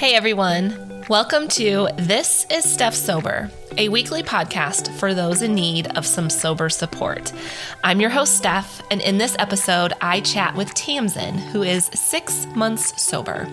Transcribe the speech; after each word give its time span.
Hey 0.00 0.14
everyone, 0.14 1.04
welcome 1.10 1.46
to 1.48 1.90
This 1.98 2.46
is 2.50 2.64
Steph 2.64 2.94
Sober, 2.94 3.50
a 3.76 3.90
weekly 3.90 4.22
podcast 4.22 4.90
for 4.94 5.12
those 5.12 5.42
in 5.42 5.54
need 5.54 5.88
of 5.94 6.06
some 6.06 6.30
sober 6.30 6.70
support. 6.70 7.34
I'm 7.84 8.00
your 8.00 8.08
host, 8.08 8.38
Steph, 8.38 8.80
and 8.90 9.02
in 9.02 9.18
this 9.18 9.36
episode, 9.38 9.92
I 10.00 10.22
chat 10.22 10.54
with 10.56 10.72
Tamsyn, 10.72 11.34
who 11.34 11.62
is 11.62 11.90
six 11.92 12.46
months 12.54 12.98
sober. 13.02 13.46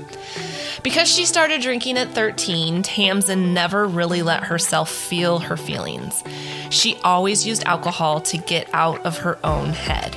Because 0.83 1.13
she 1.13 1.25
started 1.25 1.59
drinking 1.59 1.97
at 1.97 2.11
13, 2.11 2.81
Tamsyn 2.81 3.51
never 3.51 3.85
really 3.85 4.21
let 4.21 4.45
herself 4.45 4.89
feel 4.89 5.39
her 5.39 5.57
feelings. 5.57 6.23
She 6.69 6.95
always 7.03 7.45
used 7.45 7.65
alcohol 7.65 8.21
to 8.21 8.37
get 8.37 8.69
out 8.71 9.05
of 9.05 9.17
her 9.17 9.37
own 9.45 9.71
head. 9.71 10.15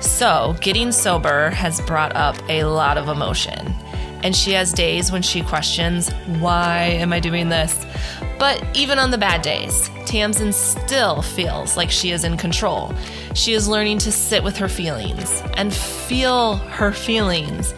So, 0.00 0.54
getting 0.60 0.92
sober 0.92 1.50
has 1.50 1.80
brought 1.80 2.14
up 2.14 2.36
a 2.48 2.62
lot 2.62 2.96
of 2.96 3.08
emotion. 3.08 3.74
And 4.22 4.34
she 4.34 4.52
has 4.52 4.72
days 4.72 5.12
when 5.12 5.22
she 5.22 5.42
questions, 5.42 6.10
why 6.40 6.82
am 6.82 7.12
I 7.12 7.20
doing 7.20 7.48
this? 7.48 7.86
But 8.38 8.64
even 8.76 8.98
on 8.98 9.10
the 9.10 9.18
bad 9.18 9.42
days, 9.42 9.88
Tamsyn 10.06 10.52
still 10.52 11.22
feels 11.22 11.76
like 11.76 11.90
she 11.90 12.10
is 12.10 12.24
in 12.24 12.36
control. 12.36 12.94
She 13.34 13.52
is 13.52 13.68
learning 13.68 13.98
to 13.98 14.12
sit 14.12 14.42
with 14.42 14.56
her 14.56 14.68
feelings 14.68 15.42
and 15.56 15.74
feel 15.74 16.56
her 16.56 16.92
feelings. 16.92 17.74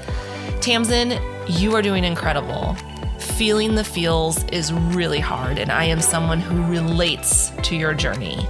Tamsyn, 0.60 1.20
you 1.48 1.74
are 1.74 1.82
doing 1.82 2.04
incredible. 2.04 2.76
Feeling 3.18 3.74
the 3.74 3.84
feels 3.84 4.44
is 4.44 4.72
really 4.72 5.20
hard, 5.20 5.58
and 5.58 5.72
I 5.72 5.84
am 5.84 6.00
someone 6.00 6.40
who 6.40 6.62
relates 6.64 7.50
to 7.62 7.76
your 7.76 7.94
journey. 7.94 8.46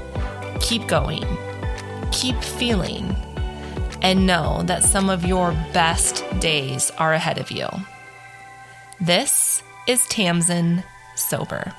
Keep 0.61 0.89
going, 0.89 1.25
keep 2.11 2.37
feeling 2.43 3.17
and 4.03 4.27
know 4.27 4.63
that 4.65 4.83
some 4.83 5.11
of 5.11 5.25
your 5.25 5.53
best 5.73 6.25
days 6.41 6.91
are 6.99 7.13
ahead 7.13 7.39
of 7.39 7.51
you. 7.51 7.69
This 9.01 9.63
is 9.87 10.01
Tamsyn 10.03 10.85
Sober. 11.17 11.73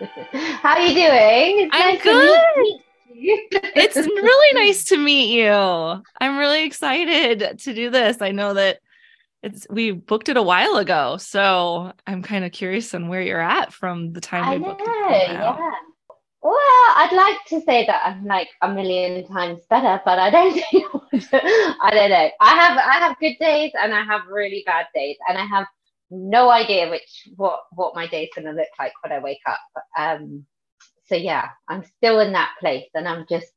How 0.32 0.76
are 0.76 0.80
you 0.80 0.94
doing? 0.94 1.66
It's 1.66 1.70
I'm 1.72 1.94
nice 1.94 2.02
good. 2.02 2.80
it's 3.14 3.96
really 3.96 4.54
nice 4.60 4.84
to 4.86 4.96
meet 4.96 5.32
you. 5.32 5.52
I'm 5.52 6.38
really 6.38 6.64
excited 6.64 7.58
to 7.58 7.74
do 7.74 7.90
this. 7.90 8.20
I 8.20 8.32
know 8.32 8.54
that 8.54 8.78
it's 9.42 9.66
we 9.68 9.90
booked 9.90 10.28
it 10.28 10.36
a 10.36 10.42
while 10.42 10.76
ago, 10.76 11.16
so 11.18 11.92
I'm 12.06 12.22
kind 12.22 12.44
of 12.44 12.52
curious 12.52 12.94
on 12.94 13.08
where 13.08 13.22
you're 13.22 13.40
at 13.40 13.72
from 13.72 14.12
the 14.12 14.20
time 14.20 14.44
I 14.44 14.56
we 14.56 14.64
booked 14.64 14.80
know, 14.86 15.08
it. 15.10 15.32
Yeah. 15.32 15.70
Well, 16.42 16.56
I'd 16.56 17.12
like 17.12 17.44
to 17.46 17.60
say 17.64 17.86
that 17.86 18.02
I'm 18.04 18.24
like 18.24 18.48
a 18.62 18.68
million 18.68 19.26
times 19.28 19.60
better, 19.70 20.02
but 20.04 20.18
I 20.18 20.28
don't 20.30 20.56
I 21.32 21.90
don't 21.92 22.10
know. 22.10 22.30
I 22.40 22.56
have 22.56 22.78
I 22.78 22.98
have 22.98 23.18
good 23.20 23.36
days 23.38 23.70
and 23.80 23.94
I 23.94 24.02
have 24.02 24.22
really 24.28 24.64
bad 24.66 24.86
days, 24.92 25.16
and 25.28 25.38
I 25.38 25.44
have 25.44 25.66
no 26.10 26.50
idea 26.50 26.90
which 26.90 27.28
what 27.36 27.60
what 27.72 27.94
my 27.94 28.08
day's 28.08 28.30
gonna 28.34 28.52
look 28.52 28.68
like 28.78 28.92
when 29.02 29.12
I 29.12 29.20
wake 29.20 29.40
up. 29.46 29.60
Um, 29.96 30.44
so 31.06 31.14
yeah, 31.14 31.48
I'm 31.68 31.84
still 31.98 32.18
in 32.18 32.32
that 32.32 32.50
place, 32.58 32.88
and 32.94 33.06
I'm 33.06 33.24
just 33.28 33.52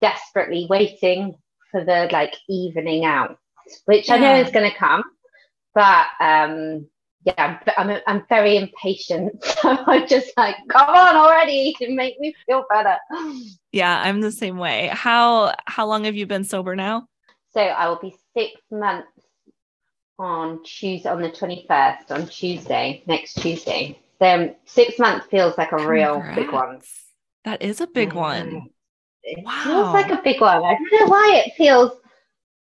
desperately 0.00 0.68
waiting 0.70 1.34
for 1.72 1.84
the 1.84 2.08
like 2.12 2.36
evening 2.48 3.04
out, 3.04 3.38
which 3.86 4.08
yeah. 4.08 4.14
I 4.14 4.18
know 4.18 4.36
is 4.36 4.52
gonna 4.52 4.74
come, 4.74 5.02
but 5.74 6.06
um, 6.20 6.86
yeah, 7.24 7.58
I'm, 7.76 8.00
I'm, 8.06 8.24
very 8.28 8.56
impatient. 8.56 9.44
So 9.60 9.76
I'm 9.86 10.08
just 10.08 10.32
like, 10.36 10.56
come 10.68 10.88
on 10.88 11.16
already 11.16 11.74
to 11.78 11.90
make 11.90 12.18
me 12.18 12.34
feel 12.46 12.64
better. 12.70 12.96
Yeah, 13.72 14.00
I'm 14.02 14.20
the 14.20 14.32
same 14.32 14.56
way. 14.56 14.88
How 14.92 15.54
how 15.66 15.86
long 15.86 16.04
have 16.04 16.16
you 16.16 16.26
been 16.26 16.44
sober 16.44 16.74
now? 16.74 17.06
So 17.52 17.60
I 17.60 17.88
will 17.88 17.98
be 18.00 18.14
six 18.34 18.60
months 18.70 19.08
on 20.18 20.62
Tuesday 20.64 21.08
on 21.08 21.22
the 21.22 21.30
21st 21.30 22.10
on 22.10 22.26
Tuesday, 22.26 23.02
next 23.06 23.34
Tuesday. 23.34 23.98
So 24.18 24.26
um, 24.26 24.54
six 24.64 24.98
months 24.98 25.26
feels 25.26 25.56
like 25.56 25.72
a 25.72 25.76
Congrats. 25.76 26.26
real 26.26 26.34
big 26.34 26.52
one. 26.52 26.80
That 27.44 27.62
is 27.62 27.80
a 27.80 27.86
big 27.86 28.12
one. 28.12 28.68
It 29.22 29.44
wow. 29.44 29.62
feels 29.64 29.92
like 29.94 30.10
a 30.10 30.20
big 30.22 30.40
one. 30.40 30.62
I 30.62 30.74
don't 30.74 31.00
know 31.00 31.06
why 31.06 31.42
it 31.44 31.54
feels, 31.56 31.92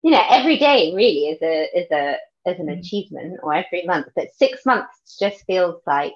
you 0.02 0.12
know, 0.12 0.24
every 0.30 0.58
day 0.58 0.94
really 0.96 1.28
is 1.28 1.42
a 1.42 1.78
is 1.78 1.92
a 1.92 2.16
as 2.50 2.60
an 2.60 2.68
mm. 2.68 2.80
achievement 2.80 3.40
or 3.44 3.54
every 3.54 3.84
month, 3.86 4.08
but 4.16 4.34
six 4.36 4.66
months 4.66 5.18
just 5.20 5.46
feels 5.46 5.82
like, 5.86 6.14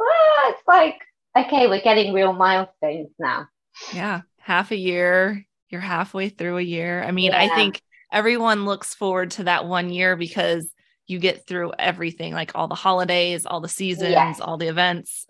ah, 0.00 0.50
it's 0.50 0.62
like, 0.66 1.00
okay, 1.36 1.66
we're 1.66 1.80
getting 1.80 2.12
real 2.12 2.32
milestones 2.32 3.10
now. 3.18 3.48
Yeah. 3.92 4.22
Half 4.38 4.70
a 4.70 4.76
year, 4.76 5.44
you're 5.68 5.80
halfway 5.80 6.28
through 6.28 6.58
a 6.58 6.62
year. 6.62 7.02
I 7.02 7.10
mean, 7.10 7.32
yeah. 7.32 7.40
I 7.40 7.54
think 7.54 7.80
everyone 8.12 8.64
looks 8.64 8.94
forward 8.94 9.32
to 9.32 9.44
that 9.44 9.66
one 9.66 9.90
year 9.90 10.16
because 10.16 10.70
you 11.06 11.18
get 11.18 11.46
through 11.46 11.72
everything 11.78 12.32
like 12.32 12.52
all 12.54 12.68
the 12.68 12.74
holidays, 12.74 13.46
all 13.46 13.60
the 13.60 13.68
seasons, 13.68 14.40
all 14.40 14.56
the 14.56 14.68
events. 14.68 15.26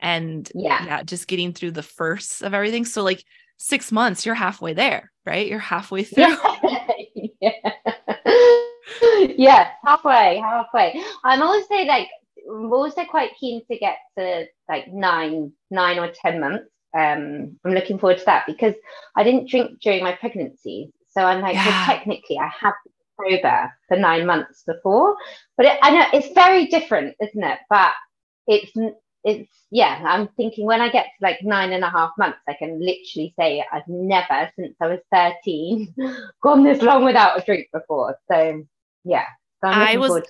And 0.00 0.50
yeah. 0.54 0.84
yeah, 0.84 1.02
just 1.02 1.28
getting 1.28 1.52
through 1.52 1.72
the 1.72 1.82
first 1.82 2.42
of 2.42 2.54
everything. 2.54 2.84
So, 2.84 3.04
like 3.04 3.24
six 3.56 3.92
months, 3.92 4.26
you're 4.26 4.34
halfway 4.34 4.72
there, 4.72 5.12
right? 5.24 5.46
You're 5.46 5.60
halfway 5.60 6.02
through. 6.02 6.36
yeah. 7.40 7.52
Yeah, 9.36 9.70
halfway, 9.84 10.38
halfway. 10.38 11.02
I'm 11.24 11.42
also 11.42 11.74
like 11.84 12.08
I'm 12.50 12.72
also 12.72 13.04
quite 13.04 13.30
keen 13.38 13.62
to 13.70 13.78
get 13.78 13.98
to 14.18 14.46
like 14.68 14.92
nine, 14.92 15.52
nine 15.70 15.98
or 15.98 16.10
ten 16.10 16.40
months. 16.40 16.68
Um, 16.96 17.58
I'm 17.64 17.72
looking 17.72 17.98
forward 17.98 18.18
to 18.18 18.24
that 18.26 18.44
because 18.46 18.74
I 19.16 19.24
didn't 19.24 19.48
drink 19.48 19.80
during 19.80 20.02
my 20.02 20.12
pregnancy, 20.12 20.92
so 21.10 21.22
I'm 21.22 21.40
like, 21.40 21.54
yeah. 21.54 21.66
well, 21.66 21.86
technically, 21.86 22.38
I 22.38 22.48
have 22.48 22.74
been 22.84 23.40
sober 23.40 23.72
for 23.88 23.96
nine 23.96 24.26
months 24.26 24.62
before, 24.66 25.16
but 25.56 25.66
it, 25.66 25.78
I 25.82 25.90
know 25.90 26.06
it's 26.12 26.34
very 26.34 26.66
different, 26.66 27.16
isn't 27.20 27.44
it? 27.44 27.58
But 27.70 27.92
it's 28.46 28.72
it's 29.24 29.48
yeah. 29.70 30.02
I'm 30.04 30.28
thinking 30.36 30.66
when 30.66 30.80
I 30.80 30.90
get 30.90 31.04
to 31.04 31.10
like 31.22 31.38
nine 31.42 31.72
and 31.72 31.84
a 31.84 31.90
half 31.90 32.10
months, 32.18 32.38
I 32.48 32.54
can 32.54 32.80
literally 32.80 33.32
say 33.38 33.64
I've 33.72 33.86
never 33.86 34.50
since 34.56 34.74
I 34.80 34.88
was 34.88 35.00
13 35.12 35.94
gone 36.42 36.64
this 36.64 36.82
long 36.82 37.04
without 37.04 37.40
a 37.40 37.44
drink 37.44 37.68
before. 37.72 38.16
So 38.30 38.64
yeah. 39.04 39.24
So 39.62 39.68
i 39.68 39.96
was 39.96 40.22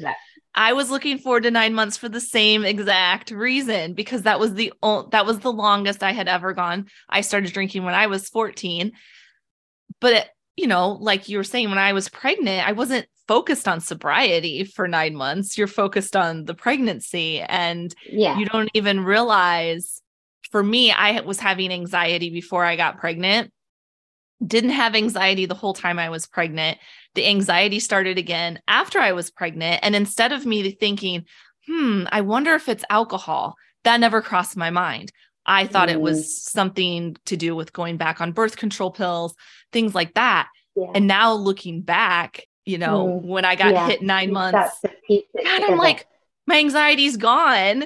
I 0.55 0.75
was 0.75 0.91
looking 0.91 1.19
forward 1.19 1.45
to 1.45 1.51
nine 1.51 1.73
months 1.75 1.97
for 1.97 2.09
the 2.09 2.21
same 2.21 2.65
exact 2.65 3.31
reason 3.31 3.95
because 3.95 4.23
that 4.23 4.39
was 4.39 4.55
the 4.55 4.73
that 5.11 5.25
was 5.25 5.39
the 5.39 5.53
longest 5.53 6.03
I 6.03 6.13
had 6.13 6.29
ever 6.29 6.53
gone. 6.53 6.89
I 7.09 7.23
started 7.23 7.53
drinking 7.53 7.85
when 7.85 7.95
I 7.95 8.07
was 8.07 8.29
14. 8.29 8.93
But 10.01 10.13
it, 10.13 10.29
you 10.57 10.67
know, 10.67 10.93
like 11.01 11.29
you 11.29 11.39
were 11.39 11.45
saying, 11.45 11.71
when 11.71 11.79
I 11.79 11.95
was 11.95 12.09
pregnant, 12.11 12.67
I 12.69 12.73
wasn't 12.73 13.07
focused 13.27 13.67
on 13.67 13.81
sobriety 13.81 14.65
for 14.65 14.87
nine 14.87 15.15
months. 15.15 15.57
You're 15.57 15.69
focused 15.69 16.17
on 16.17 16.45
the 16.45 16.55
pregnancy, 16.55 17.41
and 17.41 17.95
yeah. 18.11 18.39
you 18.39 18.47
don't 18.47 18.71
even 18.75 19.01
realize. 19.01 20.01
For 20.51 20.63
me, 20.63 20.93
I 20.93 21.21
was 21.21 21.41
having 21.41 21.73
anxiety 21.73 22.29
before 22.29 22.63
I 22.63 22.77
got 22.77 22.99
pregnant. 22.99 23.51
Didn't 24.47 24.71
have 24.71 24.95
anxiety 24.95 25.47
the 25.47 25.55
whole 25.55 25.73
time 25.73 25.99
I 25.99 26.11
was 26.11 26.27
pregnant 26.27 26.77
the 27.15 27.27
anxiety 27.27 27.81
started 27.81 28.19
again 28.19 28.61
after 28.67 28.99
I 28.99 29.13
was 29.13 29.31
pregnant. 29.31 29.81
And 29.83 29.95
instead 29.95 30.33
of 30.33 30.47
me 30.47 30.71
thinking, 30.73 31.27
hmm, 31.67 32.05
I 32.11 32.23
wonder 32.23 32.55
if 32.55 32.69
it's 32.69 32.85
alcohol, 32.91 33.57
that 33.85 34.01
never 34.01 34.23
crossed 34.23 34.57
my 34.57 34.71
mind. 34.71 35.13
I 35.45 35.67
thought 35.67 35.89
mm. 35.89 35.93
it 35.93 36.01
was 36.01 36.21
mm. 36.21 36.25
something 36.25 37.17
to 37.27 37.37
do 37.37 37.57
with 37.57 37.73
going 37.73 37.97
back 37.97 38.21
on 38.21 38.33
birth 38.33 38.57
control 38.57 38.91
pills, 38.91 39.35
things 39.73 39.95
like 39.95 40.15
that. 40.15 40.49
Yeah. 40.77 40.93
And 40.95 41.07
now 41.07 41.35
looking 41.35 41.83
back, 41.83 42.47
you 42.65 42.79
know, 42.79 43.21
mm. 43.21 43.27
when 43.27 43.45
I 43.45 43.57
got 43.57 43.73
yeah. 43.73 43.87
hit 43.89 44.03
nine 44.03 44.33
months, 44.33 44.81
God, 44.83 45.23
I'm 45.45 45.77
like, 45.77 46.07
my 46.47 46.59
anxiety's 46.59 47.17
gone. 47.17 47.85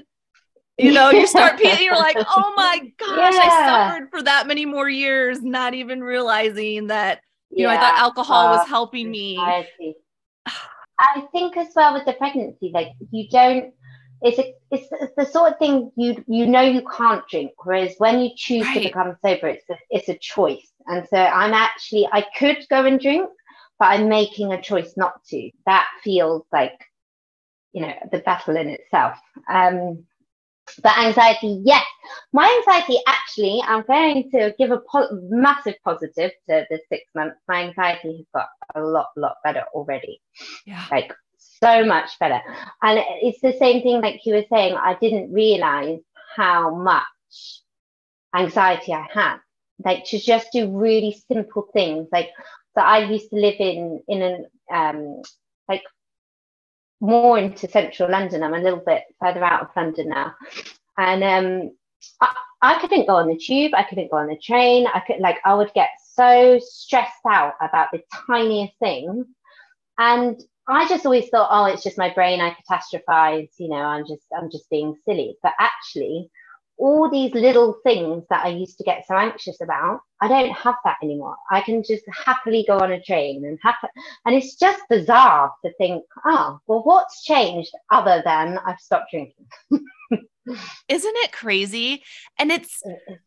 You 0.79 0.93
know, 0.93 1.11
you 1.11 1.27
start 1.27 1.59
peeing, 1.59 1.81
you're 1.81 1.97
like, 1.97 2.19
oh 2.19 2.53
my 2.55 2.81
gosh, 2.99 3.35
yeah. 3.35 3.41
I 3.43 3.67
suffered 3.67 4.11
for 4.11 4.23
that 4.23 4.47
many 4.47 4.67
more 4.67 4.89
years, 4.89 5.41
not 5.43 5.73
even 5.73 6.03
realizing 6.03 6.89
that 6.89 7.21
you 7.51 7.67
yeah. 7.67 7.75
know, 7.75 7.79
I 7.79 7.81
thought 7.81 7.99
alcohol 7.99 8.49
was 8.51 8.69
helping 8.69 9.11
me. 9.11 9.39
I 10.99 11.27
think 11.31 11.57
as 11.57 11.69
well 11.77 11.93
with 11.93 12.07
the 12.07 12.15
pregnancy, 12.15 12.71
like 12.73 12.89
you 13.11 13.29
don't. 13.29 13.73
It's 14.23 14.39
a, 14.39 14.55
it's 14.71 15.15
the 15.17 15.27
sort 15.27 15.53
of 15.53 15.59
thing 15.59 15.93
you 15.97 16.25
you 16.27 16.47
know 16.47 16.63
you 16.63 16.83
can't 16.97 17.27
drink. 17.29 17.53
Whereas 17.63 17.95
when 17.99 18.21
you 18.21 18.31
choose 18.35 18.65
right. 18.65 18.75
to 18.75 18.81
become 18.81 19.17
sober, 19.23 19.49
it's 19.49 19.69
a, 19.69 19.77
it's 19.91 20.09
a 20.09 20.17
choice. 20.17 20.73
And 20.87 21.07
so 21.09 21.19
I'm 21.19 21.53
actually 21.53 22.09
I 22.11 22.25
could 22.39 22.65
go 22.71 22.87
and 22.87 22.99
drink, 22.99 23.29
but 23.79 23.87
I'm 23.87 24.09
making 24.09 24.53
a 24.53 24.63
choice 24.63 24.95
not 24.97 25.23
to. 25.29 25.51
That 25.67 25.87
feels 26.03 26.47
like 26.51 26.81
you 27.73 27.83
know 27.83 27.93
the 28.11 28.21
battle 28.21 28.57
in 28.57 28.69
itself. 28.69 29.19
Um, 29.51 30.05
but 30.83 30.99
anxiety, 30.99 31.61
yes. 31.65 31.85
My 32.33 32.47
anxiety, 32.59 32.99
actually, 33.07 33.63
I'm 33.67 33.83
going 33.83 34.31
to 34.31 34.55
give 34.59 34.71
a 34.71 34.81
po- 34.91 35.09
massive 35.29 35.75
positive 35.85 36.33
to 36.49 36.67
the 36.71 36.81
six 36.89 37.05
months. 37.15 37.37
My 37.49 37.65
anxiety 37.65 38.17
has 38.19 38.27
got 38.35 38.49
a 38.75 38.81
lot, 38.81 39.09
lot 39.17 39.37
better 39.45 39.65
already. 39.75 40.21
Yeah. 40.67 40.85
Like 40.91 41.13
so 41.39 41.85
much 41.85 42.19
better. 42.19 42.41
And 42.83 43.01
it's 43.23 43.41
the 43.41 43.55
same 43.59 43.83
thing, 43.83 44.01
like 44.01 44.27
you 44.27 44.35
were 44.35 44.45
saying, 44.51 44.75
I 44.75 44.97
didn't 45.01 45.33
realize 45.33 46.01
how 46.37 46.75
much 46.75 47.63
anxiety 48.35 48.93
I 48.93 49.07
had. 49.13 49.39
Like 49.85 50.05
to 50.07 50.19
just 50.19 50.49
do 50.53 50.77
really 50.77 51.17
simple 51.31 51.69
things. 51.73 52.09
Like, 52.13 52.31
so 52.77 52.83
I 52.83 52.99
used 53.11 53.31
to 53.31 53.37
live 53.37 53.57
in, 53.59 54.03
in 54.09 54.23
an, 54.23 54.47
um, 54.73 55.23
like 55.69 55.83
more 57.01 57.39
into 57.39 57.69
central 57.69 58.11
London. 58.11 58.43
I'm 58.43 58.55
a 58.55 58.61
little 58.61 58.83
bit 58.85 59.05
further 59.21 59.45
out 59.45 59.63
of 59.63 59.69
London 59.77 60.09
now. 60.09 60.35
And 60.99 61.23
um, 61.23 61.77
I, 62.21 62.35
I 62.63 62.81
couldn't 62.81 63.07
go 63.07 63.17
on 63.17 63.29
the 63.29 63.39
tube, 63.39 63.73
I 63.75 63.83
couldn't 63.83 64.11
go 64.11 64.17
on 64.17 64.29
the 64.29 64.39
train. 64.39 64.87
I 64.87 65.01
could 65.01 65.21
like 65.21 65.39
I 65.45 65.55
would 65.55 65.73
get 65.75 65.91
so 66.15 66.59
stressed 66.61 67.13
out 67.29 67.55
about 67.61 67.89
the 67.93 68.03
tiniest 68.27 68.75
things. 68.79 69.27
And 69.99 70.41
I 70.69 70.89
just 70.89 71.07
always 71.07 71.29
thought, 71.29 71.49
oh, 71.51 71.67
it's 71.67 71.85
just 71.85 71.99
my 71.99 72.13
brain, 72.13 72.41
I 72.41 72.57
catastrophize, 72.57 73.51
you 73.59 73.69
know, 73.69 73.77
I'm 73.77 74.07
just 74.07 74.25
I'm 74.37 74.51
just 74.51 74.69
being 74.71 74.97
silly. 75.05 75.37
But 75.43 75.53
actually, 75.61 76.31
all 76.79 77.11
these 77.11 77.33
little 77.35 77.77
things 77.85 78.25
that 78.31 78.45
I 78.45 78.49
used 78.49 78.79
to 78.79 78.85
get 78.85 79.07
so 79.07 79.17
anxious 79.17 79.61
about, 79.61 80.01
I 80.21 80.29
don't 80.29 80.53
have 80.53 80.77
that 80.85 80.97
anymore. 81.03 81.37
I 81.51 81.61
can 81.61 81.83
just 81.83 82.05
happily 82.13 82.65
go 82.67 82.79
on 82.79 82.93
a 82.93 83.01
train 83.01 83.45
and 83.45 83.59
happy, 83.63 83.89
and 84.25 84.35
it's 84.35 84.57
just 84.57 84.83
bizarre 84.89 85.53
to 85.65 85.73
think, 85.75 86.05
oh, 86.25 86.59
well, 86.67 86.83
what's 86.83 87.25
changed 87.25 87.71
other 87.91 88.23
than 88.25 88.59
I've 88.59 88.81
stopped 88.81 89.11
drinking? 89.11 89.47
Isn't 90.89 91.17
it 91.17 91.33
crazy? 91.33 92.05
And 92.39 92.53
it's 92.53 92.83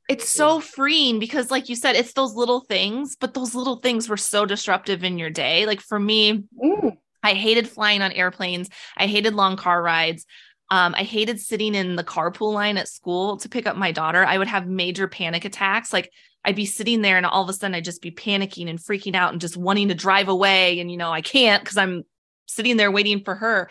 it's 0.07 0.29
so 0.29 0.61
freeing 0.61 1.19
because 1.19 1.51
like 1.51 1.67
you 1.67 1.75
said, 1.75 1.95
it's 1.95 2.13
those 2.13 2.33
little 2.33 2.61
things, 2.61 3.17
but 3.19 3.33
those 3.33 3.55
little 3.55 3.75
things 3.77 4.07
were 4.07 4.17
so 4.17 4.45
disruptive 4.45 5.03
in 5.03 5.19
your 5.19 5.29
day. 5.29 5.65
Like 5.65 5.81
for 5.81 5.99
me, 5.99 6.45
mm. 6.63 6.97
I 7.21 7.33
hated 7.33 7.67
flying 7.67 8.01
on 8.01 8.13
airplanes. 8.13 8.69
I 8.95 9.07
hated 9.07 9.33
long 9.33 9.57
car 9.57 9.81
rides. 9.81 10.25
Um, 10.71 10.93
I 10.95 11.03
hated 11.03 11.39
sitting 11.39 11.73
in 11.73 11.95
the 11.95 12.03
carpool 12.03 12.53
line 12.53 12.77
at 12.77 12.87
school 12.87 13.37
to 13.37 13.49
pick 13.49 13.65
up 13.65 13.75
my 13.75 13.91
daughter. 13.91 14.23
I 14.23 14.37
would 14.37 14.47
have 14.47 14.67
major 14.67 15.07
panic 15.07 15.45
attacks. 15.45 15.91
Like 15.91 16.11
I'd 16.45 16.55
be 16.55 16.67
sitting 16.67 17.01
there 17.01 17.17
and 17.17 17.25
all 17.25 17.43
of 17.43 17.49
a 17.49 17.53
sudden 17.53 17.73
I'd 17.73 17.85
just 17.85 18.01
be 18.01 18.11
panicking 18.11 18.69
and 18.69 18.77
freaking 18.77 19.15
out 19.15 19.31
and 19.31 19.41
just 19.41 19.57
wanting 19.57 19.87
to 19.87 19.95
drive 19.95 20.27
away. 20.27 20.79
And, 20.79 20.91
you 20.91 20.97
know, 20.97 21.11
I 21.11 21.21
can't 21.21 21.63
because 21.63 21.77
I'm 21.77 22.03
sitting 22.45 22.77
there 22.77 22.91
waiting 22.91 23.23
for 23.23 23.35
her. 23.35 23.69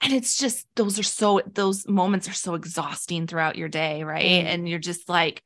And 0.00 0.12
it's 0.12 0.36
just, 0.36 0.66
those 0.74 0.98
are 0.98 1.04
so, 1.04 1.40
those 1.46 1.86
moments 1.86 2.28
are 2.28 2.34
so 2.34 2.54
exhausting 2.54 3.26
throughout 3.26 3.56
your 3.56 3.68
day. 3.68 4.02
Right. 4.02 4.24
Mm. 4.24 4.44
And 4.44 4.68
you're 4.68 4.78
just 4.80 5.08
like, 5.08 5.42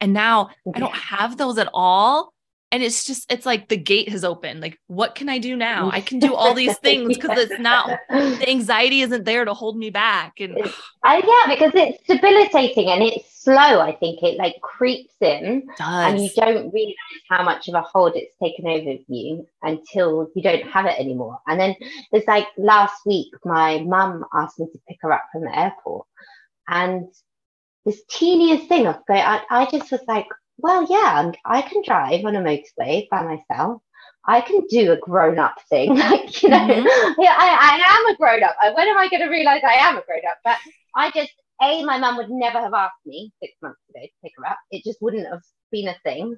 and 0.00 0.12
now 0.12 0.50
I 0.74 0.80
don't 0.80 0.94
have 0.94 1.38
those 1.38 1.56
at 1.56 1.70
all 1.72 2.33
and 2.74 2.82
it's 2.82 3.04
just 3.04 3.30
it's 3.30 3.46
like 3.46 3.68
the 3.68 3.76
gate 3.76 4.08
has 4.08 4.24
opened. 4.24 4.60
Like 4.60 4.80
what 4.88 5.14
can 5.14 5.28
i 5.28 5.38
do 5.38 5.54
now? 5.54 5.92
I 5.92 6.00
can 6.00 6.18
do 6.18 6.34
all 6.34 6.54
these 6.54 6.76
things 6.82 7.06
because 7.06 7.38
it's 7.38 7.60
not 7.60 8.00
the 8.10 8.48
anxiety 8.48 9.02
isn't 9.02 9.24
there 9.24 9.44
to 9.44 9.54
hold 9.54 9.76
me 9.76 9.90
back. 9.90 10.40
And 10.40 10.58
uh, 10.58 11.22
yeah 11.24 11.54
because 11.54 11.70
it's 11.76 12.02
debilitating 12.08 12.88
and 12.88 13.00
it's 13.04 13.42
slow 13.44 13.78
i 13.80 13.94
think. 13.94 14.24
It 14.24 14.38
like 14.38 14.60
creeps 14.60 15.14
in 15.20 15.68
and 15.78 16.20
you 16.20 16.30
don't 16.34 16.74
realize 16.74 16.96
how 17.30 17.44
much 17.44 17.68
of 17.68 17.74
a 17.74 17.82
hold 17.82 18.16
it's 18.16 18.34
taken 18.42 18.66
over 18.66 18.98
you 19.06 19.46
until 19.62 20.28
you 20.34 20.42
don't 20.42 20.68
have 20.68 20.86
it 20.86 20.98
anymore. 20.98 21.38
And 21.46 21.60
then 21.60 21.76
it's 22.10 22.26
like 22.26 22.48
last 22.58 23.06
week 23.06 23.32
my 23.44 23.82
mum 23.82 24.24
asked 24.34 24.58
me 24.58 24.66
to 24.72 24.80
pick 24.88 24.98
her 25.02 25.12
up 25.12 25.22
from 25.30 25.42
the 25.42 25.56
airport. 25.56 26.08
And 26.66 27.06
this 27.84 28.02
teeniest 28.10 28.66
thing 28.66 28.88
of 28.88 28.96
I, 29.08 29.44
I 29.48 29.66
just 29.70 29.92
was 29.92 30.00
like 30.08 30.26
well, 30.58 30.86
yeah, 30.88 31.32
I 31.44 31.62
can 31.62 31.82
drive 31.84 32.24
on 32.24 32.36
a 32.36 32.40
motorway 32.40 33.08
by 33.10 33.22
myself. 33.22 33.82
I 34.26 34.40
can 34.40 34.66
do 34.68 34.92
a 34.92 34.96
grown 34.96 35.38
up 35.38 35.56
thing. 35.68 35.96
Like, 36.04 36.42
you 36.42 36.48
know, 36.48 36.58
mm-hmm. 36.58 37.20
yeah, 37.20 37.34
I, 37.36 37.78
I 37.78 37.98
am 37.98 38.14
a 38.14 38.16
grown 38.16 38.42
up. 38.42 38.56
When 38.76 38.88
am 38.88 38.98
I 38.98 39.08
going 39.08 39.22
to 39.22 39.28
realize 39.28 39.62
I 39.64 39.74
am 39.74 39.96
a 39.96 40.02
grown 40.02 40.20
up? 40.30 40.38
But 40.44 40.56
I 40.94 41.10
just, 41.10 41.32
A, 41.62 41.84
my 41.84 41.98
mum 41.98 42.16
would 42.16 42.30
never 42.30 42.58
have 42.60 42.74
asked 42.74 43.04
me 43.04 43.32
six 43.42 43.54
months 43.62 43.80
ago 43.90 44.02
to 44.02 44.12
pick 44.22 44.32
her 44.38 44.46
up. 44.46 44.58
It 44.70 44.84
just 44.84 45.02
wouldn't 45.02 45.28
have 45.28 45.42
been 45.70 45.88
a 45.88 45.96
thing. 46.04 46.36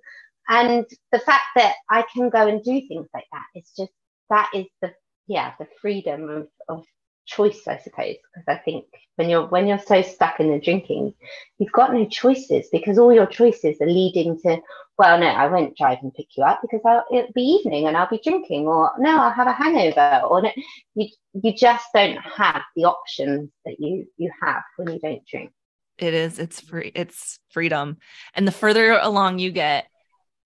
And 0.48 0.86
the 1.12 1.18
fact 1.18 1.44
that 1.56 1.74
I 1.90 2.04
can 2.12 2.30
go 2.30 2.46
and 2.46 2.62
do 2.62 2.80
things 2.86 3.08
like 3.12 3.26
that 3.32 3.44
is 3.54 3.70
just, 3.76 3.92
that 4.30 4.50
is 4.54 4.66
the, 4.80 4.92
yeah, 5.26 5.52
the 5.58 5.66
freedom 5.80 6.28
of, 6.28 6.48
of 6.68 6.84
choice, 7.26 7.66
I 7.66 7.78
suppose, 7.78 8.16
because 8.34 8.44
I 8.48 8.56
think 8.56 8.86
when 9.16 9.28
you're 9.28 9.46
when 9.46 9.66
you're 9.66 9.78
so 9.78 10.02
stuck 10.02 10.40
in 10.40 10.50
the 10.50 10.60
drinking, 10.60 11.14
you've 11.58 11.72
got 11.72 11.92
no 11.92 12.06
choices 12.06 12.68
because 12.70 12.98
all 12.98 13.12
your 13.12 13.26
choices 13.26 13.80
are 13.80 13.86
leading 13.86 14.38
to, 14.42 14.58
well, 14.98 15.18
no, 15.18 15.26
I 15.26 15.46
won't 15.48 15.76
drive 15.76 15.98
and 16.02 16.14
pick 16.14 16.28
you 16.36 16.44
up 16.44 16.60
because 16.62 16.80
I'll, 16.84 17.04
it'll 17.12 17.32
be 17.32 17.42
evening 17.42 17.86
and 17.86 17.96
I'll 17.96 18.08
be 18.08 18.20
drinking, 18.22 18.66
or 18.66 18.92
no, 18.98 19.20
I'll 19.20 19.30
have 19.30 19.46
a 19.46 19.52
hangover, 19.52 20.22
or 20.26 20.42
no, 20.42 20.52
you 20.94 21.08
you 21.34 21.54
just 21.54 21.86
don't 21.92 22.18
have 22.18 22.62
the 22.74 22.84
options 22.84 23.50
that 23.64 23.76
you 23.78 24.06
you 24.16 24.30
have 24.42 24.62
when 24.76 24.92
you 24.92 25.00
don't 25.00 25.26
drink. 25.26 25.52
It 25.98 26.14
is. 26.14 26.38
It's 26.38 26.60
free. 26.60 26.92
It's 26.94 27.38
freedom, 27.50 27.98
and 28.34 28.46
the 28.46 28.52
further 28.52 28.92
along 28.92 29.38
you 29.38 29.50
get 29.50 29.86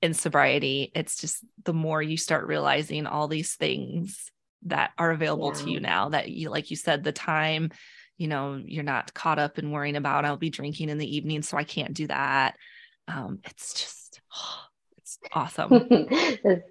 in 0.02 0.14
sobriety, 0.14 0.90
it's 0.94 1.20
just 1.20 1.44
the 1.64 1.74
more 1.74 2.02
you 2.02 2.16
start 2.16 2.46
realizing 2.46 3.06
all 3.06 3.28
these 3.28 3.54
things 3.54 4.30
that 4.66 4.92
are 4.98 5.10
available 5.10 5.52
yeah. 5.54 5.62
to 5.62 5.70
you 5.70 5.80
now 5.80 6.08
that 6.10 6.28
you 6.30 6.50
like 6.50 6.70
you 6.70 6.76
said 6.76 7.02
the 7.02 7.12
time 7.12 7.70
you 8.18 8.28
know 8.28 8.60
you're 8.64 8.84
not 8.84 9.14
caught 9.14 9.38
up 9.38 9.58
in 9.58 9.70
worrying 9.70 9.96
about 9.96 10.24
i'll 10.24 10.36
be 10.36 10.50
drinking 10.50 10.88
in 10.88 10.98
the 10.98 11.16
evening 11.16 11.42
so 11.42 11.56
i 11.56 11.64
can't 11.64 11.94
do 11.94 12.06
that. 12.06 12.56
Um 13.08 13.40
it's 13.44 13.72
just 13.74 14.20
oh, 14.36 14.60
it's 14.98 15.18
awesome. 15.32 15.88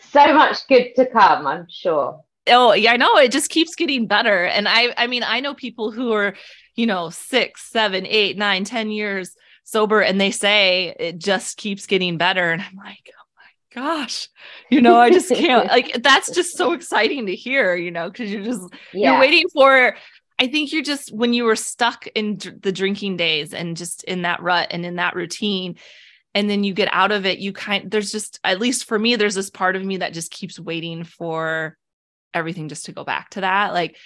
So 0.00 0.32
much 0.32 0.66
good 0.68 0.94
to 0.94 1.06
come 1.06 1.46
i'm 1.46 1.66
sure. 1.68 2.20
Oh 2.46 2.72
yeah 2.72 2.92
i 2.92 2.96
know 2.96 3.16
it 3.16 3.32
just 3.32 3.50
keeps 3.50 3.74
getting 3.74 4.06
better 4.06 4.44
and 4.44 4.68
i 4.68 4.94
i 4.96 5.08
mean 5.08 5.24
i 5.24 5.40
know 5.40 5.54
people 5.54 5.90
who 5.90 6.12
are 6.12 6.34
you 6.76 6.86
know 6.86 7.10
six 7.10 7.68
seven 7.68 8.06
eight 8.06 8.38
nine 8.38 8.64
ten 8.64 8.90
years 8.90 9.34
sober 9.64 10.00
and 10.00 10.20
they 10.20 10.30
say 10.30 10.94
it 10.98 11.18
just 11.18 11.58
keeps 11.58 11.86
getting 11.86 12.16
better 12.16 12.52
and 12.52 12.62
i'm 12.62 12.76
like 12.76 13.10
gosh, 13.78 14.28
you 14.70 14.80
know, 14.80 14.98
I 14.98 15.10
just 15.10 15.28
can't 15.28 15.66
like 15.68 16.02
that's 16.02 16.30
just 16.30 16.56
so 16.56 16.72
exciting 16.72 17.26
to 17.26 17.34
hear, 17.34 17.74
you 17.74 17.90
know, 17.90 18.08
because 18.10 18.30
you're 18.30 18.44
just 18.44 18.62
yeah. 18.92 19.12
you're 19.12 19.20
waiting 19.20 19.48
for 19.48 19.96
I 20.38 20.46
think 20.46 20.72
you're 20.72 20.82
just 20.82 21.12
when 21.12 21.32
you 21.32 21.44
were 21.44 21.56
stuck 21.56 22.06
in 22.08 22.36
d- 22.36 22.52
the 22.60 22.72
drinking 22.72 23.16
days 23.16 23.52
and 23.52 23.76
just 23.76 24.04
in 24.04 24.22
that 24.22 24.42
rut 24.42 24.68
and 24.70 24.84
in 24.84 24.96
that 24.96 25.14
routine 25.14 25.76
and 26.34 26.48
then 26.48 26.62
you 26.62 26.72
get 26.74 26.88
out 26.92 27.10
of 27.10 27.26
it 27.26 27.38
you 27.38 27.52
kind 27.52 27.90
there's 27.90 28.12
just 28.12 28.38
at 28.44 28.60
least 28.60 28.84
for 28.84 28.98
me 28.98 29.16
there's 29.16 29.34
this 29.34 29.50
part 29.50 29.76
of 29.76 29.84
me 29.84 29.98
that 29.98 30.12
just 30.12 30.30
keeps 30.30 30.60
waiting 30.60 31.02
for 31.04 31.76
everything 32.34 32.68
just 32.68 32.84
to 32.86 32.92
go 32.92 33.04
back 33.04 33.30
to 33.30 33.40
that 33.40 33.72
like 33.72 33.96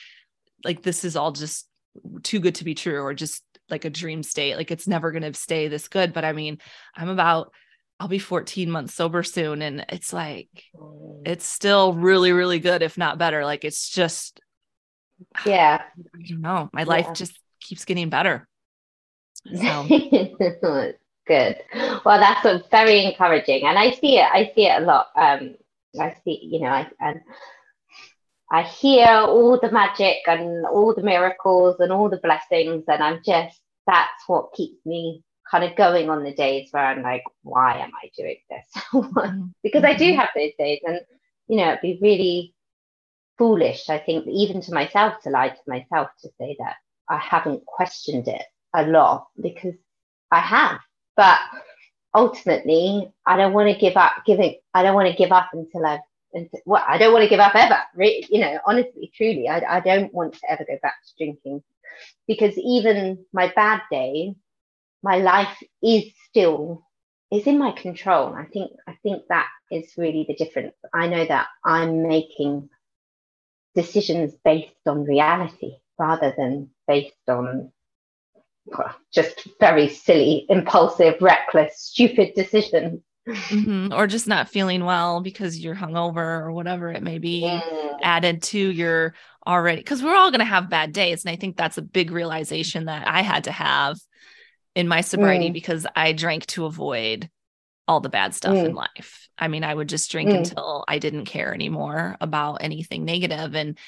like 0.65 0.83
this 0.83 1.05
is 1.05 1.17
all 1.17 1.33
just 1.33 1.69
too 2.23 2.41
good 2.41 2.55
to 2.55 2.65
be 2.65 2.75
true 2.75 3.03
or 3.03 3.13
just 3.13 3.43
like 3.69 3.85
a 3.85 3.91
dream 3.91 4.23
state 4.23 4.57
like 4.57 4.71
it's 4.71 4.89
never 4.89 5.11
going 5.11 5.23
to 5.23 5.35
stay 5.35 5.69
this 5.69 5.89
good 5.89 6.13
but 6.13 6.25
i 6.25 6.33
mean 6.33 6.59
i'm 6.97 7.09
about 7.09 7.53
I'll 8.02 8.08
be 8.08 8.19
14 8.19 8.69
months 8.69 8.94
sober 8.94 9.22
soon. 9.22 9.62
And 9.62 9.87
it's 9.88 10.12
like, 10.12 10.49
oh. 10.76 11.22
it's 11.25 11.46
still 11.46 11.93
really, 11.93 12.32
really 12.32 12.58
good, 12.58 12.82
if 12.82 12.99
not 12.99 13.16
better. 13.16 13.44
Like 13.44 13.64
it's 13.64 13.88
just, 13.88 14.40
yeah. 15.46 15.82
I 16.16 16.23
don't 16.28 16.40
know. 16.40 16.68
My 16.73 16.82
life 16.82 17.06
yeah. 17.06 17.12
just 17.12 17.38
keeps 17.61 17.85
getting 17.85 18.09
better. 18.09 18.49
So. 19.47 19.87
good. 21.28 21.59
Well, 22.04 22.18
that's 22.18 22.68
very 22.73 23.04
encouraging. 23.04 23.62
And 23.68 23.78
I 23.78 23.92
see 23.92 24.18
it, 24.18 24.26
I 24.32 24.50
see 24.52 24.66
it 24.66 24.82
a 24.82 24.85
lot. 24.85 25.06
Um, 25.14 25.54
I 26.00 26.16
see, 26.25 26.40
you 26.42 26.59
know, 26.59 26.71
I, 26.71 26.88
and 26.99 27.21
I 28.50 28.62
hear 28.62 29.06
all 29.06 29.61
the 29.62 29.71
magic 29.71 30.16
and 30.26 30.66
all 30.66 30.92
the 30.92 31.04
miracles 31.04 31.76
and 31.78 31.92
all 31.92 32.11
the 32.11 32.18
blessings. 32.21 32.82
And 32.88 33.00
I'm 33.00 33.21
just, 33.25 33.61
that's 33.87 34.25
what 34.26 34.54
keeps 34.54 34.85
me 34.85 35.23
kind 35.52 35.64
of 35.64 35.76
going 35.76 36.09
on 36.09 36.25
the 36.25 36.32
days 36.32 36.68
where 36.71 36.87
I'm 36.87 37.02
like, 37.02 37.25
why 37.42 37.76
am 37.78 37.90
I 38.02 38.11
doing 38.16 38.38
this? 38.50 38.66
Mm-hmm. 38.92 39.49
because 39.62 39.85
I 39.85 39.94
do 39.94 40.06
mm-hmm. 40.06 40.21
have 40.21 40.30
those 40.35 40.52
days, 40.59 40.80
and 40.85 41.00
you 41.49 41.59
know, 41.59 41.68
it'd 41.68 41.82
be 41.82 41.99
really 42.00 42.54
foolish, 43.38 43.88
I 43.88 43.99
think, 43.99 44.26
even 44.26 44.61
to 44.62 44.75
myself 44.75 45.23
to 45.23 45.30
lie 45.30 45.50
to 45.50 45.61
myself 45.66 46.09
to 46.23 46.28
say 46.38 46.56
that 46.59 46.76
I 47.09 47.18
haven't 47.18 47.64
questioned 47.66 48.28
it 48.28 48.42
a 48.75 48.87
lot 48.87 49.28
because 49.40 49.75
I 50.30 50.40
have. 50.40 50.80
But 51.16 51.38
ultimately, 52.14 53.12
I 53.26 53.37
don't 53.37 53.52
want 53.52 53.68
to 53.73 53.78
give 53.78 53.97
up. 53.97 54.12
Giving, 54.26 54.56
I 54.75 54.82
don't 54.82 54.94
want 54.94 55.09
to 55.11 55.16
give 55.16 55.32
up 55.32 55.50
until 55.52 55.85
I've. 55.87 56.00
Until, 56.35 56.61
well, 56.64 56.85
I 56.87 56.97
don't 56.97 57.12
want 57.12 57.25
to 57.25 57.28
give 57.28 57.40
up 57.40 57.54
ever. 57.54 57.78
Really, 57.94 58.26
you 58.30 58.40
know, 58.40 58.59
honestly, 58.66 59.12
truly, 59.14 59.49
I, 59.49 59.76
I 59.76 59.80
don't 59.80 60.12
want 60.14 60.35
to 60.35 60.50
ever 60.50 60.64
go 60.64 60.78
back 60.82 60.97
to 61.04 61.12
drinking 61.18 61.62
because 62.26 62.56
even 62.56 63.25
my 63.32 63.52
bad 63.54 63.82
days 63.90 64.35
my 65.02 65.18
life 65.18 65.62
is 65.82 66.04
still 66.28 66.87
is 67.30 67.47
in 67.47 67.59
my 67.59 67.73
control. 67.73 68.35
I 68.35 68.44
think 68.44 68.73
I 68.87 68.97
think 69.02 69.23
that 69.28 69.49
is 69.71 69.92
really 69.97 70.25
the 70.28 70.35
difference. 70.35 70.75
I 70.92 71.09
know 71.09 71.25
that 71.25 71.49
I'm 71.64 72.06
making 72.06 72.68
decisions 73.75 74.35
based 74.44 74.75
on 74.87 75.04
reality 75.04 75.76
rather 75.99 76.35
than 76.37 76.71
based 76.87 77.14
on 77.28 77.73
well, 78.66 78.94
just 79.12 79.49
very 79.59 79.88
silly, 79.88 80.47
impulsive, 80.49 81.14
reckless, 81.21 81.80
stupid 81.80 82.32
decisions. 82.37 83.00
Mm-hmm. 83.26 83.92
Or 83.92 84.09
just 84.09 84.26
not 84.26 84.49
feeling 84.49 84.85
well 84.85 85.21
because 85.21 85.59
you're 85.59 85.76
hungover 85.76 86.16
or 86.16 86.52
whatever 86.52 86.90
it 86.90 87.04
may 87.04 87.18
be 87.18 87.42
mm. 87.42 87.99
added 88.02 88.42
to 88.44 88.59
your 88.59 89.14
already 89.47 89.80
because 89.80 90.02
we're 90.02 90.16
all 90.16 90.32
going 90.32 90.40
to 90.40 90.44
have 90.44 90.68
bad 90.68 90.92
days. 90.92 91.25
And 91.25 91.32
I 91.32 91.37
think 91.37 91.56
that's 91.56 91.78
a 91.78 91.82
big 91.82 92.11
realization 92.11 92.87
that 92.87 93.06
I 93.06 93.23
had 93.23 93.44
to 93.44 93.52
have 93.52 93.97
in 94.75 94.88
my 94.88 95.00
sobriety 95.00 95.50
mm. 95.50 95.52
because 95.52 95.87
I 95.95 96.12
drank 96.12 96.47
to 96.47 96.64
avoid 96.64 97.31
all 97.88 98.00
the 98.00 98.09
bad 98.09 98.35
stuff 98.35 98.55
mm. 98.55 98.67
in 98.67 98.75
life. 98.75 99.29
I 99.38 99.49
mean, 99.49 99.64
I 99.64 99.75
would 99.75 99.88
just 99.88 100.11
drink 100.11 100.31
mm. 100.31 100.38
until 100.38 100.85
I 100.88 100.99
didn't 100.99 101.26
care 101.26 101.52
anymore 101.52 102.17
about 102.21 102.57
anything 102.62 103.05
negative 103.05 103.55
and 103.55 103.79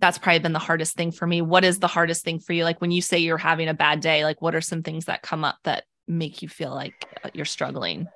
that's 0.00 0.18
probably 0.18 0.40
been 0.40 0.52
the 0.52 0.58
hardest 0.58 0.96
thing 0.96 1.12
for 1.12 1.26
me. 1.26 1.40
What 1.40 1.64
is 1.64 1.78
the 1.78 1.86
hardest 1.86 2.24
thing 2.24 2.40
for 2.40 2.52
you? 2.52 2.64
Like 2.64 2.80
when 2.80 2.90
you 2.90 3.00
say 3.00 3.18
you're 3.18 3.38
having 3.38 3.68
a 3.68 3.74
bad 3.74 4.00
day, 4.00 4.24
like 4.24 4.42
what 4.42 4.54
are 4.54 4.60
some 4.60 4.82
things 4.82 5.06
that 5.06 5.22
come 5.22 5.44
up 5.44 5.56
that 5.64 5.84
make 6.06 6.42
you 6.42 6.48
feel 6.48 6.74
like 6.74 6.94
uh, 7.24 7.30
you're 7.32 7.44
struggling? 7.44 8.06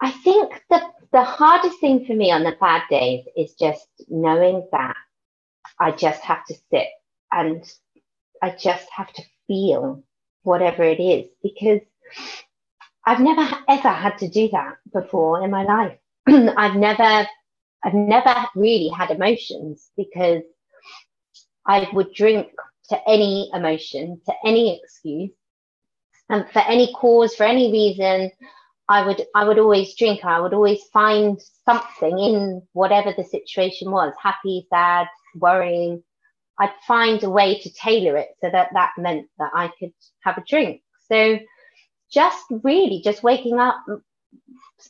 I 0.00 0.10
think 0.10 0.60
the 0.68 0.82
the 1.12 1.22
hardest 1.22 1.80
thing 1.80 2.04
for 2.04 2.14
me 2.14 2.30
on 2.30 2.42
the 2.42 2.56
bad 2.60 2.82
days 2.90 3.24
is 3.36 3.54
just 3.54 3.86
knowing 4.08 4.66
that 4.72 4.96
I 5.80 5.92
just 5.92 6.20
have 6.22 6.44
to 6.46 6.54
sit 6.70 6.88
and 7.32 7.64
I 8.42 8.50
just 8.50 8.86
have 8.94 9.12
to 9.12 9.22
feel 9.46 10.02
whatever 10.46 10.82
it 10.84 11.00
is 11.00 11.28
because 11.42 11.80
I've 13.04 13.20
never 13.20 13.46
ever 13.68 13.88
had 13.88 14.18
to 14.18 14.28
do 14.28 14.48
that 14.50 14.76
before 14.92 15.44
in 15.44 15.50
my 15.50 15.64
life. 15.64 15.98
I've 16.28 16.76
never 16.76 17.26
I've 17.84 17.94
never 17.94 18.34
really 18.54 18.88
had 18.88 19.10
emotions 19.10 19.90
because 19.96 20.42
I 21.66 21.88
would 21.92 22.12
drink 22.14 22.48
to 22.90 23.08
any 23.08 23.50
emotion, 23.52 24.20
to 24.26 24.32
any 24.44 24.80
excuse, 24.80 25.30
and 26.28 26.48
for 26.50 26.60
any 26.60 26.92
cause, 26.94 27.34
for 27.34 27.44
any 27.44 27.70
reason. 27.72 28.30
I 28.88 29.04
would 29.04 29.22
I 29.34 29.44
would 29.44 29.58
always 29.58 29.96
drink. 29.96 30.24
I 30.24 30.40
would 30.40 30.54
always 30.54 30.84
find 30.92 31.40
something 31.64 32.18
in 32.18 32.62
whatever 32.72 33.12
the 33.16 33.24
situation 33.24 33.90
was, 33.90 34.12
happy, 34.22 34.66
sad, 34.70 35.08
worrying. 35.34 36.04
I'd 36.58 36.72
find 36.86 37.22
a 37.22 37.30
way 37.30 37.58
to 37.60 37.72
tailor 37.72 38.16
it 38.16 38.28
so 38.40 38.50
that 38.50 38.70
that 38.74 38.92
meant 38.98 39.28
that 39.38 39.50
I 39.54 39.70
could 39.78 39.92
have 40.22 40.38
a 40.38 40.44
drink. 40.48 40.82
So 41.08 41.38
just 42.12 42.44
really 42.50 43.02
just 43.04 43.22
waking 43.22 43.58
up 43.58 43.76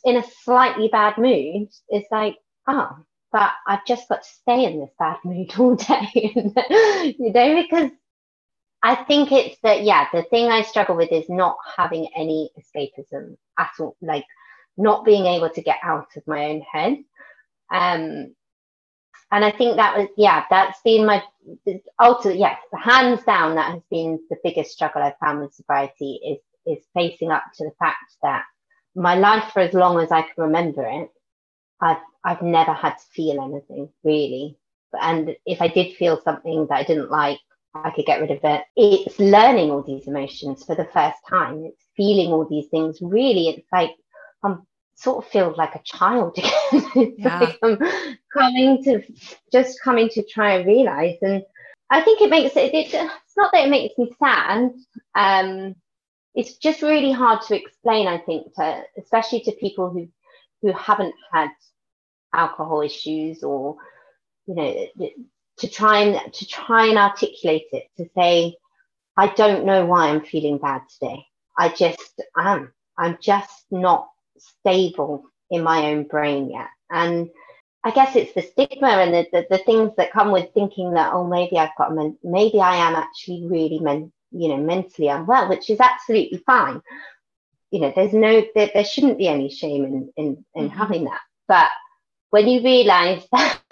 in 0.03 0.17
a 0.17 0.23
slightly 0.43 0.89
bad 0.89 1.17
mood 1.17 1.69
is 1.91 2.03
like, 2.11 2.35
oh, 2.67 2.97
but 3.31 3.51
I've 3.67 3.85
just 3.85 4.07
got 4.09 4.23
to 4.23 4.29
stay 4.29 4.65
in 4.65 4.79
this 4.79 4.93
bad 4.99 5.17
mood 5.23 5.53
all 5.59 5.75
day, 5.75 6.09
you 7.17 7.33
know, 7.33 7.61
because 7.63 7.91
I 8.83 8.95
think 8.95 9.31
it's 9.31 9.57
that, 9.63 9.83
yeah, 9.83 10.07
the 10.13 10.23
thing 10.23 10.47
I 10.47 10.61
struggle 10.61 10.95
with 10.95 11.11
is 11.11 11.29
not 11.29 11.57
having 11.75 12.07
any 12.15 12.51
escapism 12.57 13.37
at 13.57 13.71
all, 13.79 13.97
like 14.01 14.25
not 14.77 15.05
being 15.05 15.25
able 15.25 15.49
to 15.49 15.61
get 15.61 15.77
out 15.83 16.07
of 16.15 16.23
my 16.27 16.45
own 16.45 16.61
head. 16.61 16.97
Um, 17.71 18.35
and 19.31 19.43
I 19.43 19.51
think 19.51 19.75
that 19.75 19.97
was, 19.97 20.07
yeah, 20.17 20.45
that's 20.49 20.79
been 20.81 21.05
my 21.05 21.21
ultimate, 22.01 22.37
yes, 22.37 22.57
hands 22.73 23.23
down, 23.23 23.55
that 23.55 23.71
has 23.71 23.81
been 23.91 24.19
the 24.29 24.37
biggest 24.43 24.71
struggle 24.71 25.01
I've 25.01 25.17
found 25.19 25.41
with 25.41 25.53
sobriety 25.53 26.19
is 26.25 26.39
is 26.65 26.83
facing 26.93 27.31
up 27.31 27.43
to 27.55 27.63
the 27.63 27.71
fact 27.79 28.15
that 28.21 28.43
my 28.93 29.15
life 29.15 29.51
for 29.53 29.61
as 29.61 29.73
long 29.73 29.99
as 29.99 30.11
I 30.11 30.21
can 30.21 30.33
remember 30.37 30.85
it, 30.85 31.09
I've 31.81 32.01
I've 32.23 32.41
never 32.41 32.73
had 32.73 32.95
to 32.95 33.05
feel 33.11 33.41
anything 33.41 33.89
really. 34.03 34.57
And 35.01 35.35
if 35.45 35.61
I 35.61 35.67
did 35.67 35.95
feel 35.95 36.19
something 36.21 36.65
that 36.69 36.75
I 36.75 36.83
didn't 36.83 37.11
like, 37.11 37.39
I 37.75 37.91
could 37.91 38.05
get 38.05 38.21
rid 38.21 38.31
of 38.31 38.39
it. 38.43 38.63
It's 38.75 39.19
learning 39.19 39.71
all 39.71 39.83
these 39.83 40.07
emotions 40.07 40.63
for 40.63 40.75
the 40.75 40.85
first 40.85 41.17
time. 41.29 41.65
It's 41.65 41.83
feeling 41.95 42.31
all 42.31 42.45
these 42.45 42.67
things. 42.67 42.99
Really, 43.01 43.49
it's 43.49 43.67
like 43.71 43.91
I'm 44.43 44.65
sort 44.97 45.23
of 45.23 45.31
feel 45.31 45.53
like 45.57 45.75
a 45.75 45.81
child 45.83 46.37
again. 46.73 47.15
yeah. 47.17 47.39
like 47.39 47.59
I'm 47.63 47.77
coming 48.33 48.83
to 48.83 49.03
just 49.51 49.81
coming 49.81 50.09
to 50.09 50.23
try 50.23 50.55
and 50.55 50.67
realize. 50.67 51.17
And 51.21 51.43
I 51.89 52.01
think 52.01 52.21
it 52.21 52.29
makes 52.29 52.55
it, 52.55 52.73
it 52.73 52.93
it's 52.93 53.37
not 53.37 53.51
that 53.53 53.65
it 53.65 53.69
makes 53.69 53.97
me 53.97 54.13
sad. 54.19 54.71
Um, 55.15 55.75
it's 56.33 56.57
just 56.57 56.81
really 56.81 57.11
hard 57.11 57.41
to 57.43 57.55
explain, 57.55 58.07
I 58.07 58.17
think, 58.17 58.53
to 58.55 58.83
especially 58.97 59.41
to 59.41 59.51
people 59.53 59.89
who 59.89 60.09
who 60.61 60.73
haven't 60.73 61.15
had 61.31 61.49
alcohol 62.33 62.81
issues 62.81 63.43
or 63.43 63.77
you 64.47 64.55
know 64.55 64.87
to 65.57 65.67
try 65.67 65.99
and 65.99 66.33
to 66.33 66.47
try 66.47 66.87
and 66.87 66.97
articulate 66.97 67.67
it 67.71 67.87
to 67.97 68.05
say 68.15 68.55
i 69.15 69.27
don't 69.27 69.65
know 69.65 69.85
why 69.85 70.09
i'm 70.09 70.23
feeling 70.23 70.57
bad 70.57 70.81
today 70.89 71.23
i 71.57 71.69
just 71.69 72.21
am 72.37 72.71
i'm 72.97 73.17
just 73.21 73.65
not 73.71 74.09
stable 74.39 75.23
in 75.49 75.63
my 75.63 75.91
own 75.91 76.03
brain 76.03 76.49
yet 76.49 76.67
and 76.91 77.29
i 77.83 77.91
guess 77.91 78.15
it's 78.15 78.33
the 78.33 78.41
stigma 78.41 78.87
and 78.87 79.13
the, 79.13 79.27
the, 79.31 79.47
the 79.49 79.63
things 79.63 79.91
that 79.97 80.11
come 80.11 80.31
with 80.31 80.53
thinking 80.53 80.93
that 80.93 81.13
oh 81.13 81.25
maybe 81.25 81.57
i've 81.57 81.75
got 81.77 81.93
men- 81.93 82.17
maybe 82.23 82.59
i 82.59 82.75
am 82.75 82.95
actually 82.95 83.45
really 83.47 83.79
men- 83.79 84.11
you 84.31 84.49
know 84.49 84.57
mentally 84.57 85.07
unwell 85.07 85.49
which 85.49 85.69
is 85.69 85.79
absolutely 85.79 86.37
fine 86.45 86.81
you 87.71 87.79
know 87.79 87.91
there's 87.95 88.13
no 88.13 88.43
there, 88.55 88.69
there 88.73 88.85
shouldn't 88.85 89.17
be 89.17 89.27
any 89.27 89.49
shame 89.49 89.85
in 89.85 90.11
in, 90.17 90.45
in 90.55 90.69
mm-hmm. 90.69 90.77
having 90.77 91.05
that 91.05 91.21
but 91.47 91.69
when 92.29 92.47
you 92.47 92.61
realize 92.61 93.23
that 93.31 93.59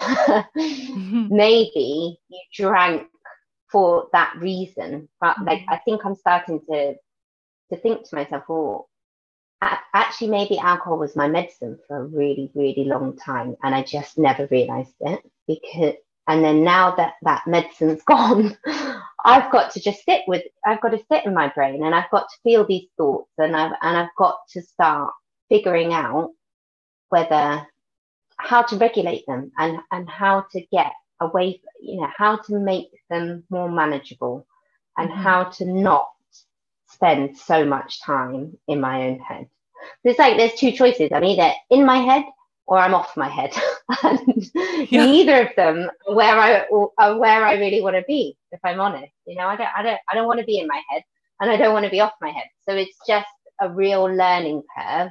mm-hmm. 0.56 1.26
maybe 1.30 2.18
you 2.28 2.40
drank 2.54 3.06
for 3.70 4.08
that 4.12 4.34
reason 4.38 5.08
but 5.20 5.36
like 5.42 5.60
mm-hmm. 5.60 5.72
i 5.72 5.80
think 5.84 6.04
i'm 6.04 6.14
starting 6.14 6.60
to 6.70 6.94
to 7.70 7.76
think 7.80 8.08
to 8.08 8.16
myself 8.16 8.44
oh 8.48 8.86
actually 9.62 10.28
maybe 10.28 10.58
alcohol 10.58 10.98
was 10.98 11.16
my 11.16 11.28
medicine 11.28 11.78
for 11.86 11.98
a 11.98 12.04
really 12.04 12.50
really 12.54 12.84
long 12.84 13.16
time 13.16 13.56
and 13.62 13.74
i 13.74 13.82
just 13.82 14.18
never 14.18 14.46
realized 14.50 14.94
it 15.00 15.20
because 15.46 15.94
and 16.28 16.44
then 16.44 16.62
now 16.62 16.94
that 16.94 17.14
that 17.22 17.42
medicine's 17.46 18.02
gone 18.06 18.56
i've 19.24 19.50
got 19.50 19.70
to 19.70 19.80
just 19.80 20.04
sit 20.04 20.22
with 20.26 20.42
i've 20.66 20.80
got 20.80 20.90
to 20.90 21.02
sit 21.10 21.24
in 21.24 21.32
my 21.32 21.48
brain 21.48 21.84
and 21.84 21.94
i've 21.94 22.10
got 22.10 22.28
to 22.28 22.36
feel 22.42 22.66
these 22.66 22.88
thoughts 22.96 23.30
and 23.38 23.56
i've 23.56 23.72
and 23.82 23.96
i've 23.96 24.14
got 24.18 24.38
to 24.50 24.60
start 24.60 25.12
figuring 25.48 25.92
out 25.92 26.30
whether 27.08 27.66
how 28.38 28.62
to 28.62 28.76
regulate 28.76 29.24
them 29.26 29.50
and 29.58 29.78
and 29.90 30.08
how 30.08 30.44
to 30.52 30.60
get 30.70 30.92
away 31.20 31.60
you 31.80 32.00
know 32.00 32.10
how 32.14 32.36
to 32.36 32.58
make 32.58 32.90
them 33.08 33.42
more 33.48 33.70
manageable 33.70 34.46
and 34.98 35.10
mm-hmm. 35.10 35.22
how 35.22 35.44
to 35.44 35.64
not 35.64 36.08
spend 36.88 37.36
so 37.36 37.64
much 37.64 38.00
time 38.02 38.56
in 38.68 38.80
my 38.80 39.08
own 39.08 39.18
head 39.18 39.48
it's 40.04 40.18
like 40.18 40.36
there's 40.36 40.54
two 40.54 40.72
choices 40.72 41.10
i'm 41.12 41.24
either 41.24 41.50
in 41.70 41.84
my 41.84 41.98
head 41.98 42.24
or 42.66 42.78
I'm 42.78 42.94
off 42.94 43.16
my 43.16 43.28
head. 43.28 43.54
and 44.02 44.50
yeah. 44.90 45.06
neither 45.06 45.46
of 45.46 45.56
them 45.56 45.88
are 46.08 46.14
where 46.14 46.38
I 46.38 46.66
are 46.98 47.18
where 47.18 47.44
I 47.44 47.54
really 47.54 47.80
want 47.80 47.96
to 47.96 48.02
be, 48.06 48.36
if 48.52 48.60
I'm 48.64 48.80
honest. 48.80 49.12
You 49.26 49.36
know, 49.36 49.46
I 49.46 49.56
don't 49.56 49.68
I 49.76 49.82
don't 49.82 50.00
I 50.10 50.14
don't 50.14 50.26
want 50.26 50.40
to 50.40 50.46
be 50.46 50.58
in 50.58 50.66
my 50.66 50.82
head 50.90 51.02
and 51.40 51.50
I 51.50 51.56
don't 51.56 51.72
want 51.72 51.84
to 51.84 51.90
be 51.90 52.00
off 52.00 52.12
my 52.20 52.30
head. 52.30 52.46
So 52.68 52.74
it's 52.74 52.96
just 53.06 53.28
a 53.60 53.70
real 53.70 54.04
learning 54.04 54.62
curve 54.76 55.10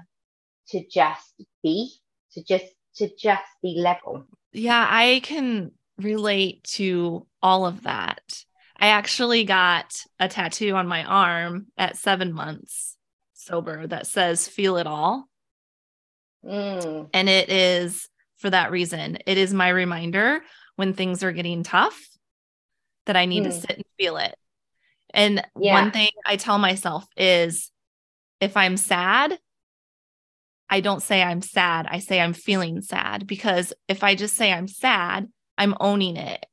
to 0.69 0.85
just 0.87 1.33
be, 1.63 1.91
to 2.33 2.43
just 2.43 2.65
to 2.97 3.09
just 3.17 3.43
be 3.61 3.75
level. 3.77 4.25
Yeah, 4.51 4.85
I 4.89 5.21
can 5.23 5.71
relate 5.97 6.63
to 6.63 7.25
all 7.41 7.65
of 7.65 7.83
that. 7.83 8.45
I 8.77 8.87
actually 8.87 9.45
got 9.45 9.95
a 10.19 10.27
tattoo 10.27 10.75
on 10.75 10.87
my 10.87 11.03
arm 11.03 11.67
at 11.77 11.97
seven 11.97 12.33
months 12.33 12.97
sober 13.33 13.87
that 13.87 14.07
says 14.07 14.47
feel 14.47 14.77
it 14.77 14.87
all 14.87 15.27
Mm. 16.45 17.09
And 17.13 17.29
it 17.29 17.49
is 17.49 18.07
for 18.37 18.49
that 18.49 18.71
reason. 18.71 19.17
It 19.25 19.37
is 19.37 19.53
my 19.53 19.69
reminder 19.69 20.41
when 20.75 20.93
things 20.93 21.23
are 21.23 21.31
getting 21.31 21.63
tough 21.63 21.99
that 23.05 23.15
I 23.15 23.25
need 23.25 23.43
mm. 23.43 23.47
to 23.47 23.51
sit 23.51 23.71
and 23.71 23.85
feel 23.97 24.17
it. 24.17 24.35
And 25.13 25.45
yeah. 25.59 25.73
one 25.81 25.91
thing 25.91 26.09
I 26.25 26.35
tell 26.35 26.57
myself 26.57 27.05
is 27.15 27.71
if 28.41 28.57
I'm 28.57 28.77
sad, 28.77 29.37
I 30.69 30.81
don't 30.81 31.01
say 31.01 31.23
I'm 31.23 31.41
sad. 31.41 31.87
I 31.89 31.99
say 31.99 32.19
I'm 32.19 32.33
feeling 32.33 32.81
sad 32.81 33.25
because 33.25 33.71
if 33.87 34.03
I 34.03 34.15
just 34.15 34.35
say 34.35 34.51
I'm 34.51 34.67
sad, 34.67 35.29
I'm 35.57 35.75
owning 35.79 36.17
it. 36.17 36.45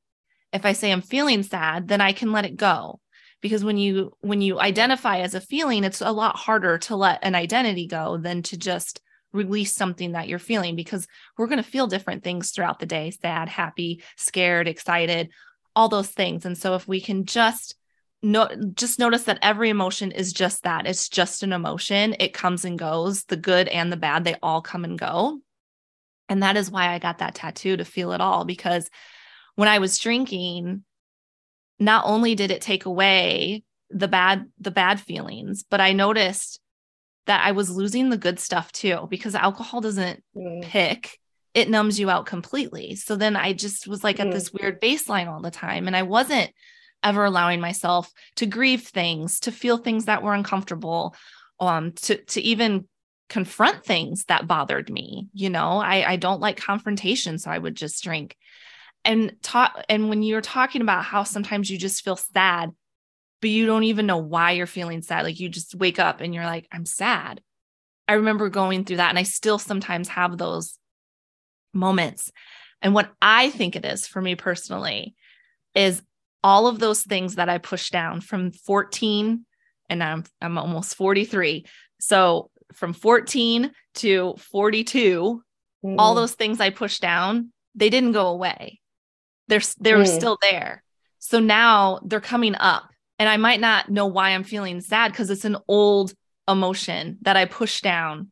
If 0.53 0.65
I 0.65 0.73
say 0.73 0.91
I'm 0.91 1.03
feeling 1.03 1.43
sad, 1.43 1.89
then 1.89 2.01
I 2.01 2.13
can 2.13 2.33
let 2.33 2.45
it 2.45 2.57
go. 2.57 3.01
Because 3.41 3.65
when 3.65 3.77
you 3.77 4.13
when 4.21 4.41
you 4.41 4.61
identify 4.61 5.19
as 5.19 5.35
a 5.35 5.41
feeling, 5.41 5.83
it's 5.83 6.01
a 6.01 6.13
lot 6.13 6.37
harder 6.37 6.79
to 6.79 6.97
let 6.97 7.21
an 7.23 7.35
identity 7.35 7.87
go 7.87 8.17
than 8.17 8.43
to 8.45 8.57
just 8.57 9.01
release 9.33 9.75
something 9.75 10.13
that 10.13 10.29
you're 10.29 10.39
feeling 10.39 10.77
because 10.77 11.07
we're 11.37 11.47
going 11.47 11.63
to 11.63 11.69
feel 11.69 11.87
different 11.87 12.23
things 12.23 12.51
throughout 12.51 12.79
the 12.79 12.87
day 12.87 13.11
sad, 13.11 13.49
happy, 13.49 14.03
scared, 14.17 14.69
excited, 14.69 15.31
all 15.75 15.89
those 15.89 16.09
things. 16.09 16.45
And 16.45 16.57
so 16.57 16.75
if 16.75 16.87
we 16.87 17.01
can 17.01 17.25
just 17.25 17.75
no, 18.25 18.49
just 18.75 19.01
notice 19.01 19.25
that 19.25 19.41
every 19.43 19.69
emotion 19.69 20.13
is 20.13 20.33
just 20.33 20.63
that. 20.63 20.87
It's 20.87 21.09
just 21.09 21.43
an 21.43 21.53
emotion. 21.53 22.15
It 22.21 22.33
comes 22.33 22.65
and 22.65 22.79
goes. 22.79 23.25
The 23.25 23.37
good 23.37 23.67
and 23.67 23.91
the 23.91 23.97
bad, 23.97 24.23
they 24.23 24.37
all 24.41 24.63
come 24.63 24.85
and 24.85 24.97
go. 24.97 25.41
And 26.29 26.45
that 26.45 26.57
is 26.57 26.71
why 26.71 26.93
I 26.93 27.01
got 27.01 27.19
that 27.19 27.35
tattoo 27.35 27.77
to 27.77 27.85
feel 27.85 28.13
it 28.13 28.21
all 28.21 28.45
because 28.45 28.89
when 29.57 29.69
I 29.69 29.79
was 29.79 29.99
drinking, 29.99 30.85
not 31.79 32.05
only 32.07 32.35
did 32.35 32.51
it 32.51 32.61
take 32.61 32.85
away 32.87 33.65
the 33.91 34.09
bad 34.09 34.51
the 34.59 34.71
bad 34.71 35.01
feelings, 35.01 35.65
but 35.69 35.81
I 35.81 35.93
noticed 35.93 36.61
that 37.27 37.47
I 37.47 37.53
was 37.53 37.71
losing 37.71 38.11
the 38.11 38.17
good 38.17 38.41
stuff 38.41 38.73
too 38.73 39.07
because 39.09 39.35
alcohol 39.35 39.81
doesn't 39.81 40.23
mm. 40.37 40.63
pick, 40.63 41.19
it 41.55 41.71
numbs 41.71 42.01
you 42.01 42.11
out 42.11 42.27
completely. 42.27 42.97
So 42.97 43.17
then 43.17 43.37
I 43.37 43.53
just 43.53 43.87
was 43.87 44.03
like 44.03 44.17
mm. 44.17 44.27
at 44.27 44.33
this 44.33 44.53
weird 44.53 44.81
baseline 44.81 45.29
all 45.29 45.41
the 45.41 45.51
time. 45.51 45.87
And 45.87 45.97
I 45.97 46.03
wasn't 46.03 46.51
ever 47.03 47.25
allowing 47.25 47.61
myself 47.61 48.11
to 48.37 48.47
grieve 48.47 48.83
things, 48.83 49.41
to 49.41 49.53
feel 49.53 49.77
things 49.77 50.07
that 50.07 50.23
were 50.23 50.35
uncomfortable, 50.35 51.15
um, 51.61 51.93
to 51.93 52.17
to 52.17 52.41
even 52.41 52.89
confront 53.29 53.85
things 53.85 54.25
that 54.25 54.47
bothered 54.47 54.91
me. 54.91 55.29
You 55.33 55.51
know, 55.51 55.79
I, 55.79 56.13
I 56.13 56.17
don't 56.17 56.41
like 56.41 56.57
confrontation, 56.59 57.39
so 57.39 57.51
I 57.51 57.59
would 57.59 57.75
just 57.75 58.03
drink. 58.03 58.37
And 59.05 59.35
talk 59.43 59.85
and 59.89 60.09
when 60.09 60.23
you're 60.23 60.41
talking 60.41 60.83
about 60.83 61.05
how 61.05 61.25
sometimes 61.25 61.71
you 61.71 61.79
just 61.79 62.05
feel 62.05 62.17
sad 62.17 62.71
but 63.41 63.51
you 63.51 63.67
don't 63.67 63.85
even 63.85 64.07
know 64.07 64.19
why 64.19 64.53
you're 64.53 64.67
feeling 64.67 65.03
sad 65.03 65.25
like 65.25 65.41
you 65.41 65.49
just 65.49 65.75
wake 65.75 65.99
up 65.99 66.21
and 66.21 66.35
you're 66.35 66.47
like 66.47 66.67
i'm 66.73 66.87
sad. 66.87 67.41
I 68.09 68.15
remember 68.15 68.51
going 68.51 68.85
through 68.85 68.99
that 68.99 69.11
and 69.11 69.19
i 69.19 69.25
still 69.25 69.59
sometimes 69.59 70.09
have 70.09 70.37
those 70.37 70.79
moments. 71.73 72.31
And 72.81 72.95
what 72.95 73.13
i 73.21 73.51
think 73.51 73.77
it 73.77 73.85
is 73.85 74.07
for 74.07 74.21
me 74.21 74.35
personally 74.35 75.15
is 75.75 76.03
all 76.45 76.67
of 76.67 76.79
those 76.79 77.03
things 77.03 77.37
that 77.37 77.49
i 77.49 77.59
pushed 77.59 77.93
down 77.93 78.21
from 78.21 78.53
14 78.53 79.45
and 79.89 80.03
i'm 80.03 80.25
i'm 80.41 80.59
almost 80.59 80.95
43 80.97 81.65
so 82.01 82.51
from 82.73 82.93
14 82.93 83.71
to 83.95 84.35
42 84.39 85.43
mm. 85.85 85.95
all 85.99 86.15
those 86.15 86.35
things 86.35 86.61
i 86.61 86.71
pushed 86.71 87.03
down 87.03 87.53
they 87.75 87.91
didn't 87.91 88.13
go 88.13 88.27
away 88.27 88.81
they're 89.49 89.61
they're 89.79 89.99
mm. 89.99 90.07
still 90.07 90.39
there. 90.41 90.83
So 91.19 91.39
now 91.39 92.01
they're 92.05 92.21
coming 92.21 92.55
up 92.57 92.91
and 93.19 93.29
I 93.29 93.37
might 93.37 93.61
not 93.61 93.89
know 93.89 94.07
why 94.07 94.31
I'm 94.31 94.45
feeling 94.45 94.81
sad 94.81 95.13
because 95.13 95.31
it's 95.31 95.45
an 95.45 95.57
old 95.69 96.13
emotion 96.49 97.19
that 97.23 97.37
I 97.37 97.45
pushed 97.45 97.85
down. 97.85 98.31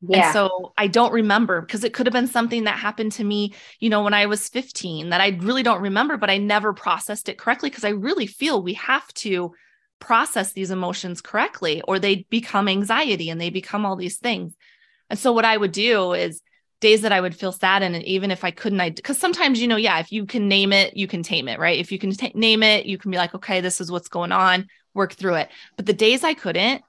Yeah. 0.00 0.26
And 0.26 0.32
so 0.32 0.72
I 0.76 0.86
don't 0.86 1.12
remember 1.12 1.60
because 1.60 1.84
it 1.84 1.92
could 1.92 2.06
have 2.06 2.12
been 2.12 2.26
something 2.26 2.64
that 2.64 2.78
happened 2.78 3.12
to 3.12 3.24
me, 3.24 3.54
you 3.80 3.90
know, 3.90 4.02
when 4.02 4.14
I 4.14 4.26
was 4.26 4.48
15 4.48 5.10
that 5.10 5.20
I 5.20 5.38
really 5.40 5.62
don't 5.62 5.82
remember, 5.82 6.16
but 6.16 6.30
I 6.30 6.38
never 6.38 6.72
processed 6.72 7.28
it 7.28 7.38
correctly 7.38 7.70
because 7.70 7.84
I 7.84 7.90
really 7.90 8.26
feel 8.26 8.62
we 8.62 8.74
have 8.74 9.06
to 9.14 9.52
process 9.98 10.52
these 10.52 10.70
emotions 10.70 11.20
correctly 11.20 11.82
or 11.82 11.98
they 11.98 12.26
become 12.30 12.68
anxiety 12.68 13.30
and 13.30 13.40
they 13.40 13.50
become 13.50 13.84
all 13.84 13.96
these 13.96 14.18
things. 14.18 14.54
And 15.08 15.18
so 15.18 15.32
what 15.32 15.44
I 15.44 15.56
would 15.56 15.72
do 15.72 16.12
is 16.12 16.42
days 16.80 17.02
that 17.02 17.12
I 17.12 17.20
would 17.20 17.34
feel 17.34 17.52
sad. 17.52 17.82
And 17.82 18.02
even 18.04 18.30
if 18.30 18.44
I 18.44 18.50
couldn't, 18.50 18.80
I, 18.80 18.90
because 18.90 19.18
sometimes, 19.18 19.60
you 19.60 19.68
know, 19.68 19.76
yeah, 19.76 19.98
if 19.98 20.12
you 20.12 20.26
can 20.26 20.48
name 20.48 20.72
it, 20.72 20.96
you 20.96 21.06
can 21.06 21.22
tame 21.22 21.48
it, 21.48 21.58
right? 21.58 21.78
If 21.78 21.90
you 21.90 21.98
can 21.98 22.10
t- 22.10 22.32
name 22.34 22.62
it, 22.62 22.86
you 22.86 22.98
can 22.98 23.10
be 23.10 23.16
like, 23.16 23.34
okay, 23.34 23.60
this 23.60 23.80
is 23.80 23.90
what's 23.90 24.08
going 24.08 24.32
on, 24.32 24.66
work 24.94 25.14
through 25.14 25.34
it. 25.36 25.48
But 25.76 25.86
the 25.86 25.92
days 25.92 26.22
I 26.22 26.34
couldn't, 26.34 26.82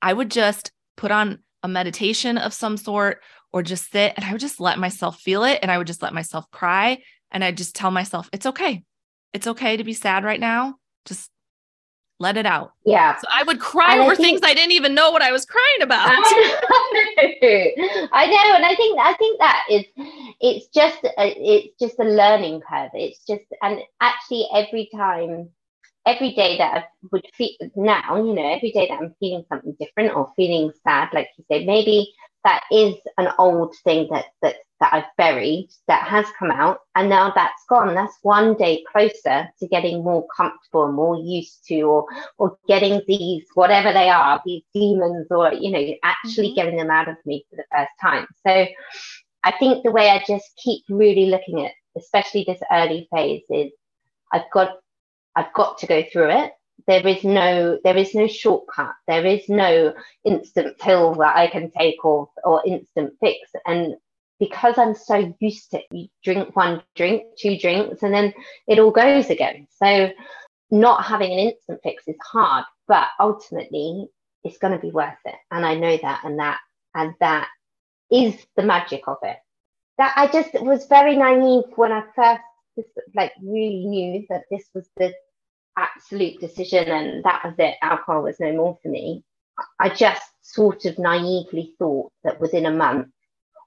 I 0.00 0.12
would 0.12 0.30
just 0.30 0.72
put 0.96 1.10
on 1.10 1.40
a 1.62 1.68
meditation 1.68 2.38
of 2.38 2.52
some 2.52 2.76
sort 2.76 3.22
or 3.52 3.62
just 3.62 3.90
sit 3.90 4.12
and 4.16 4.24
I 4.24 4.32
would 4.32 4.40
just 4.40 4.60
let 4.60 4.78
myself 4.78 5.20
feel 5.20 5.44
it. 5.44 5.58
And 5.62 5.70
I 5.70 5.78
would 5.78 5.86
just 5.86 6.02
let 6.02 6.14
myself 6.14 6.50
cry. 6.50 7.02
And 7.30 7.42
I 7.42 7.50
just 7.50 7.74
tell 7.74 7.90
myself, 7.90 8.28
it's 8.32 8.46
okay. 8.46 8.84
It's 9.32 9.46
okay 9.46 9.76
to 9.76 9.84
be 9.84 9.94
sad 9.94 10.24
right 10.24 10.38
now. 10.38 10.76
Just 11.04 11.30
let 12.24 12.36
it 12.36 12.46
out. 12.46 12.72
Yeah. 12.84 13.16
So 13.16 13.26
I 13.32 13.44
would 13.44 13.60
cry 13.60 13.98
over 13.98 14.16
think, 14.16 14.40
things 14.40 14.40
I 14.42 14.54
didn't 14.54 14.72
even 14.72 14.94
know 14.94 15.10
what 15.10 15.22
I 15.22 15.30
was 15.30 15.44
crying 15.44 15.82
about. 15.82 16.08
I 16.08 16.14
know. 16.14 18.08
I 18.12 18.26
know, 18.26 18.56
and 18.56 18.64
I 18.64 18.74
think 18.76 18.98
I 18.98 19.14
think 19.14 19.38
that 19.38 19.62
is 19.70 19.84
it's 20.40 20.66
just 20.68 21.04
a, 21.04 21.12
it's 21.18 21.78
just 21.78 21.98
a 22.00 22.04
learning 22.04 22.62
curve. 22.68 22.90
It's 22.94 23.20
just 23.24 23.44
and 23.62 23.80
actually 24.00 24.46
every 24.52 24.88
time 24.94 25.50
every 26.06 26.32
day 26.32 26.58
that 26.58 26.74
I 26.74 26.84
would 27.12 27.26
feel 27.34 27.50
now, 27.76 28.16
you 28.16 28.34
know, 28.34 28.46
every 28.46 28.72
day 28.72 28.88
that 28.88 29.00
I'm 29.00 29.14
feeling 29.20 29.44
something 29.48 29.76
different 29.78 30.14
or 30.14 30.32
feeling 30.36 30.72
sad, 30.82 31.08
like 31.12 31.28
you 31.38 31.44
say, 31.50 31.64
maybe 31.64 32.12
that 32.44 32.62
is 32.70 32.94
an 33.18 33.28
old 33.38 33.74
thing 33.84 34.08
that 34.10 34.26
that 34.42 34.56
that 34.80 34.92
I've 34.92 35.16
buried 35.16 35.68
that 35.88 36.06
has 36.06 36.26
come 36.38 36.50
out 36.50 36.78
and 36.94 37.08
now 37.08 37.32
that's 37.34 37.64
gone. 37.68 37.94
That's 37.94 38.16
one 38.22 38.54
day 38.54 38.84
closer 38.90 39.48
to 39.58 39.68
getting 39.68 40.02
more 40.02 40.26
comfortable 40.36 40.90
more 40.92 41.16
used 41.16 41.66
to 41.68 41.82
or 41.82 42.06
or 42.38 42.56
getting 42.68 43.00
these 43.06 43.44
whatever 43.54 43.92
they 43.92 44.08
are, 44.08 44.40
these 44.44 44.62
demons 44.72 45.26
or 45.30 45.52
you 45.52 45.70
know, 45.70 45.94
actually 46.02 46.48
mm-hmm. 46.48 46.54
getting 46.56 46.76
them 46.76 46.90
out 46.90 47.08
of 47.08 47.16
me 47.24 47.44
for 47.50 47.56
the 47.56 47.64
first 47.72 47.90
time. 48.00 48.26
So 48.46 48.66
I 49.44 49.52
think 49.58 49.84
the 49.84 49.92
way 49.92 50.10
I 50.10 50.22
just 50.26 50.50
keep 50.62 50.84
really 50.88 51.26
looking 51.26 51.64
at 51.64 51.72
especially 51.96 52.44
this 52.46 52.60
early 52.72 53.08
phase 53.14 53.44
is 53.50 53.72
I've 54.32 54.50
got 54.52 54.78
I've 55.36 55.52
got 55.52 55.78
to 55.78 55.86
go 55.86 56.04
through 56.12 56.30
it 56.30 56.52
there 56.86 57.06
is 57.06 57.24
no 57.24 57.78
there 57.84 57.96
is 57.96 58.14
no 58.14 58.26
shortcut 58.26 58.94
there 59.06 59.24
is 59.24 59.48
no 59.48 59.94
instant 60.24 60.76
pill 60.78 61.14
that 61.14 61.34
i 61.36 61.46
can 61.46 61.70
take 61.70 62.04
or 62.04 62.28
or 62.44 62.62
instant 62.66 63.12
fix 63.20 63.38
and 63.66 63.94
because 64.40 64.78
i'm 64.78 64.94
so 64.94 65.32
used 65.40 65.70
to 65.70 65.80
you 65.92 66.08
drink 66.22 66.54
one 66.56 66.82
drink 66.94 67.22
two 67.38 67.56
drinks 67.58 68.02
and 68.02 68.12
then 68.12 68.32
it 68.66 68.78
all 68.78 68.90
goes 68.90 69.30
again. 69.30 69.66
So 69.70 70.10
not 70.70 71.04
having 71.04 71.32
an 71.32 71.38
instant 71.38 71.80
fix 71.82 72.04
is 72.06 72.16
hard 72.22 72.64
but 72.88 73.08
ultimately 73.20 74.08
it's 74.42 74.58
going 74.58 74.72
to 74.72 74.78
be 74.78 74.90
worth 74.90 75.14
it. 75.24 75.36
And 75.50 75.64
i 75.64 75.74
know 75.74 75.96
that 75.96 76.22
and 76.24 76.38
that 76.38 76.58
and 76.94 77.14
that 77.20 77.48
is 78.10 78.34
the 78.56 78.62
magic 78.62 79.02
of 79.06 79.18
it. 79.22 79.36
That 79.98 80.14
i 80.16 80.26
just 80.26 80.54
was 80.60 80.86
very 80.86 81.16
naive 81.16 81.64
when 81.76 81.92
i 81.92 82.02
first 82.14 82.42
just, 82.76 82.88
like 83.14 83.32
really 83.42 83.84
knew 83.86 84.26
that 84.28 84.44
this 84.50 84.68
was 84.74 84.88
the 84.96 85.14
absolute 85.76 86.40
decision 86.40 86.88
and 86.88 87.24
that 87.24 87.44
was 87.44 87.54
it, 87.58 87.76
alcohol 87.82 88.22
was 88.22 88.40
no 88.40 88.52
more 88.52 88.78
for 88.82 88.88
me. 88.88 89.24
I 89.78 89.88
just 89.88 90.22
sort 90.42 90.84
of 90.84 90.98
naively 90.98 91.74
thought 91.78 92.12
that 92.24 92.40
within 92.40 92.66
a 92.66 92.72
month, 92.72 93.08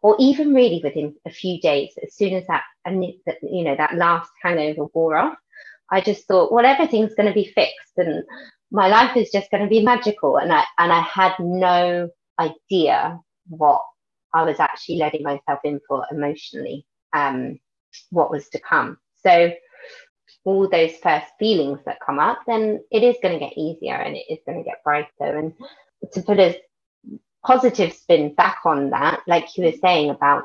or 0.01 0.15
even 0.19 0.53
really 0.53 0.81
within 0.83 1.15
a 1.25 1.29
few 1.29 1.59
days, 1.59 1.93
as 2.03 2.15
soon 2.15 2.33
as 2.33 2.45
that, 2.47 2.63
you 2.85 3.63
know, 3.63 3.75
that 3.75 3.95
last 3.95 4.29
hangover 4.41 4.85
wore 4.93 5.17
off, 5.17 5.37
I 5.91 6.01
just 6.01 6.27
thought, 6.27 6.51
well, 6.51 6.65
everything's 6.65 7.15
going 7.15 7.27
to 7.27 7.33
be 7.33 7.51
fixed 7.53 7.97
and 7.97 8.23
my 8.71 8.87
life 8.87 9.15
is 9.15 9.31
just 9.31 9.49
going 9.51 9.63
to 9.63 9.69
be 9.69 9.83
magical. 9.83 10.37
And 10.37 10.51
I, 10.51 10.63
and 10.77 10.91
I 10.91 11.01
had 11.01 11.33
no 11.39 12.09
idea 12.39 13.19
what 13.47 13.81
I 14.33 14.43
was 14.43 14.59
actually 14.59 14.97
letting 14.97 15.23
myself 15.23 15.59
in 15.63 15.79
for 15.87 16.05
emotionally, 16.11 16.85
um, 17.13 17.59
what 18.09 18.29
was 18.29 18.49
to 18.49 18.59
come. 18.59 18.97
So 19.23 19.53
all 20.43 20.69
those 20.69 20.95
first 20.97 21.27
feelings 21.39 21.79
that 21.85 21.99
come 22.05 22.19
up, 22.19 22.39
then 22.47 22.83
it 22.91 23.03
is 23.03 23.15
going 23.21 23.33
to 23.37 23.45
get 23.45 23.57
easier 23.57 23.95
and 23.95 24.15
it 24.15 24.25
is 24.29 24.39
going 24.45 24.57
to 24.57 24.63
get 24.63 24.83
brighter. 24.83 25.07
And 25.19 25.53
to 26.13 26.21
put 26.21 26.39
a 26.39 26.59
positive 27.47 27.93
spin 27.93 28.33
back 28.35 28.59
on 28.65 28.89
that, 28.89 29.21
like 29.25 29.57
you 29.57 29.63
were 29.63 29.77
saying 29.81 30.09
about, 30.09 30.43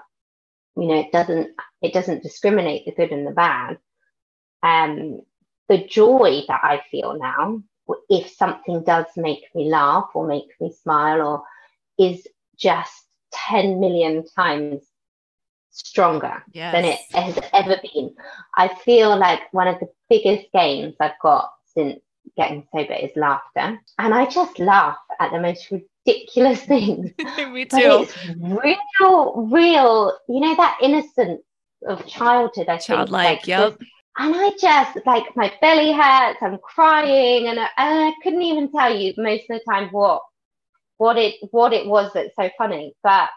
you 0.77 0.87
know, 0.87 1.01
it 1.01 1.11
doesn't 1.11 1.51
it 1.83 1.93
doesn't 1.93 2.23
discriminate 2.23 2.87
the 2.87 2.93
good 2.93 3.11
and 3.11 3.27
the 3.27 3.33
bad. 3.33 3.79
Um, 4.63 5.23
the 5.69 5.85
joy 5.85 6.43
that 6.47 6.61
I 6.63 6.81
feel 6.91 7.19
now, 7.19 7.61
if 8.09 8.31
something 8.31 8.85
does 8.85 9.07
make 9.17 9.43
me 9.55 9.69
laugh 9.69 10.11
or 10.15 10.27
make 10.29 10.49
me 10.61 10.73
smile, 10.83 11.21
or 11.23 11.43
is 11.99 12.27
just 12.57 12.93
10 13.33 13.81
million 13.81 14.25
times 14.37 14.83
stronger 15.71 16.45
yes. 16.53 16.73
than 16.73 16.85
it 16.85 17.01
has 17.13 17.39
ever 17.53 17.81
been. 17.83 18.15
I 18.57 18.69
feel 18.69 19.17
like 19.17 19.53
one 19.53 19.67
of 19.67 19.81
the 19.81 19.89
biggest 20.09 20.47
gains 20.53 20.95
I've 21.01 21.19
got 21.21 21.51
since 21.75 22.01
getting 22.37 22.67
sober 22.75 22.95
is 22.95 23.11
laughter. 23.17 23.79
And 23.99 24.15
I 24.15 24.27
just 24.27 24.59
laugh 24.59 24.99
at 25.21 25.33
the 25.33 25.41
most 25.41 25.71
ridiculous 25.71 26.63
things. 26.65 27.11
Me 27.19 27.65
too. 27.65 28.07
it's 28.09 28.17
real, 28.39 29.49
real, 29.51 30.19
you 30.29 30.41
know, 30.41 30.55
that 30.57 30.79
innocence 30.83 31.43
of 31.87 32.07
childhood, 32.07 32.69
I 32.69 32.79
Childlike, 32.79 33.45
think. 33.45 33.59
Like, 33.59 33.79
yep. 33.79 33.79
And 34.19 34.35
I 34.37 34.51
just 34.61 34.99
like 35.07 35.25
my 35.37 35.53
belly 35.61 35.93
hurts, 35.93 36.43
I'm 36.43 36.59
crying, 36.59 37.49
and 37.49 37.59
I, 37.59 37.69
and 37.79 38.05
I 38.09 38.13
couldn't 38.23 38.43
even 38.43 38.71
tell 38.71 38.95
you 38.95 39.15
most 39.17 39.45
of 39.49 39.59
the 39.59 39.61
time 39.67 39.89
what 39.89 40.23
what 40.99 41.17
it 41.17 41.37
what 41.51 41.73
it 41.73 41.87
was 41.87 42.13
that's 42.13 42.35
so 42.39 42.51
funny. 42.59 42.95
But 43.03 43.31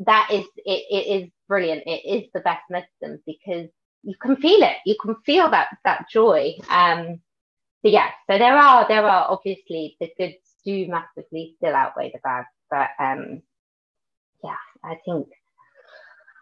that 0.00 0.28
is 0.30 0.44
it, 0.56 0.84
it 0.90 1.22
is 1.22 1.30
brilliant. 1.48 1.84
It 1.86 2.04
is 2.06 2.30
the 2.34 2.40
best 2.40 2.62
medicine 2.68 3.22
because 3.26 3.70
you 4.02 4.14
can 4.20 4.36
feel 4.36 4.62
it. 4.62 4.76
You 4.84 4.96
can 5.00 5.16
feel 5.24 5.50
that 5.50 5.68
that 5.84 6.06
joy. 6.10 6.54
Um, 6.68 7.20
but 7.84 7.92
yeah, 7.92 8.08
so 8.30 8.38
there 8.38 8.56
are 8.56 8.88
there 8.88 9.04
are 9.04 9.30
obviously 9.30 9.94
the 10.00 10.10
goods 10.16 10.38
do 10.64 10.88
massively 10.88 11.54
still 11.58 11.74
outweigh 11.74 12.10
the 12.12 12.18
bad, 12.24 12.46
but 12.70 12.88
um, 12.98 13.42
yeah, 14.42 14.56
I 14.82 14.98
think 15.04 15.28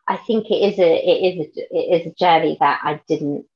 I 0.07 0.19
think 0.19 0.47
it 0.53 0.73
is 0.73 0.79
a 0.79 0.95
it 0.95 1.35
is 1.35 1.47
a, 1.59 1.77
it 1.77 2.01
is 2.01 2.07
a 2.07 2.15
journey 2.15 2.57
that 2.61 2.81
I 2.85 3.01
didn't. 3.09 3.47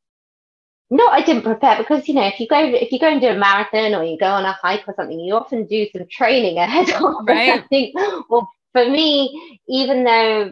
No, 0.90 1.06
I 1.06 1.22
didn't 1.22 1.44
prepare 1.44 1.78
because 1.78 2.08
you 2.08 2.14
know 2.14 2.26
if 2.26 2.40
you 2.40 2.48
go 2.48 2.58
if 2.58 2.90
you 2.90 2.98
go 2.98 3.08
and 3.08 3.20
do 3.20 3.28
a 3.28 3.36
marathon 3.36 3.94
or 3.94 4.02
you 4.02 4.18
go 4.18 4.26
on 4.26 4.44
a 4.44 4.52
hike 4.52 4.82
or 4.88 4.94
something, 4.96 5.20
you 5.20 5.34
often 5.34 5.66
do 5.66 5.86
some 5.96 6.08
training 6.10 6.58
ahead 6.58 6.90
of. 6.90 7.24
Right. 7.24 7.62
I 7.62 7.66
think 7.68 7.94
well 8.28 8.48
for 8.72 8.84
me, 8.84 9.60
even 9.68 10.02
though 10.02 10.50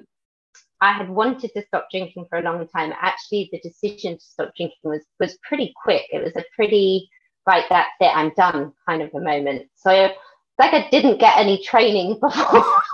I 0.81 0.93
had 0.93 1.11
wanted 1.11 1.51
to 1.55 1.65
stop 1.67 1.89
drinking 1.91 2.27
for 2.31 2.39
a 2.39 2.43
long 2.43 2.69
time. 2.69 2.93
Actually, 3.01 3.49
the 3.51 3.59
decision 3.59 4.19
to 4.19 4.25
stop 4.25 4.55
drinking 4.57 4.79
was 4.85 5.03
was 5.19 5.37
pretty 5.43 5.73
quick. 5.83 6.03
It 6.13 6.23
was 6.23 6.37
a 6.37 6.45
pretty 6.55 7.09
right, 7.47 7.65
that's 7.69 7.91
it, 8.01 8.13
I'm 8.15 8.33
done 8.37 8.73
kind 8.87 9.03
of 9.03 9.11
a 9.15 9.21
moment. 9.21 9.69
So 9.75 10.11
like 10.59 10.73
I 10.73 10.89
didn't 10.91 11.19
get 11.19 11.37
any 11.37 11.63
training 11.63 12.15
before. 12.21 12.31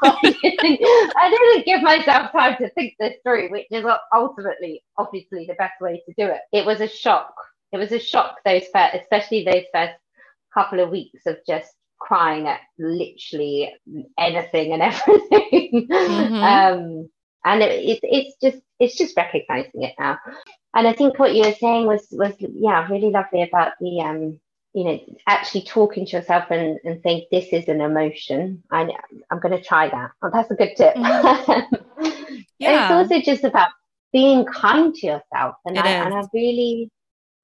I, 0.03 0.19
didn't, 0.23 0.81
I 1.17 1.31
didn't 1.31 1.67
give 1.67 1.83
myself 1.83 2.33
time 2.33 2.57
to 2.59 2.71
think 2.71 2.95
this 2.99 3.17
through, 3.23 3.51
which 3.51 3.67
is 3.71 3.85
ultimately, 4.15 4.83
obviously, 4.97 5.47
the 5.47 5.55
best 5.55 5.81
way 5.81 6.03
to 6.07 6.15
do 6.17 6.31
it. 6.33 6.41
It 6.53 6.65
was 6.65 6.81
a 6.81 6.89
shock. 6.89 7.35
It 7.73 7.77
was 7.77 7.93
a 7.93 7.99
shock 7.99 8.37
those 8.45 8.65
first, 8.73 8.95
especially 8.95 9.45
those 9.45 9.65
first 9.73 9.95
couple 10.55 10.81
of 10.81 10.91
weeks 10.91 11.27
of 11.27 11.37
just 11.47 11.71
crying 12.01 12.49
at 12.49 12.61
literally 12.79 13.73
anything 14.19 14.73
and 14.73 14.83
everything. 14.83 15.89
Mm-hmm. 15.91 16.35
um, 16.35 17.11
and 17.45 17.63
it, 17.63 17.71
it, 17.71 18.01
it's 18.03 18.37
just 18.43 18.63
it's 18.79 18.97
just 18.97 19.17
recognizing 19.17 19.83
it 19.83 19.95
now 19.99 20.19
and 20.75 20.87
I 20.87 20.93
think 20.93 21.19
what 21.19 21.35
you 21.35 21.43
were 21.43 21.55
saying 21.55 21.87
was 21.87 22.07
was 22.13 22.35
yeah 22.39 22.87
really 22.89 23.11
lovely 23.11 23.43
about 23.43 23.73
the 23.81 24.01
um 24.01 24.41
you 24.73 24.85
know 24.85 25.01
actually 25.27 25.63
talking 25.63 26.07
to 26.07 26.17
yourself 26.17 26.45
and, 26.51 26.79
and 26.85 27.01
saying 27.03 27.27
this 27.31 27.49
is 27.53 27.69
an 27.69 27.81
emotion. 27.81 28.63
I 28.71 28.89
I'm 29.31 29.41
going 29.41 29.57
to 29.57 29.63
try 29.63 29.89
that. 29.89 30.13
Oh, 30.23 30.31
that's 30.33 30.51
a 30.51 30.55
good 30.55 30.77
tip. 30.77 30.95
Mm-hmm. 32.01 32.37
yeah. 32.59 33.01
it's 33.01 33.13
also 33.13 33.21
just 33.23 33.45
about 33.45 33.69
being 34.13 34.47
kind 34.47 34.95
to 34.95 35.07
yourself, 35.07 35.57
and 35.67 35.77
it 35.77 35.85
I 35.85 36.01
is. 36.01 36.07
and 36.07 36.15
I 36.15 36.23
really 36.33 36.91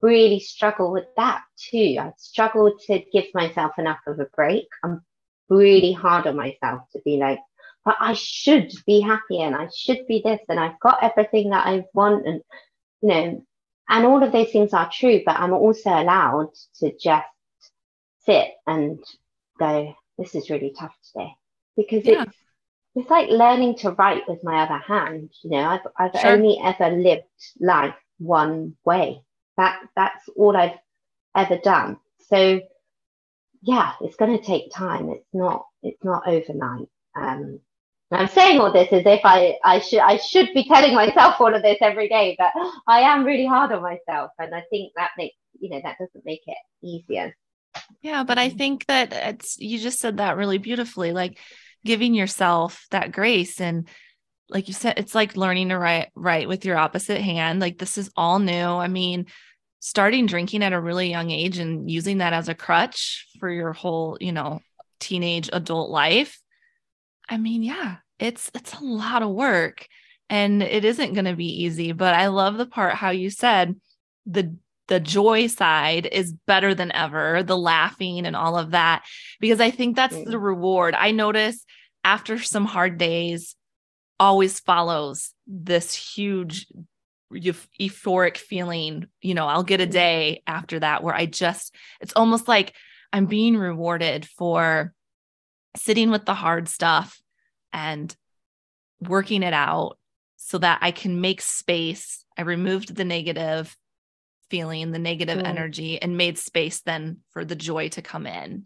really 0.01 0.39
struggle 0.39 0.91
with 0.91 1.05
that 1.15 1.43
too. 1.57 1.97
I 1.99 2.11
struggle 2.17 2.75
to 2.87 3.03
give 3.11 3.25
myself 3.33 3.73
enough 3.77 3.99
of 4.07 4.19
a 4.19 4.25
break. 4.35 4.67
I'm 4.83 5.01
really 5.49 5.91
hard 5.91 6.27
on 6.27 6.35
myself 6.35 6.81
to 6.93 7.01
be 7.03 7.17
like, 7.17 7.39
but 7.85 7.95
I 7.99 8.13
should 8.13 8.71
be 8.85 8.99
happy 8.99 9.41
and 9.41 9.55
I 9.55 9.69
should 9.75 10.05
be 10.07 10.21
this 10.23 10.41
and 10.49 10.59
I've 10.59 10.79
got 10.79 11.03
everything 11.03 11.51
that 11.51 11.65
I 11.65 11.85
want 11.93 12.27
and 12.27 12.41
you 13.01 13.09
know, 13.09 13.45
and 13.89 14.05
all 14.05 14.23
of 14.23 14.31
those 14.31 14.51
things 14.51 14.73
are 14.73 14.89
true, 14.91 15.21
but 15.25 15.39
I'm 15.39 15.53
also 15.53 15.89
allowed 15.89 16.49
to 16.79 16.91
just 16.97 17.27
sit 18.25 18.49
and 18.65 18.99
go, 19.59 19.95
this 20.17 20.35
is 20.35 20.49
really 20.49 20.73
tough 20.77 20.95
today. 21.11 21.31
Because 21.75 22.05
yeah. 22.05 22.23
it's 22.23 22.37
it's 22.95 23.09
like 23.11 23.29
learning 23.29 23.75
to 23.77 23.91
write 23.91 24.23
with 24.27 24.43
my 24.43 24.63
other 24.63 24.79
hand. 24.79 25.31
You 25.43 25.51
know, 25.51 25.63
I've 25.63 25.87
I've 25.97 26.19
sure. 26.19 26.31
only 26.31 26.59
ever 26.63 26.95
lived 26.95 27.23
life 27.59 27.95
one 28.17 28.75
way. 28.83 29.21
That 29.55 29.79
that's 29.95 30.27
all 30.35 30.57
I've 30.57 30.77
ever 31.35 31.57
done. 31.57 31.97
So 32.29 32.59
yeah, 33.61 33.93
it's 34.01 34.15
going 34.15 34.37
to 34.37 34.43
take 34.43 34.71
time. 34.73 35.09
It's 35.09 35.27
not 35.33 35.65
it's 35.83 36.03
not 36.03 36.27
overnight. 36.27 36.87
Um, 37.15 37.59
I'm 38.11 38.27
saying 38.27 38.59
all 38.59 38.71
this 38.71 38.87
as 38.91 39.03
if 39.05 39.19
I, 39.23 39.57
I 39.63 39.79
should 39.79 39.99
I 39.99 40.17
should 40.17 40.53
be 40.53 40.65
telling 40.65 40.95
myself 40.95 41.35
all 41.39 41.53
of 41.53 41.61
this 41.61 41.77
every 41.81 42.07
day, 42.07 42.37
but 42.39 42.51
I 42.87 43.01
am 43.01 43.25
really 43.25 43.45
hard 43.45 43.71
on 43.71 43.81
myself, 43.81 44.31
and 44.39 44.55
I 44.55 44.63
think 44.69 44.93
that 44.95 45.11
makes 45.17 45.35
you 45.59 45.69
know 45.69 45.81
that 45.83 45.97
doesn't 45.99 46.25
make 46.25 46.43
it 46.45 46.57
easier. 46.81 47.35
Yeah, 48.01 48.23
but 48.23 48.37
I 48.37 48.49
think 48.49 48.85
that 48.85 49.11
it's 49.11 49.57
you 49.57 49.77
just 49.77 49.99
said 49.99 50.17
that 50.17 50.37
really 50.37 50.57
beautifully, 50.57 51.11
like 51.11 51.37
giving 51.85 52.13
yourself 52.13 52.85
that 52.91 53.11
grace 53.11 53.61
and 53.61 53.87
like 54.49 54.67
you 54.67 54.73
said, 54.73 54.97
it's 54.97 55.13
like 55.13 55.35
learning 55.35 55.69
to 55.69 55.77
write 55.77 56.09
write 56.15 56.47
with 56.47 56.63
your 56.63 56.77
opposite 56.77 57.21
hand. 57.21 57.59
Like 57.59 57.77
this 57.77 57.97
is 57.97 58.09
all 58.15 58.39
new. 58.39 58.53
I 58.53 58.87
mean, 58.87 59.25
starting 59.79 60.25
drinking 60.25 60.63
at 60.63 60.73
a 60.73 60.79
really 60.79 61.09
young 61.09 61.31
age 61.31 61.57
and 61.57 61.89
using 61.89 62.19
that 62.19 62.33
as 62.33 62.47
a 62.47 62.55
crutch 62.55 63.27
for 63.39 63.49
your 63.49 63.73
whole, 63.73 64.17
you 64.21 64.31
know, 64.31 64.61
teenage 64.99 65.49
adult 65.51 65.89
life. 65.89 66.39
I 67.29 67.37
mean, 67.37 67.63
yeah, 67.63 67.97
it's 68.19 68.49
it's 68.53 68.73
a 68.73 68.83
lot 68.83 69.21
of 69.21 69.29
work 69.29 69.87
and 70.29 70.61
it 70.61 70.85
isn't 70.85 71.13
going 71.13 71.25
to 71.25 71.35
be 71.35 71.63
easy, 71.63 71.91
but 71.91 72.13
I 72.13 72.27
love 72.27 72.57
the 72.57 72.65
part 72.65 72.95
how 72.95 73.11
you 73.11 73.29
said 73.29 73.75
the 74.25 74.55
the 74.87 74.99
joy 74.99 75.47
side 75.47 76.05
is 76.05 76.31
better 76.31 76.73
than 76.73 76.93
ever, 76.93 77.43
the 77.43 77.57
laughing 77.57 78.25
and 78.25 78.35
all 78.35 78.57
of 78.57 78.71
that 78.71 79.03
because 79.39 79.59
I 79.59 79.69
think 79.69 79.95
that's 79.95 80.15
mm. 80.15 80.25
the 80.25 80.39
reward. 80.39 80.95
I 80.95 81.11
notice 81.11 81.65
after 82.03 82.39
some 82.39 82.65
hard 82.65 82.97
days 82.97 83.55
always 84.19 84.59
follows 84.59 85.33
this 85.45 85.93
huge 85.93 86.67
euphoric 87.33 88.37
feeling 88.37 89.05
you 89.21 89.33
know 89.33 89.45
i'll 89.47 89.63
get 89.63 89.81
a 89.81 89.85
day 89.85 90.41
after 90.47 90.79
that 90.79 91.03
where 91.03 91.13
i 91.13 91.25
just 91.25 91.75
it's 91.99 92.13
almost 92.15 92.47
like 92.47 92.73
i'm 93.11 93.25
being 93.25 93.57
rewarded 93.57 94.25
for 94.25 94.93
sitting 95.77 96.11
with 96.11 96.25
the 96.25 96.33
hard 96.33 96.67
stuff 96.67 97.21
and 97.73 98.15
working 99.01 99.43
it 99.43 99.53
out 99.53 99.97
so 100.35 100.57
that 100.57 100.79
i 100.81 100.91
can 100.91 101.21
make 101.21 101.41
space 101.41 102.25
i 102.37 102.41
removed 102.41 102.95
the 102.95 103.05
negative 103.05 103.75
feeling 104.49 104.91
the 104.91 104.99
negative 104.99 105.39
energy 105.39 106.01
and 106.01 106.17
made 106.17 106.37
space 106.37 106.81
then 106.81 107.17
for 107.31 107.43
the 107.43 107.55
joy 107.55 107.89
to 107.89 108.01
come 108.01 108.25
in 108.25 108.65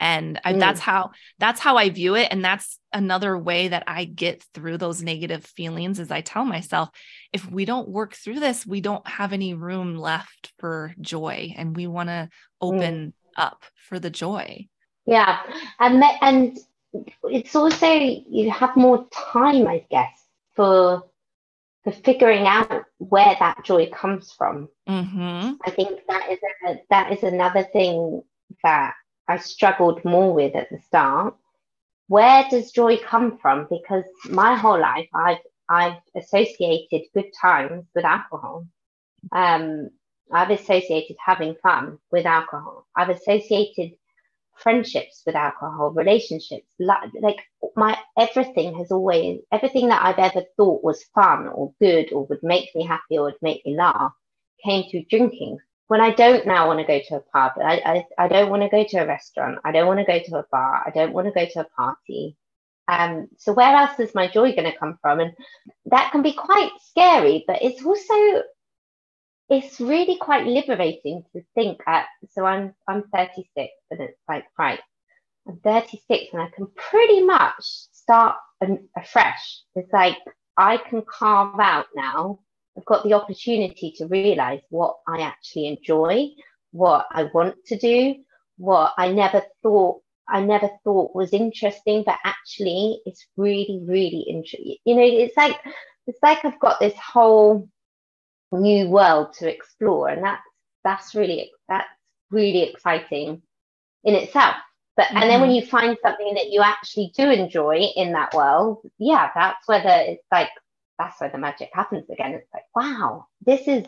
and 0.00 0.40
I, 0.44 0.54
mm. 0.54 0.58
that's 0.58 0.80
how 0.80 1.10
that's 1.38 1.60
how 1.60 1.76
i 1.76 1.90
view 1.90 2.16
it 2.16 2.28
and 2.30 2.44
that's 2.44 2.78
another 2.92 3.38
way 3.38 3.68
that 3.68 3.84
i 3.86 4.04
get 4.04 4.42
through 4.54 4.78
those 4.78 5.02
negative 5.02 5.44
feelings 5.44 6.00
is 6.00 6.10
i 6.10 6.22
tell 6.22 6.44
myself 6.44 6.88
if 7.32 7.48
we 7.48 7.64
don't 7.64 7.88
work 7.88 8.14
through 8.14 8.40
this 8.40 8.66
we 8.66 8.80
don't 8.80 9.06
have 9.06 9.32
any 9.32 9.54
room 9.54 9.94
left 9.94 10.52
for 10.58 10.94
joy 11.00 11.54
and 11.56 11.76
we 11.76 11.86
want 11.86 12.08
to 12.08 12.28
mm. 12.28 12.28
open 12.60 13.06
mm. 13.08 13.12
up 13.36 13.64
for 13.88 14.00
the 14.00 14.10
joy 14.10 14.66
yeah 15.06 15.40
and 15.78 16.02
and 16.20 16.58
it's 17.24 17.54
also 17.54 17.92
you 17.92 18.50
have 18.50 18.76
more 18.76 19.06
time 19.12 19.66
i 19.66 19.84
guess 19.90 20.24
for 20.54 21.04
for 21.84 21.92
figuring 21.92 22.46
out 22.46 22.84
where 22.98 23.36
that 23.38 23.64
joy 23.64 23.88
comes 23.90 24.32
from 24.32 24.68
mm-hmm. 24.88 25.52
i 25.64 25.70
think 25.70 26.00
that 26.08 26.30
is 26.30 26.38
a, 26.66 26.76
that 26.90 27.12
is 27.12 27.22
another 27.22 27.62
thing 27.62 28.22
that 28.62 28.94
I 29.30 29.38
struggled 29.38 30.04
more 30.04 30.34
with 30.34 30.56
at 30.56 30.70
the 30.70 30.80
start. 30.80 31.36
Where 32.08 32.44
does 32.50 32.72
joy 32.72 32.98
come 32.98 33.38
from? 33.38 33.68
Because 33.70 34.02
my 34.28 34.56
whole 34.56 34.80
life 34.80 35.08
I've 35.14 35.38
I've 35.68 36.00
associated 36.16 37.02
good 37.14 37.30
times 37.40 37.84
with 37.94 38.04
alcohol. 38.04 38.66
Um, 39.30 39.90
I've 40.32 40.50
associated 40.50 41.16
having 41.24 41.54
fun 41.62 41.98
with 42.10 42.26
alcohol. 42.26 42.88
I've 42.96 43.10
associated 43.10 43.92
friendships 44.62 45.22
with 45.26 45.34
alcohol, 45.34 45.90
relationships, 45.90 46.68
like 46.78 47.38
my 47.76 47.96
everything 48.18 48.76
has 48.78 48.90
always 48.90 49.40
everything 49.52 49.88
that 49.88 50.04
I've 50.04 50.18
ever 50.18 50.44
thought 50.56 50.84
was 50.84 51.04
fun 51.14 51.48
or 51.48 51.72
good 51.80 52.12
or 52.12 52.26
would 52.26 52.42
make 52.42 52.74
me 52.74 52.84
happy 52.84 53.18
or 53.18 53.24
would 53.24 53.42
make 53.42 53.64
me 53.64 53.76
laugh 53.76 54.12
came 54.64 54.90
through 54.90 55.04
drinking 55.08 55.58
when 55.90 56.00
I 56.00 56.12
don't 56.12 56.46
now 56.46 56.68
want 56.68 56.78
to 56.78 56.86
go 56.86 57.00
to 57.08 57.16
a 57.16 57.20
pub, 57.20 57.52
I, 57.56 58.04
I, 58.16 58.24
I 58.26 58.28
don't 58.28 58.48
want 58.48 58.62
to 58.62 58.68
go 58.68 58.84
to 58.84 58.98
a 58.98 59.06
restaurant, 59.08 59.58
I 59.64 59.72
don't 59.72 59.88
want 59.88 59.98
to 59.98 60.04
go 60.04 60.20
to 60.20 60.38
a 60.38 60.44
bar, 60.52 60.84
I 60.86 60.90
don't 60.90 61.12
want 61.12 61.26
to 61.26 61.32
go 61.32 61.44
to 61.44 61.60
a 61.62 61.68
party. 61.76 62.36
Um, 62.86 63.26
so 63.38 63.52
where 63.52 63.74
else 63.74 63.98
is 63.98 64.14
my 64.14 64.28
joy 64.28 64.52
going 64.54 64.70
to 64.70 64.78
come 64.78 65.00
from? 65.02 65.18
And 65.18 65.32
that 65.86 66.12
can 66.12 66.22
be 66.22 66.32
quite 66.32 66.70
scary, 66.80 67.42
but 67.48 67.60
it's 67.60 67.84
also 67.84 68.14
it's 69.50 69.80
really 69.80 70.16
quite 70.16 70.46
liberating 70.46 71.24
to 71.32 71.42
think 71.54 71.80
that. 71.86 72.06
so 72.30 72.46
I'm 72.46 72.74
I'm 72.88 73.04
36 73.14 73.72
and 73.90 74.00
it's 74.00 74.18
like 74.28 74.44
right 74.58 74.80
I'm 75.46 75.58
36 75.64 76.32
and 76.32 76.42
I 76.42 76.48
can 76.54 76.68
pretty 76.76 77.22
much 77.22 77.64
start 77.92 78.36
afresh. 78.96 79.62
It's 79.74 79.92
like 79.92 80.16
I 80.56 80.76
can 80.76 81.02
carve 81.02 81.58
out 81.58 81.86
now 81.94 82.40
I've 82.76 82.84
got 82.84 83.04
the 83.04 83.14
opportunity 83.14 83.92
to 83.96 84.06
realize 84.06 84.60
what 84.70 84.96
I 85.06 85.20
actually 85.20 85.66
enjoy, 85.66 86.28
what 86.70 87.06
I 87.10 87.24
want 87.34 87.56
to 87.66 87.76
do, 87.76 88.14
what 88.56 88.94
I 88.96 89.12
never 89.12 89.42
thought 89.62 90.02
I 90.28 90.40
never 90.40 90.70
thought 90.84 91.14
was 91.14 91.32
interesting, 91.32 92.04
but 92.06 92.18
actually 92.24 93.00
it's 93.04 93.26
really, 93.36 93.80
really 93.84 94.24
interesting. 94.28 94.76
You 94.84 94.94
know, 94.94 95.02
it's 95.02 95.36
like 95.36 95.58
it's 96.06 96.20
like 96.22 96.44
I've 96.44 96.60
got 96.60 96.78
this 96.78 96.94
whole 96.96 97.68
new 98.58 98.88
world 98.88 99.34
to 99.34 99.52
explore, 99.52 100.08
and 100.08 100.24
that's 100.24 100.42
that's 100.84 101.14
really 101.14 101.50
that's 101.68 101.88
really 102.30 102.62
exciting 102.62 103.42
in 104.04 104.14
itself. 104.14 104.56
But 104.96 105.06
mm-hmm. 105.06 105.16
and 105.18 105.30
then 105.30 105.40
when 105.40 105.50
mm-hmm. 105.50 105.64
you 105.64 105.66
find 105.66 105.96
something 106.02 106.34
that 106.34 106.50
you 106.50 106.62
actually 106.62 107.12
do 107.16 107.30
enjoy 107.30 107.88
in 107.96 108.12
that 108.12 108.34
world, 108.34 108.78
yeah, 108.98 109.30
that's 109.34 109.66
whether 109.66 109.88
it's 109.88 110.26
like 110.32 110.50
that's 110.98 111.20
where 111.20 111.30
the 111.30 111.38
magic 111.38 111.70
happens 111.72 112.08
again. 112.10 112.32
It's 112.32 112.48
like, 112.52 112.64
wow, 112.74 113.26
this 113.44 113.66
is 113.66 113.86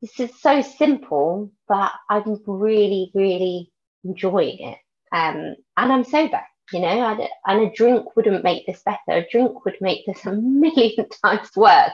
this 0.00 0.20
is 0.20 0.40
so 0.40 0.62
simple, 0.62 1.50
but 1.66 1.92
I'm 2.08 2.40
really, 2.46 3.10
really 3.14 3.72
enjoying 4.04 4.60
it. 4.60 4.78
Um, 5.10 5.56
and 5.76 5.92
I'm 5.92 6.04
sober, 6.04 6.40
you 6.72 6.80
know, 6.80 6.86
and, 6.86 7.28
and 7.46 7.62
a 7.62 7.74
drink 7.74 8.14
wouldn't 8.14 8.44
make 8.44 8.66
this 8.66 8.82
better. 8.84 8.98
A 9.08 9.28
drink 9.28 9.64
would 9.64 9.76
make 9.80 10.06
this 10.06 10.24
a 10.26 10.32
million 10.32 11.08
times 11.24 11.50
worse. 11.56 11.90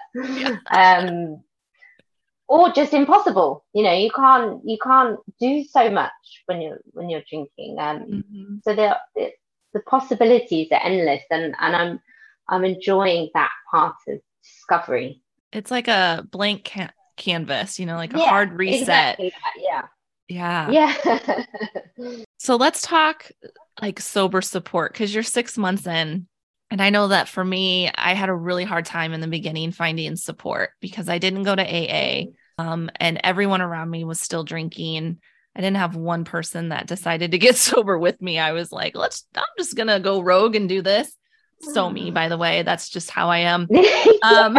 Um, 0.70 1.42
or 2.48 2.72
just 2.72 2.92
impossible. 2.92 3.64
You 3.72 3.85
know, 3.85 3.92
you 3.92 4.11
can't 4.11 4.61
you 4.64 4.78
can't 4.83 5.18
do 5.40 5.64
so 5.64 5.90
much 5.90 6.12
when 6.46 6.61
you're 6.61 6.80
when 6.92 7.11
you're 7.11 7.22
drinking. 7.28 7.76
Um, 7.78 7.98
mm-hmm. 8.00 8.54
so 8.62 8.74
the, 8.74 8.96
the 9.14 9.30
the 9.72 9.80
possibilities 9.80 10.68
are 10.70 10.83
endless, 10.83 11.22
and 11.30 11.54
and 11.59 11.76
I'm 11.76 12.00
I'm 12.48 12.64
enjoying 12.64 13.30
that 13.35 13.50
part 13.70 13.96
of 14.09 14.18
discovery. 14.42 15.22
It's 15.52 15.70
like 15.70 15.88
a 15.88 16.26
blank 16.30 16.64
can- 16.64 16.92
canvas, 17.16 17.78
you 17.78 17.87
know, 17.87 17.96
like 17.96 18.14
a 18.14 18.18
yeah, 18.18 18.28
hard 18.28 18.52
reset. 18.52 19.20
Exactly 19.20 19.33
yeah. 19.59 19.83
Yeah. 20.28 20.70
Yeah. 20.70 21.44
so 22.38 22.57
let's 22.57 22.83
talk 22.83 23.30
like 23.80 24.00
sober 24.00 24.40
support 24.40 24.92
because 24.92 25.14
you're 25.14 25.22
six 25.22 25.59
months 25.59 25.87
in. 25.87 26.26
And 26.74 26.82
I 26.82 26.90
know 26.90 27.06
that 27.06 27.28
for 27.28 27.44
me, 27.44 27.88
I 27.94 28.14
had 28.14 28.30
a 28.30 28.34
really 28.34 28.64
hard 28.64 28.84
time 28.84 29.12
in 29.12 29.20
the 29.20 29.28
beginning 29.28 29.70
finding 29.70 30.16
support 30.16 30.70
because 30.80 31.08
I 31.08 31.18
didn't 31.18 31.44
go 31.44 31.54
to 31.54 31.62
AA 31.62 32.32
um, 32.58 32.90
and 32.96 33.20
everyone 33.22 33.62
around 33.62 33.90
me 33.90 34.02
was 34.02 34.18
still 34.18 34.42
drinking. 34.42 35.18
I 35.54 35.60
didn't 35.60 35.76
have 35.76 35.94
one 35.94 36.24
person 36.24 36.70
that 36.70 36.88
decided 36.88 37.30
to 37.30 37.38
get 37.38 37.54
sober 37.70 37.96
with 37.96 38.20
me. 38.20 38.40
I 38.40 38.50
was 38.50 38.72
like, 38.72 38.96
let's, 38.96 39.24
I'm 39.37 39.44
just 39.56 39.76
going 39.76 39.87
to 39.87 40.00
go 40.00 40.20
rogue 40.20 40.56
and 40.56 40.68
do 40.68 40.82
this. 40.82 41.16
so 41.60 41.88
me, 41.88 42.10
by 42.10 42.28
the 42.28 42.37
way. 42.37 42.64
That's 42.64 42.88
just 42.88 43.08
how 43.08 43.30
I 43.30 43.38
am. 43.38 43.68
Um, 44.24 44.54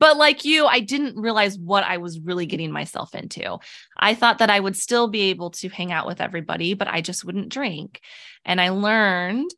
but 0.00 0.16
like 0.16 0.44
you, 0.44 0.66
I 0.66 0.80
didn't 0.80 1.16
realize 1.16 1.56
what 1.56 1.84
I 1.84 1.98
was 1.98 2.18
really 2.18 2.46
getting 2.46 2.72
myself 2.72 3.14
into. 3.14 3.58
I 3.96 4.14
thought 4.14 4.38
that 4.38 4.50
I 4.50 4.58
would 4.58 4.76
still 4.76 5.06
be 5.06 5.30
able 5.30 5.50
to 5.52 5.68
hang 5.68 5.92
out 5.92 6.08
with 6.08 6.20
everybody, 6.20 6.74
but 6.74 6.88
I 6.88 7.00
just 7.00 7.24
wouldn't 7.24 7.48
drink. 7.48 8.00
And 8.44 8.60
I 8.60 8.70
learned 8.70 9.52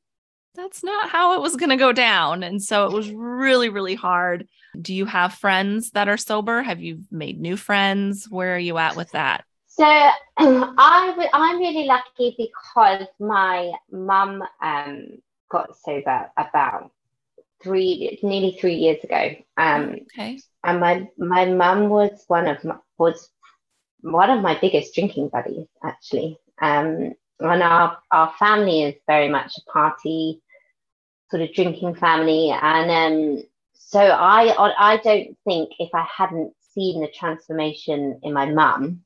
that's 0.56 0.82
not 0.82 1.08
how 1.10 1.34
it 1.34 1.40
was 1.40 1.56
going 1.56 1.70
to 1.70 1.76
go 1.76 1.92
down. 1.92 2.42
And 2.42 2.62
so 2.62 2.86
it 2.86 2.92
was 2.92 3.10
really, 3.10 3.68
really 3.68 3.94
hard. 3.94 4.48
Do 4.80 4.94
you 4.94 5.06
have 5.06 5.34
friends 5.34 5.90
that 5.90 6.08
are 6.08 6.16
sober? 6.16 6.62
Have 6.62 6.80
you 6.80 7.02
made 7.10 7.40
new 7.40 7.56
friends? 7.56 8.28
Where 8.28 8.56
are 8.56 8.58
you 8.58 8.78
at 8.78 8.96
with 8.96 9.10
that? 9.12 9.44
So 9.66 9.84
I, 10.38 11.28
I'm 11.32 11.58
really 11.58 11.84
lucky 11.84 12.34
because 12.38 13.06
my 13.20 13.72
mum 13.90 14.42
um, 14.62 15.06
got 15.50 15.76
sober 15.76 16.30
about 16.36 16.90
three, 17.62 18.18
nearly 18.22 18.56
three 18.60 18.74
years 18.74 19.02
ago. 19.04 19.34
Um, 19.56 19.96
okay. 20.02 20.40
And 20.64 20.80
my 20.80 21.08
my 21.18 21.44
mum 21.44 21.88
was 21.88 22.24
one 22.26 22.48
of 22.48 22.64
my, 22.64 22.76
was 22.98 23.30
one 24.00 24.30
of 24.30 24.42
my 24.42 24.58
biggest 24.58 24.94
drinking 24.94 25.28
buddies, 25.28 25.66
actually. 25.84 26.38
Um, 26.60 27.12
and 27.40 27.62
our 27.62 27.98
our 28.10 28.32
family 28.38 28.82
is 28.82 28.94
very 29.06 29.28
much 29.28 29.52
a 29.58 29.70
party 29.70 30.42
sort 31.30 31.42
of 31.42 31.52
drinking 31.52 31.94
family, 31.96 32.50
and 32.50 32.90
um, 32.90 33.42
so 33.74 34.00
I 34.00 34.54
I 34.78 34.96
don't 34.98 35.36
think 35.44 35.70
if 35.78 35.90
I 35.94 36.06
hadn't 36.16 36.52
seen 36.74 37.00
the 37.00 37.08
transformation 37.08 38.20
in 38.22 38.32
my 38.32 38.46
mum, 38.46 39.02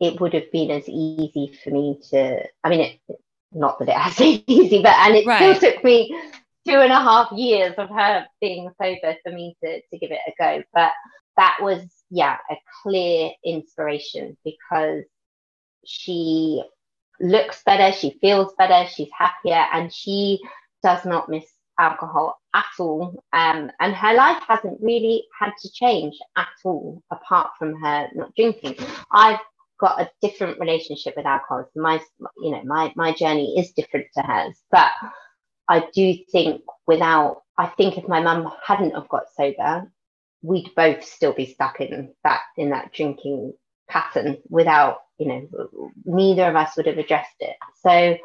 it 0.00 0.20
would 0.20 0.34
have 0.34 0.50
been 0.52 0.70
as 0.70 0.88
easy 0.88 1.58
for 1.62 1.70
me 1.70 1.98
to. 2.10 2.44
I 2.64 2.68
mean, 2.68 2.80
it, 2.80 3.18
not 3.52 3.78
that 3.78 3.88
it 3.88 3.94
has 3.94 4.16
been 4.16 4.42
easy, 4.46 4.82
but 4.82 4.94
and 4.96 5.16
it 5.16 5.26
right. 5.26 5.56
still 5.56 5.72
took 5.72 5.84
me 5.84 6.14
two 6.66 6.76
and 6.76 6.92
a 6.92 7.00
half 7.00 7.32
years 7.32 7.74
of 7.78 7.88
her 7.88 8.26
being 8.40 8.70
sober 8.80 9.16
for 9.22 9.32
me 9.32 9.56
to 9.62 9.80
to 9.80 9.98
give 9.98 10.10
it 10.10 10.20
a 10.26 10.32
go. 10.38 10.62
But 10.72 10.92
that 11.36 11.58
was 11.60 11.82
yeah 12.10 12.38
a 12.50 12.56
clear 12.82 13.30
inspiration 13.44 14.36
because 14.44 15.04
she 15.84 16.62
looks 17.20 17.62
better, 17.64 17.94
she 17.96 18.18
feels 18.20 18.52
better, 18.58 18.88
she's 18.88 19.10
happier, 19.16 19.66
and 19.72 19.92
she 19.92 20.40
does 20.82 21.04
not 21.04 21.28
miss 21.28 21.44
alcohol 21.80 22.38
at 22.54 22.66
all. 22.78 23.22
Um, 23.32 23.70
and 23.80 23.94
her 23.94 24.14
life 24.14 24.42
hasn't 24.46 24.78
really 24.80 25.24
had 25.38 25.52
to 25.62 25.72
change 25.72 26.16
at 26.36 26.48
all, 26.64 27.02
apart 27.10 27.50
from 27.58 27.80
her 27.80 28.08
not 28.14 28.34
drinking. 28.36 28.76
I've 29.10 29.40
got 29.80 30.00
a 30.00 30.10
different 30.20 30.60
relationship 30.60 31.14
with 31.16 31.26
alcohol. 31.26 31.68
So 31.72 31.80
my, 31.80 32.00
you 32.42 32.50
know, 32.52 32.62
my 32.64 32.92
my 32.96 33.12
journey 33.12 33.58
is 33.58 33.72
different 33.72 34.06
to 34.14 34.22
hers. 34.22 34.56
But 34.70 34.90
I 35.68 35.88
do 35.94 36.14
think 36.30 36.62
without, 36.86 37.42
I 37.56 37.66
think 37.66 37.96
if 37.96 38.06
my 38.08 38.20
mum 38.20 38.52
hadn't 38.66 38.94
have 38.94 39.08
got 39.08 39.32
sober, 39.36 39.90
we'd 40.42 40.74
both 40.74 41.04
still 41.04 41.32
be 41.32 41.46
stuck 41.46 41.80
in 41.80 42.12
that 42.24 42.42
in 42.56 42.70
that 42.70 42.92
drinking 42.92 43.54
pattern 43.88 44.38
without, 44.48 44.98
you 45.18 45.26
know, 45.26 45.90
neither 46.04 46.48
of 46.48 46.56
us 46.56 46.76
would 46.76 46.86
have 46.86 46.98
addressed 46.98 47.40
it. 47.40 47.56
So 47.82 48.16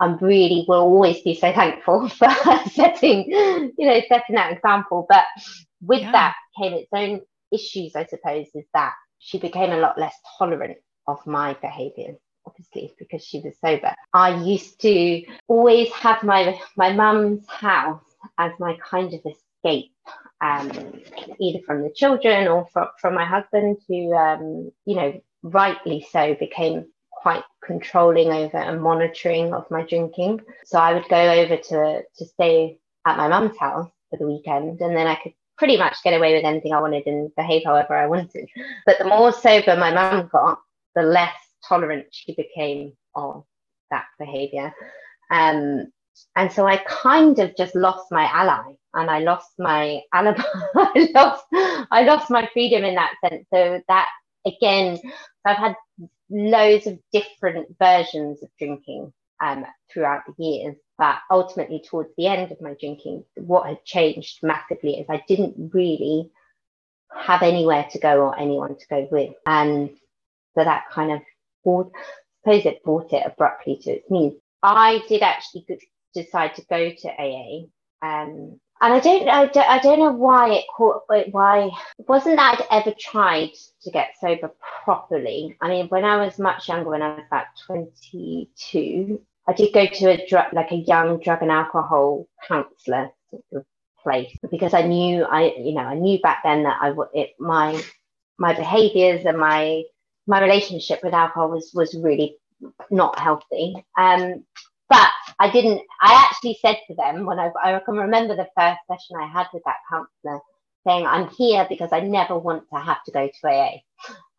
I'm 0.00 0.16
really 0.18 0.64
will 0.68 0.80
always 0.80 1.20
be 1.22 1.34
so 1.34 1.52
thankful 1.52 2.08
for 2.08 2.28
setting, 2.72 3.30
you 3.30 3.86
know, 3.86 4.00
setting 4.08 4.36
that 4.36 4.52
example. 4.52 5.06
But 5.08 5.24
with 5.80 6.02
yeah. 6.02 6.12
that 6.12 6.34
came 6.58 6.72
its 6.74 6.88
own 6.94 7.20
issues, 7.52 7.94
I 7.94 8.06
suppose, 8.06 8.46
is 8.54 8.64
that 8.74 8.94
she 9.18 9.38
became 9.38 9.70
a 9.70 9.78
lot 9.78 9.98
less 9.98 10.14
tolerant 10.38 10.78
of 11.06 11.24
my 11.26 11.54
behaviour, 11.54 12.14
obviously 12.46 12.92
because 12.98 13.24
she 13.24 13.40
was 13.40 13.54
sober 13.64 13.94
i 14.12 14.34
used 14.42 14.80
to 14.80 15.22
always 15.48 15.90
have 15.92 16.22
my 16.22 16.58
my 16.76 16.92
mum's 16.92 17.46
house 17.48 18.02
as 18.38 18.52
my 18.58 18.76
kind 18.84 19.12
of 19.14 19.20
escape 19.20 19.92
um, 20.40 21.00
either 21.38 21.60
from 21.64 21.82
the 21.82 21.92
children 21.94 22.48
or 22.48 22.66
from, 22.72 22.88
from 23.00 23.14
my 23.14 23.24
husband 23.24 23.76
who 23.88 24.12
um, 24.12 24.72
you 24.84 24.96
know 24.96 25.20
rightly 25.42 26.06
so 26.10 26.34
became 26.34 26.86
quite 27.22 27.44
controlling 27.64 28.28
over 28.32 28.56
and 28.56 28.82
monitoring 28.82 29.54
of 29.54 29.70
my 29.70 29.82
drinking 29.82 30.40
so 30.64 30.78
i 30.78 30.92
would 30.92 31.08
go 31.08 31.32
over 31.32 31.56
to 31.56 32.02
to 32.16 32.24
stay 32.24 32.78
at 33.06 33.16
my 33.16 33.28
mum's 33.28 33.56
house 33.58 33.90
for 34.10 34.16
the 34.18 34.26
weekend 34.26 34.80
and 34.80 34.96
then 34.96 35.06
i 35.06 35.14
could 35.16 35.32
pretty 35.56 35.76
much 35.76 35.96
get 36.02 36.14
away 36.14 36.34
with 36.34 36.44
anything 36.44 36.72
i 36.72 36.80
wanted 36.80 37.06
and 37.06 37.34
behave 37.36 37.62
however 37.64 37.94
i 37.94 38.06
wanted 38.06 38.48
but 38.86 38.98
the 38.98 39.04
more 39.04 39.32
sober 39.32 39.76
my 39.76 39.92
mum 39.92 40.28
got 40.32 40.58
the 40.94 41.02
less 41.02 41.34
tolerant 41.66 42.06
she 42.10 42.34
became 42.34 42.92
of 43.14 43.44
that 43.90 44.06
behavior. 44.18 44.74
Um, 45.30 45.92
and 46.36 46.52
so 46.52 46.66
I 46.66 46.78
kind 46.78 47.38
of 47.38 47.56
just 47.56 47.74
lost 47.74 48.10
my 48.10 48.24
ally 48.24 48.74
and 48.94 49.10
I 49.10 49.20
lost 49.20 49.52
my 49.58 50.02
alibi. 50.12 50.42
I 50.74 51.08
lost 51.14 51.44
I 51.52 52.02
lost 52.02 52.30
my 52.30 52.48
freedom 52.52 52.84
in 52.84 52.96
that 52.96 53.12
sense. 53.24 53.46
So 53.52 53.80
that 53.88 54.08
again, 54.46 54.98
I've 55.46 55.56
had 55.56 55.74
loads 56.32 56.86
of 56.86 56.98
different 57.12 57.68
versions 57.78 58.42
of 58.42 58.48
drinking 58.58 59.12
um, 59.42 59.66
throughout 59.92 60.22
the 60.26 60.42
years. 60.42 60.76
But 60.98 61.16
ultimately, 61.30 61.82
towards 61.88 62.10
the 62.16 62.26
end 62.26 62.50
of 62.52 62.60
my 62.60 62.74
drinking, 62.78 63.24
what 63.36 63.68
had 63.68 63.84
changed 63.84 64.38
massively 64.42 64.98
is 64.98 65.06
I 65.08 65.22
didn't 65.28 65.72
really 65.72 66.30
have 67.14 67.42
anywhere 67.42 67.86
to 67.92 67.98
go 67.98 68.20
or 68.22 68.38
anyone 68.38 68.76
to 68.78 68.86
go 68.88 69.08
with. 69.10 69.34
And 69.46 69.90
so 70.54 70.64
that 70.64 70.84
kind 70.90 71.12
of 71.12 71.20
brought, 71.64 71.90
I 71.94 72.00
suppose 72.52 72.66
it 72.66 72.82
brought 72.84 73.12
it 73.12 73.24
abruptly 73.26 73.78
to 73.82 73.90
its 73.90 74.10
knees. 74.10 74.34
I 74.62 75.02
did 75.08 75.22
actually 75.22 75.66
decide 76.14 76.54
to 76.54 76.64
go 76.68 76.90
to 76.90 77.08
AA. 77.08 77.66
Um, 78.02 78.60
and 78.82 78.92
I 78.92 79.00
don't, 79.00 79.28
I 79.28 79.46
don't, 79.46 79.68
I 79.68 79.78
don't 79.78 79.98
know 80.00 80.12
why 80.12 80.50
it 80.50 80.64
caught, 80.76 81.02
why 81.30 81.70
wasn't 81.98 82.36
that 82.36 82.60
I'd 82.70 82.82
ever 82.82 82.94
tried 82.98 83.52
to 83.82 83.90
get 83.90 84.10
sober 84.20 84.50
properly. 84.84 85.56
I 85.60 85.68
mean, 85.68 85.88
when 85.88 86.04
I 86.04 86.24
was 86.24 86.38
much 86.38 86.68
younger, 86.68 86.90
when 86.90 87.02
I 87.02 87.14
was 87.14 87.24
about 87.26 87.46
22, 87.66 89.20
I 89.48 89.52
did 89.52 89.72
go 89.72 89.86
to 89.86 90.10
a 90.10 90.26
drug, 90.26 90.52
like 90.52 90.72
a 90.72 90.76
young 90.76 91.20
drug 91.20 91.42
and 91.42 91.50
alcohol 91.50 92.28
counselor 92.46 93.10
place 94.02 94.36
because 94.50 94.74
I 94.74 94.82
knew, 94.82 95.24
I, 95.24 95.54
you 95.56 95.74
know, 95.74 95.82
I 95.82 95.94
knew 95.94 96.20
back 96.20 96.42
then 96.42 96.64
that 96.64 96.78
I, 96.80 96.92
it, 97.14 97.30
my, 97.38 97.80
my 98.38 98.52
behaviors 98.54 99.24
and 99.24 99.38
my 99.38 99.84
my 100.26 100.40
relationship 100.40 101.00
with 101.02 101.14
alcohol 101.14 101.50
was 101.50 101.72
was 101.74 101.94
really 101.94 102.36
not 102.90 103.18
healthy. 103.18 103.74
Um, 103.98 104.44
but 104.92 105.10
I 105.40 105.50
didn't. 105.50 105.82
I 106.02 106.26
actually 106.28 106.58
said 106.62 106.78
to 106.88 106.96
them 106.96 107.26
when 107.26 107.40
I, 107.40 107.50
I 107.64 107.80
can 107.84 107.96
remember 107.96 108.36
the 108.36 108.48
first 108.58 108.80
session 108.88 109.16
I 109.20 109.28
had 109.28 109.48
with 109.54 109.64
that 109.66 109.76
counsellor, 109.90 110.40
saying, 110.86 111.06
"I'm 111.06 111.28
here 111.30 111.66
because 111.70 111.92
I 111.92 112.00
never 112.02 112.38
want 112.38 112.64
to 112.74 112.80
have 112.80 113.04
to 113.06 113.12
go 113.12 113.28
to 113.28 113.48
AA. 113.48 113.78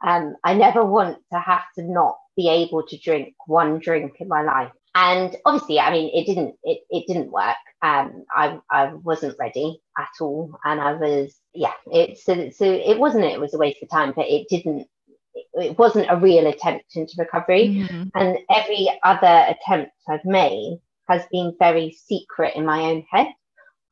Um, 0.05 0.35
I 0.43 0.55
never 0.55 0.85
want 0.85 1.19
to 1.33 1.39
have 1.39 1.63
to 1.77 1.83
not 1.83 2.17
be 2.37 2.49
able 2.49 2.83
to 2.87 2.97
drink 2.99 3.35
one 3.47 3.79
drink 3.79 4.15
in 4.21 4.29
my 4.29 4.43
life." 4.43 4.71
And 4.95 5.35
obviously, 5.45 5.79
I 5.79 5.91
mean, 5.91 6.11
it 6.13 6.25
didn't. 6.27 6.55
It, 6.63 6.79
it 6.91 7.05
didn't 7.07 7.31
work. 7.31 7.57
Um, 7.83 8.25
I 8.35 8.59
I 8.71 8.93
wasn't 8.93 9.37
ready 9.39 9.81
at 9.99 10.09
all, 10.21 10.51
and 10.65 10.81
I 10.81 10.93
was 10.93 11.35
yeah. 11.55 11.73
It 11.87 12.19
so 12.19 12.51
so 12.51 12.65
it 12.65 12.99
wasn't. 12.99 13.25
It 13.25 13.41
was 13.41 13.55
a 13.55 13.59
waste 13.59 13.83
of 13.83 13.89
time, 13.91 14.13
but 14.15 14.27
it 14.27 14.47
didn't 14.49 14.87
it 15.35 15.77
wasn't 15.77 16.09
a 16.09 16.17
real 16.17 16.47
attempt 16.47 16.95
into 16.95 17.15
recovery. 17.17 17.67
Mm-hmm. 17.69 18.03
And 18.15 18.37
every 18.49 18.89
other 19.03 19.45
attempt 19.49 19.91
I've 20.07 20.25
made 20.25 20.79
has 21.07 21.25
been 21.31 21.55
very 21.59 21.91
secret 21.91 22.55
in 22.55 22.65
my 22.65 22.81
own 22.83 23.05
head. 23.09 23.27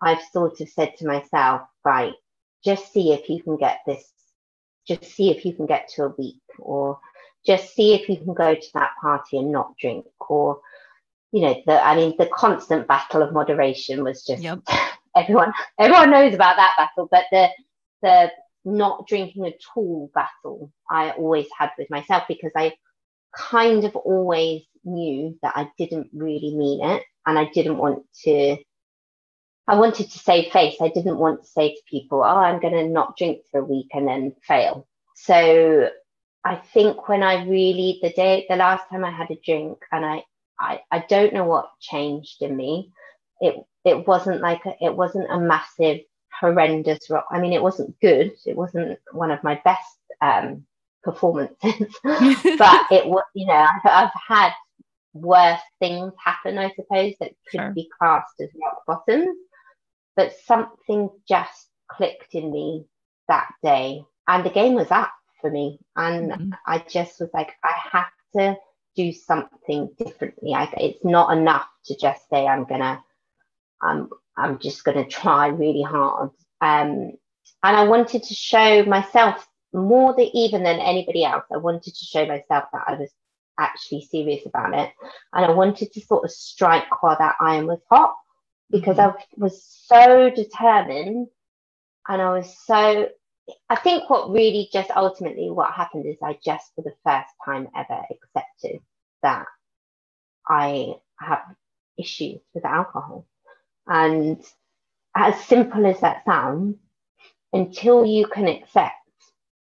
I've 0.02 0.22
sort 0.32 0.62
of 0.62 0.70
said 0.70 0.96
to 0.98 1.08
myself, 1.08 1.62
right, 1.86 2.14
just 2.64 2.92
see 2.92 3.14
if 3.14 3.30
you 3.30 3.42
can 3.44 3.58
get 3.58 3.80
this, 3.86 4.04
just 4.88 5.04
see 5.04 5.30
if 5.30 5.46
you 5.46 5.54
can 5.54 5.66
get 5.66 5.90
to 5.90 6.06
a 6.06 6.16
week, 6.18 6.42
or 6.60 7.00
just 7.46 7.76
see 7.76 7.94
if 7.94 8.10
you 8.10 8.18
can 8.18 8.34
go 8.34 8.56
to 8.56 8.68
that 8.74 8.92
party 9.02 9.38
and 9.38 9.52
not 9.52 9.78
drink, 9.78 10.06
or 10.30 10.62
you 11.32 11.42
know, 11.42 11.62
the 11.66 11.84
I 11.84 11.96
mean, 11.96 12.16
the 12.18 12.28
constant 12.28 12.88
battle 12.88 13.22
of 13.22 13.34
moderation 13.34 14.04
was 14.04 14.26
just 14.26 14.44
yep. 14.44 14.60
everyone 15.16 15.54
everyone 15.80 16.12
knows 16.12 16.34
about 16.34 16.56
that 16.58 16.74
battle, 16.78 17.08
but 17.12 17.26
the 17.32 17.50
the 18.02 18.32
not 18.64 19.08
drinking 19.08 19.46
at 19.48 19.60
all 19.76 20.12
battle 20.14 20.72
I 20.90 21.12
always 21.12 21.48
had 21.58 21.72
with 21.78 21.90
myself 21.90 22.24
because 22.28 22.52
I 22.56 22.74
kind 23.36 23.84
of 23.86 23.96
always 23.96 24.64
knew 24.84 25.38
that 25.42 25.54
I 25.56 25.70
didn't 25.78 26.10
really 26.14 26.56
mean 26.56 26.84
it 26.84 27.04
and 27.26 27.38
I 27.40 27.46
didn't 27.54 27.78
want 27.78 28.04
to 28.24 28.58
I 29.68 29.76
wanted 29.76 30.10
to 30.12 30.20
save 30.20 30.52
face. 30.52 30.76
I 30.82 30.90
didn't 30.90 31.18
want 31.18 31.44
to 31.44 31.48
say 31.48 31.70
to 31.70 31.82
people, 31.90 32.20
oh, 32.24 32.26
I'm 32.26 32.60
going 32.60 32.74
to 32.74 32.90
not 32.90 33.16
drink 33.16 33.44
for 33.52 33.62
a 33.62 33.66
week 33.66 33.88
and 33.94 34.08
then 34.08 34.36
fail. 34.46 34.88
So 35.16 35.90
I 36.44 36.56
think 36.56 37.08
when 37.08 37.24
I 37.24 37.46
really, 37.46 38.00
the 38.02 38.10
day, 38.10 38.46
the 38.50 38.56
last 38.56 38.90
time 38.90 39.06
I 39.06 39.12
had 39.12 39.30
a 39.30 39.40
drink 39.46 39.78
and 39.92 40.04
I, 40.04 40.24
I, 40.60 40.82
I 40.92 41.06
don't 41.08 41.34
know 41.34 41.46
what 41.46 41.70
changed 41.80 42.42
in 42.42 42.58
me. 42.58 42.92
It, 43.40 43.56
it 43.86 44.08
wasn't 44.08 44.42
like, 44.42 44.66
a, 44.66 44.76
it 44.82 44.96
wasn't 44.96 45.32
a 45.32 45.40
massive 45.40 46.00
horrendous 46.40 47.10
rock. 47.10 47.26
I 47.32 47.40
mean, 47.40 47.54
it 47.54 47.62
wasn't 47.62 48.00
good. 48.00 48.34
It 48.46 48.56
wasn't 48.56 49.00
one 49.12 49.32
of 49.32 49.44
my 49.44 49.62
best 49.64 49.98
um, 50.22 50.66
performances, 51.04 51.96
but 52.04 52.86
it 52.92 53.06
was, 53.06 53.24
you 53.34 53.46
know, 53.48 53.54
I've, 53.54 53.82
I've, 53.86 54.10
had 54.28 54.52
worse 55.14 55.60
things 55.80 56.14
happen, 56.24 56.58
I 56.58 56.72
suppose, 56.72 57.14
that 57.20 57.32
could 57.50 57.60
sure. 57.60 57.72
be 57.72 57.90
classed 58.00 58.40
as 58.40 58.50
rock 58.62 58.84
bottoms. 58.88 59.36
but 60.16 60.34
something 60.46 61.10
just 61.28 61.68
clicked 61.90 62.34
in 62.34 62.52
me 62.52 62.86
that 63.28 63.50
day. 63.64 64.04
And 64.28 64.46
the 64.46 64.50
game 64.50 64.74
was 64.74 64.92
up 64.92 65.12
for 65.42 65.50
me. 65.50 65.80
And 65.96 66.32
mm-hmm. 66.32 66.50
I 66.66 66.80
just 66.80 67.20
was 67.20 67.30
like, 67.34 67.52
I 67.64 67.74
have 67.92 68.12
to 68.36 68.58
do 68.96 69.12
something 69.12 69.90
differently. 69.98 70.54
I, 70.54 70.72
it's 70.78 71.04
not 71.04 71.36
enough 71.36 71.68
to 71.86 71.98
just 71.98 72.30
say 72.30 72.46
I'm 72.48 72.66
gonna, 72.66 73.04
I'm, 73.82 74.10
I'm 74.38 74.60
just 74.60 74.84
gonna 74.84 75.06
try 75.06 75.48
really 75.48 75.82
hard. 75.82 76.32
Um, 76.62 77.14
and 77.64 77.78
I 77.78 77.84
wanted 77.84 78.24
to 78.24 78.34
show 78.34 78.84
myself 78.86 79.48
more 79.74 80.14
than 80.16 80.30
even 80.34 80.64
than 80.64 80.80
anybody 80.80 81.24
else. 81.24 81.46
I 81.54 81.58
wanted 81.58 81.94
to 81.94 82.06
show 82.06 82.26
myself 82.26 82.66
that 82.74 82.84
I 82.88 82.96
was 82.96 83.10
actually 83.60 84.02
serious 84.06 84.46
about 84.46 84.74
it, 84.74 84.92
and 85.34 85.46
I 85.46 85.52
wanted 85.52 85.92
to 85.94 86.02
sort 86.02 86.26
of 86.26 86.32
strike 86.32 87.02
while 87.02 87.18
that 87.18 87.36
iron 87.40 87.68
was 87.68 87.82
hot 87.90 88.16
because 88.70 88.98
mm-hmm. 88.98 89.18
I 89.18 89.24
was 89.38 89.64
so 89.86 90.30
determined, 90.30 91.28
and 92.08 92.22
I 92.22 92.34
was 92.34 92.58
so 92.66 93.10
I 93.70 93.76
think 93.76 94.10
what 94.10 94.30
really 94.32 94.70
just 94.72 94.92
ultimately 94.92 95.50
what 95.50 95.74
happened 95.74 96.06
is 96.06 96.18
I 96.24 96.38
just 96.44 96.72
for 96.76 96.84
the 96.84 96.94
first 97.04 97.34
time 97.46 97.68
ever 97.76 98.02
accepted 98.12 98.82
that 99.24 99.46
I 100.48 100.96
have 101.20 101.42
issues 101.98 102.42
with 102.54 102.66
alcohol. 102.66 103.26
And 103.92 104.42
as 105.18 105.38
simple 105.44 105.86
as 105.86 106.00
that 106.00 106.24
sounds, 106.24 106.78
until 107.52 108.06
you 108.06 108.26
can 108.26 108.48
accept, 108.48 108.96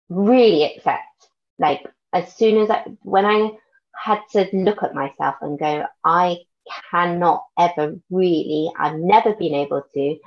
really 0.08 0.64
accept, 0.64 1.28
like 1.60 1.86
as 2.14 2.34
soon 2.34 2.58
as 2.60 2.70
I, 2.70 2.86
when 3.02 3.26
I 3.26 3.52
had 4.02 4.22
to 4.32 4.48
look 4.54 4.82
at 4.82 4.96
myself 4.96 5.36
and 5.42 5.60
go, 5.60 5.86
I 6.06 6.38
cannot 6.90 7.44
ever 7.60 8.00
really, 8.10 8.72
I've 8.80 8.96
never 8.98 9.36
been 9.36 9.56
able 9.56 9.84
to, 9.94 10.18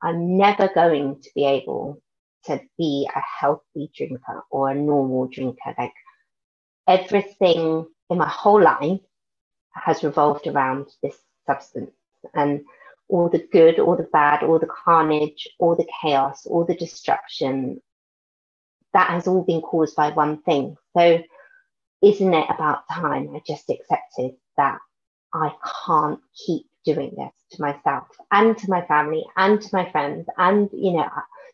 I'm 0.00 0.36
never 0.38 0.68
going 0.72 1.20
to 1.20 1.30
be 1.34 1.44
able 1.44 2.00
to 2.44 2.60
be 2.78 3.08
a 3.12 3.20
healthy 3.40 3.90
drinker 3.96 4.44
or 4.52 4.70
a 4.70 4.76
normal 4.76 5.26
drinker. 5.26 5.74
Like 5.76 5.94
everything 6.86 7.84
in 8.10 8.16
my 8.18 8.28
whole 8.28 8.62
life 8.62 9.00
has 9.74 10.04
revolved 10.04 10.46
around 10.46 10.86
this 11.02 11.16
substance 11.48 11.90
and 12.32 12.60
all 13.10 13.30
the 13.30 13.46
good, 13.52 13.80
all 13.80 13.96
the 13.96 14.08
bad, 14.12 14.44
all 14.44 14.58
the 14.60 14.68
carnage, 14.84 15.48
all 15.60 15.76
the 15.76 15.88
chaos, 16.02 16.46
all 16.46 16.66
the 16.66 16.76
destruction. 16.76 17.80
That 18.94 19.10
has 19.10 19.28
all 19.28 19.44
been 19.44 19.62
caused 19.62 19.96
by 19.96 20.10
one 20.10 20.42
thing. 20.42 20.76
So, 20.96 21.22
isn't 22.02 22.34
it 22.34 22.46
about 22.50 22.84
time 22.92 23.30
I 23.34 23.42
just 23.46 23.70
accepted 23.70 24.32
that 24.56 24.78
I 25.34 25.52
can't 25.86 26.20
keep 26.46 26.66
doing 26.84 27.14
this 27.16 27.32
to 27.52 27.62
myself 27.62 28.08
and 28.32 28.58
to 28.58 28.70
my 28.70 28.82
family 28.86 29.24
and 29.36 29.60
to 29.62 29.68
my 29.72 29.90
friends 29.92 30.28
and, 30.38 30.70
you 30.72 30.92
know, 30.94 31.08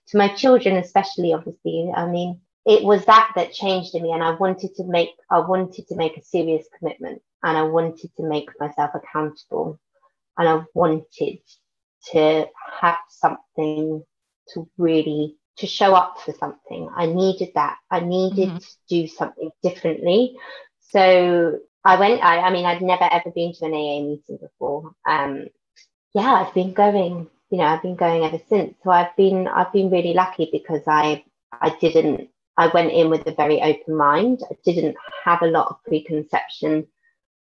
to 0.08 0.18
my 0.18 0.28
children, 0.34 0.76
especially, 0.76 1.32
obviously. 1.34 1.92
I 1.96 2.06
mean, 2.06 2.40
it 2.66 2.84
was 2.84 3.04
that 3.06 3.32
that 3.36 3.52
changed 3.52 3.94
in 3.94 4.02
me 4.02 4.12
and 4.12 4.22
i 4.24 4.30
wanted 4.32 4.74
to 4.74 4.84
make 4.84 5.10
i 5.30 5.38
wanted 5.38 5.86
to 5.88 5.96
make 5.96 6.16
a 6.16 6.22
serious 6.24 6.66
commitment 6.78 7.22
and 7.42 7.56
i 7.56 7.62
wanted 7.62 8.10
to 8.16 8.22
make 8.24 8.50
myself 8.60 8.90
accountable 8.94 9.78
and 10.38 10.48
i 10.48 10.62
wanted 10.74 11.38
to 12.12 12.46
have 12.80 12.98
something 13.08 14.02
to 14.48 14.68
really 14.78 15.36
to 15.56 15.66
show 15.66 15.94
up 15.94 16.20
for 16.20 16.32
something 16.32 16.88
i 16.96 17.06
needed 17.06 17.50
that 17.54 17.76
i 17.90 18.00
needed 18.00 18.48
mm-hmm. 18.48 18.58
to 18.58 18.76
do 18.88 19.06
something 19.06 19.50
differently 19.62 20.36
so 20.80 21.58
i 21.84 21.96
went 21.96 22.22
I, 22.22 22.40
I 22.40 22.50
mean 22.50 22.66
i'd 22.66 22.82
never 22.82 23.08
ever 23.10 23.30
been 23.30 23.52
to 23.54 23.64
an 23.66 23.74
aa 23.74 24.00
meeting 24.00 24.38
before 24.40 24.92
um 25.08 25.46
yeah 26.14 26.32
i've 26.32 26.54
been 26.54 26.72
going 26.72 27.28
you 27.50 27.58
know 27.58 27.64
i've 27.64 27.82
been 27.82 27.96
going 27.96 28.24
ever 28.24 28.40
since 28.48 28.74
so 28.82 28.90
i've 28.90 29.16
been 29.16 29.48
i've 29.48 29.72
been 29.72 29.90
really 29.90 30.14
lucky 30.14 30.48
because 30.52 30.82
i 30.86 31.24
i 31.52 31.70
didn't 31.80 32.28
I 32.56 32.68
went 32.68 32.92
in 32.92 33.10
with 33.10 33.26
a 33.26 33.34
very 33.34 33.60
open 33.60 33.96
mind. 33.96 34.42
I 34.50 34.56
didn't 34.64 34.96
have 35.24 35.42
a 35.42 35.46
lot 35.46 35.68
of 35.68 35.82
preconception. 35.84 36.86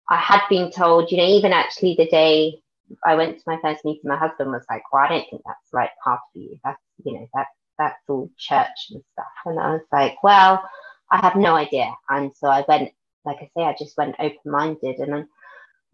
I 0.08 0.16
had 0.16 0.42
been 0.48 0.70
told, 0.70 1.10
you 1.10 1.18
know, 1.18 1.26
even 1.26 1.52
actually 1.52 1.96
the 1.96 2.08
day 2.08 2.62
I 3.04 3.14
went 3.14 3.38
to 3.38 3.44
my 3.46 3.58
first 3.62 3.84
meeting, 3.84 4.02
my 4.04 4.16
husband 4.16 4.50
was 4.50 4.64
like, 4.70 4.82
"Well, 4.92 5.04
I 5.04 5.08
don't 5.08 5.30
think 5.30 5.42
that's 5.44 5.70
the 5.70 5.76
right 5.76 5.90
path 6.04 6.20
for 6.32 6.38
you. 6.38 6.58
That's, 6.64 6.80
you 7.04 7.14
know, 7.14 7.28
that 7.34 7.46
that's 7.78 8.02
all 8.08 8.30
church 8.38 8.90
and 8.90 9.02
stuff." 9.12 9.26
And 9.46 9.58
I 9.60 9.72
was 9.72 9.86
like, 9.92 10.22
"Well, 10.22 10.62
I 11.10 11.18
have 11.18 11.36
no 11.36 11.54
idea." 11.54 11.94
And 12.08 12.32
so 12.36 12.48
I 12.48 12.64
went, 12.68 12.90
like 13.24 13.38
I 13.38 13.50
say, 13.56 13.64
I 13.64 13.74
just 13.78 13.96
went 13.96 14.16
open-minded, 14.18 14.98
and 14.98 15.26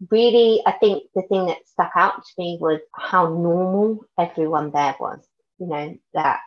really, 0.09 0.61
I 0.65 0.73
think 0.73 1.03
the 1.15 1.23
thing 1.23 1.47
that 1.47 1.67
stuck 1.67 1.91
out 1.95 2.23
to 2.23 2.33
me 2.37 2.57
was 2.61 2.79
how 2.95 3.27
normal 3.27 4.05
everyone 4.17 4.71
there 4.71 4.95
was. 4.99 5.25
You 5.59 5.67
know, 5.67 5.97
that 6.13 6.39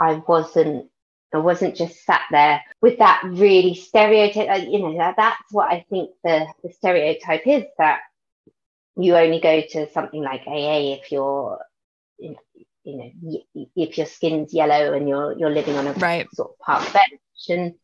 I 0.00 0.22
wasn't 0.26 0.90
I 1.34 1.38
wasn't 1.38 1.76
just 1.76 2.04
sat 2.04 2.22
there 2.30 2.62
with 2.80 2.98
that 2.98 3.22
really 3.24 3.74
stereotype. 3.74 4.48
Uh, 4.50 4.66
you 4.68 4.80
know, 4.80 4.96
that, 4.98 5.14
that's 5.16 5.52
what 5.52 5.70
I 5.72 5.84
think 5.88 6.10
the, 6.24 6.46
the 6.62 6.70
stereotype 6.72 7.46
is 7.46 7.64
that 7.78 8.00
you 8.96 9.16
only 9.16 9.40
go 9.40 9.60
to 9.60 9.90
something 9.92 10.22
like 10.22 10.46
AA 10.46 10.94
if 10.98 11.10
you're, 11.10 11.58
you 12.18 12.36
know, 12.86 13.40
if 13.54 13.96
your 13.96 14.06
skin's 14.06 14.52
yellow 14.52 14.92
and 14.92 15.08
you're 15.08 15.36
you're 15.38 15.50
living 15.50 15.76
on 15.76 15.86
a 15.86 15.92
right. 15.94 16.28
sort 16.32 16.50
of 16.50 16.58
park 16.58 16.92
bench. 16.92 17.20
And 17.48 17.74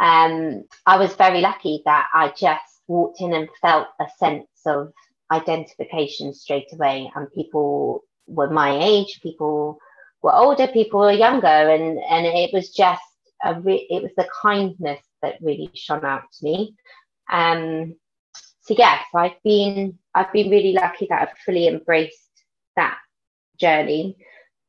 um, 0.00 0.64
I 0.86 0.98
was 0.98 1.14
very 1.14 1.40
lucky 1.40 1.82
that 1.84 2.08
I 2.12 2.32
just 2.36 2.80
walked 2.88 3.20
in 3.20 3.32
and 3.32 3.48
felt 3.60 3.88
a 4.00 4.06
sense 4.18 4.48
of 4.66 4.92
identification 5.30 6.34
straight 6.34 6.72
away, 6.72 7.10
and 7.14 7.32
people 7.32 8.02
were 8.26 8.50
my 8.50 8.78
age, 8.82 9.20
people 9.22 9.78
were 10.22 10.34
older, 10.34 10.66
people 10.66 11.00
were 11.00 11.12
younger, 11.12 11.46
and 11.46 11.98
and 11.98 12.26
it 12.26 12.52
was 12.52 12.70
just 12.70 13.02
a 13.44 13.60
re- 13.60 13.86
it 13.90 14.02
was 14.02 14.12
the 14.16 14.28
kindness 14.42 15.00
that 15.20 15.40
really 15.40 15.70
shone 15.74 16.04
out 16.04 16.24
to 16.32 16.44
me. 16.44 16.74
Um, 17.30 17.94
so 18.62 18.74
yes, 18.78 19.04
I've 19.14 19.42
been 19.44 19.98
I've 20.14 20.32
been 20.32 20.50
really 20.50 20.72
lucky 20.72 21.06
that 21.10 21.22
I've 21.22 21.38
fully 21.44 21.68
embraced 21.68 22.30
that 22.76 22.98
journey. 23.58 24.16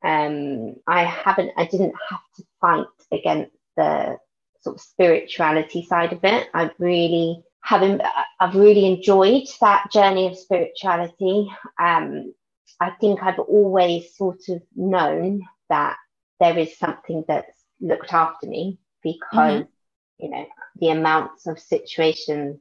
Um, 0.03 0.75
I 0.87 1.03
haven't 1.03 1.51
I 1.57 1.65
didn't 1.65 1.93
have 2.09 2.21
to 2.37 2.43
fight 2.59 2.87
against 3.11 3.55
the 3.77 4.17
sort 4.61 4.77
of 4.77 4.81
spirituality 4.81 5.85
side 5.85 6.13
of 6.13 6.23
it. 6.23 6.49
I've 6.53 6.73
really 6.79 7.43
having 7.61 8.01
I've 8.39 8.55
really 8.55 8.85
enjoyed 8.85 9.47
that 9.61 9.91
journey 9.91 10.27
of 10.27 10.37
spirituality. 10.37 11.51
Um, 11.79 12.33
I 12.79 12.91
think 12.99 13.21
I've 13.21 13.39
always 13.39 14.15
sort 14.15 14.41
of 14.49 14.61
known 14.75 15.43
that 15.69 15.97
there 16.39 16.57
is 16.57 16.77
something 16.77 17.23
that's 17.27 17.63
looked 17.79 18.13
after 18.13 18.47
me 18.47 18.79
because, 19.01 19.61
mm-hmm. 19.63 20.23
you 20.23 20.29
know, 20.29 20.45
the 20.77 20.89
amounts 20.89 21.47
of 21.47 21.59
situations 21.59 22.59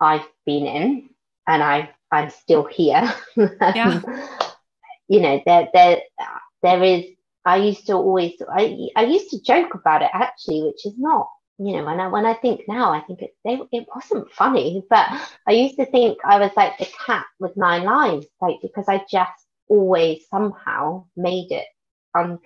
I've 0.00 0.26
been 0.46 0.66
in 0.66 1.10
and 1.46 1.62
I 1.62 1.90
I'm 2.10 2.30
still 2.30 2.64
here. 2.64 3.12
Yeah. 3.36 4.00
you 5.08 5.20
know, 5.20 5.42
there 5.44 5.68
there 5.72 6.00
there 6.62 6.82
is 6.82 7.04
I 7.44 7.56
used 7.56 7.86
to 7.86 7.94
always 7.94 8.34
I 8.48 8.88
I 8.96 9.04
used 9.04 9.30
to 9.30 9.42
joke 9.42 9.74
about 9.74 10.02
it 10.02 10.10
actually, 10.12 10.62
which 10.62 10.86
is 10.86 10.94
not 10.98 11.28
you 11.58 11.76
know, 11.76 11.84
when 11.84 12.00
I 12.00 12.08
when 12.08 12.26
I 12.26 12.34
think 12.34 12.62
now, 12.66 12.92
I 12.92 13.00
think 13.00 13.22
it 13.22 13.36
they, 13.44 13.60
it 13.70 13.86
wasn't 13.94 14.30
funny, 14.32 14.82
but 14.90 15.06
I 15.46 15.52
used 15.52 15.76
to 15.76 15.86
think 15.86 16.18
I 16.24 16.38
was 16.38 16.50
like 16.56 16.78
the 16.78 16.88
cat 17.06 17.24
with 17.38 17.56
nine 17.56 17.84
lives, 17.84 18.26
like 18.40 18.56
because 18.60 18.86
I 18.88 19.04
just 19.08 19.46
always 19.68 20.26
somehow 20.28 21.06
made 21.16 21.52
it 21.52 21.66
un, 22.14 22.38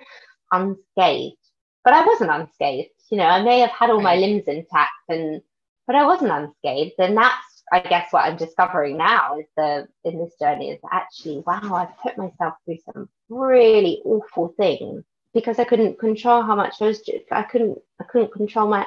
unscathed. 0.53 1.37
But 1.85 1.95
I 1.95 2.05
wasn't 2.05 2.31
unscathed. 2.31 2.91
You 3.11 3.17
know, 3.17 3.25
I 3.25 3.43
may 3.43 3.61
have 3.61 3.71
had 3.71 3.89
all 3.89 4.03
my 4.03 4.17
limbs 4.17 4.45
intact, 4.47 4.93
and 5.09 5.41
but 5.89 5.97
I 5.97 6.07
wasn't 6.07 6.33
unscathed, 6.33 6.97
and 7.01 7.17
that's 7.17 7.65
I 7.73 7.81
guess 7.81 8.13
what 8.13 8.27
I'm 8.27 8.37
discovering 8.37 8.99
now 8.99 9.39
is 9.41 9.47
the 9.57 9.89
in 10.05 10.21
this 10.21 10.35
journey 10.41 10.71
is 10.71 10.81
actually 10.93 11.43
wow 11.47 11.75
I've 11.75 11.99
put 11.99 12.19
myself 12.19 12.55
through 12.67 12.79
some 12.87 13.09
really 13.31 14.03
awful 14.05 14.55
things 14.59 15.05
because 15.35 15.59
I 15.59 15.65
couldn't 15.65 15.99
control 15.99 16.43
how 16.43 16.57
much 16.57 16.77
I 16.83 16.87
was. 16.87 17.03
I 17.33 17.43
couldn't. 17.45 17.79
I 18.01 18.05
couldn't 18.05 18.33
control 18.33 18.69
my 18.69 18.87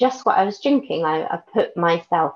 just 0.00 0.26
what 0.26 0.38
I 0.38 0.44
was 0.44 0.60
drinking. 0.62 1.04
I, 1.06 1.24
I 1.24 1.40
put 1.52 1.76
myself 1.76 2.34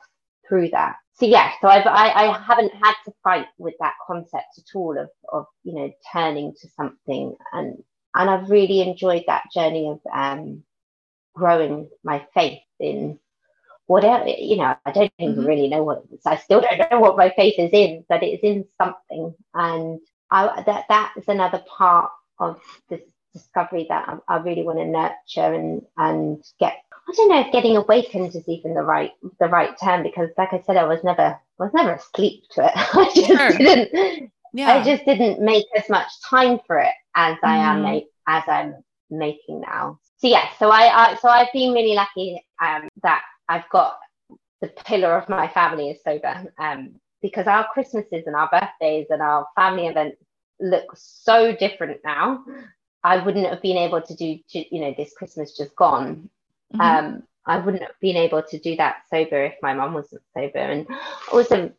through 0.49 0.71
that. 0.71 0.97
So 1.15 1.27
yeah. 1.27 1.53
So 1.61 1.69
I've, 1.69 1.87
I 1.87 2.11
I 2.11 2.39
haven't 2.41 2.75
had 2.75 2.95
to 3.07 3.13
fight 3.23 3.47
with 3.59 3.75
that 3.81 3.95
concept 4.07 4.59
at 4.59 4.65
all 4.75 4.99
of 4.99 5.11
of 5.33 5.47
you 5.65 5.75
know 5.75 5.93
turning 6.13 6.55
to 6.63 6.69
something 6.77 7.37
and 7.53 7.83
and 8.15 8.31
I've 8.31 8.51
really 8.51 8.83
enjoyed 8.83 9.25
that 9.27 9.45
journey 9.55 9.89
of 9.89 10.01
um, 10.13 10.65
growing 11.35 11.89
my 12.05 12.27
faith 12.35 12.61
in 12.81 13.19
whatever 13.87 14.27
you 14.29 14.57
know 14.57 14.75
i 14.87 14.93
don't 14.93 15.13
even 15.19 15.35
mm-hmm. 15.35 15.47
really 15.47 15.69
know 15.69 15.83
what 15.83 16.03
i 16.27 16.37
still 16.37 16.61
don't 16.61 16.91
know 16.91 17.01
what 17.01 17.17
my 17.17 17.31
faith 17.37 17.55
is 17.59 17.71
in 17.73 18.05
but 18.09 18.23
it's 18.23 18.43
in 18.43 18.65
something 18.81 19.35
and 19.55 20.01
i 20.31 20.63
that 20.63 20.85
that 20.89 21.13
is 21.17 21.25
another 21.29 21.63
part 21.77 22.11
of 22.39 22.61
this 22.89 23.03
discovery 23.33 23.87
that 23.89 24.09
I, 24.09 24.37
I 24.37 24.39
really 24.39 24.63
want 24.63 24.79
to 24.79 24.85
nurture 24.85 25.55
and 25.55 25.83
and 25.97 26.43
get. 26.59 26.75
I 27.09 27.13
don't 27.17 27.29
know 27.31 27.41
if 27.41 27.53
getting 27.53 27.77
awakened 27.77 28.35
is 28.35 28.49
even 28.49 28.75
the 28.75 28.83
right 28.83 29.11
the 29.41 29.49
right 29.49 29.75
term 29.83 30.03
because, 30.03 30.31
like 30.39 30.53
I 30.53 30.63
said, 30.63 30.77
I 30.77 30.85
was 30.85 31.03
never 31.03 31.23
I 31.23 31.39
was 31.59 31.73
never 31.75 31.95
asleep 31.95 32.45
to 32.53 32.65
it. 32.65 32.73
I 32.77 33.05
just 33.15 33.27
sure. 33.27 33.51
didn't. 33.51 34.31
yeah. 34.53 34.73
I 34.73 34.85
just 34.85 35.05
didn't 35.05 35.41
make 35.41 35.67
as 35.77 35.89
much 35.89 36.09
time 36.29 36.61
for 36.67 36.79
it 36.79 36.95
as 37.17 37.37
mm. 37.37 37.49
I 37.49 37.57
am 37.57 37.83
mm. 37.83 38.07
as 38.29 38.45
I'm 38.47 38.77
making 39.11 39.61
now. 39.61 39.99
So 40.19 40.29
yeah, 40.29 40.49
so 40.59 40.71
I, 40.71 41.11
I 41.13 41.15
so 41.17 41.29
I've 41.29 41.53
been 41.53 41.73
really 41.73 41.95
lucky 41.95 42.41
um, 42.63 42.89
that 43.03 43.23
I've 43.49 43.69
got 43.71 43.99
the 44.61 44.69
pillar 44.69 45.17
of 45.17 45.29
my 45.29 45.49
family 45.49 45.91
is 45.91 46.03
sober 46.03 46.53
um, 46.59 46.95
because 47.21 47.47
our 47.47 47.67
Christmases 47.73 48.25
and 48.27 48.37
our 48.37 48.49
birthdays 48.49 49.07
and 49.11 49.21
our 49.21 49.47
family 49.57 49.87
events 49.87 50.23
look 50.61 50.87
so 50.95 51.55
different 51.55 52.01
now. 52.05 52.45
I 53.05 53.19
wouldn't 53.19 53.49
have 53.49 53.63
been 53.63 53.77
able 53.77 54.01
to 54.01 54.15
do, 54.15 54.39
you 54.53 54.81
know, 54.81 54.95
this 54.97 55.13
Christmas 55.15 55.57
just 55.57 55.75
gone. 55.75 56.31
Mm-hmm. 56.73 56.81
Um, 56.81 57.23
I 57.45 57.59
wouldn't 57.59 57.83
have 57.83 57.99
been 58.01 58.17
able 58.17 58.43
to 58.43 58.59
do 58.59 58.77
that 58.77 59.03
sober 59.11 59.45
if 59.45 59.55
my 59.63 59.75
mum 59.75 59.95
wasn't 59.95 60.23
sober. 60.35 60.59
And 60.59 60.87
also, 61.33 61.73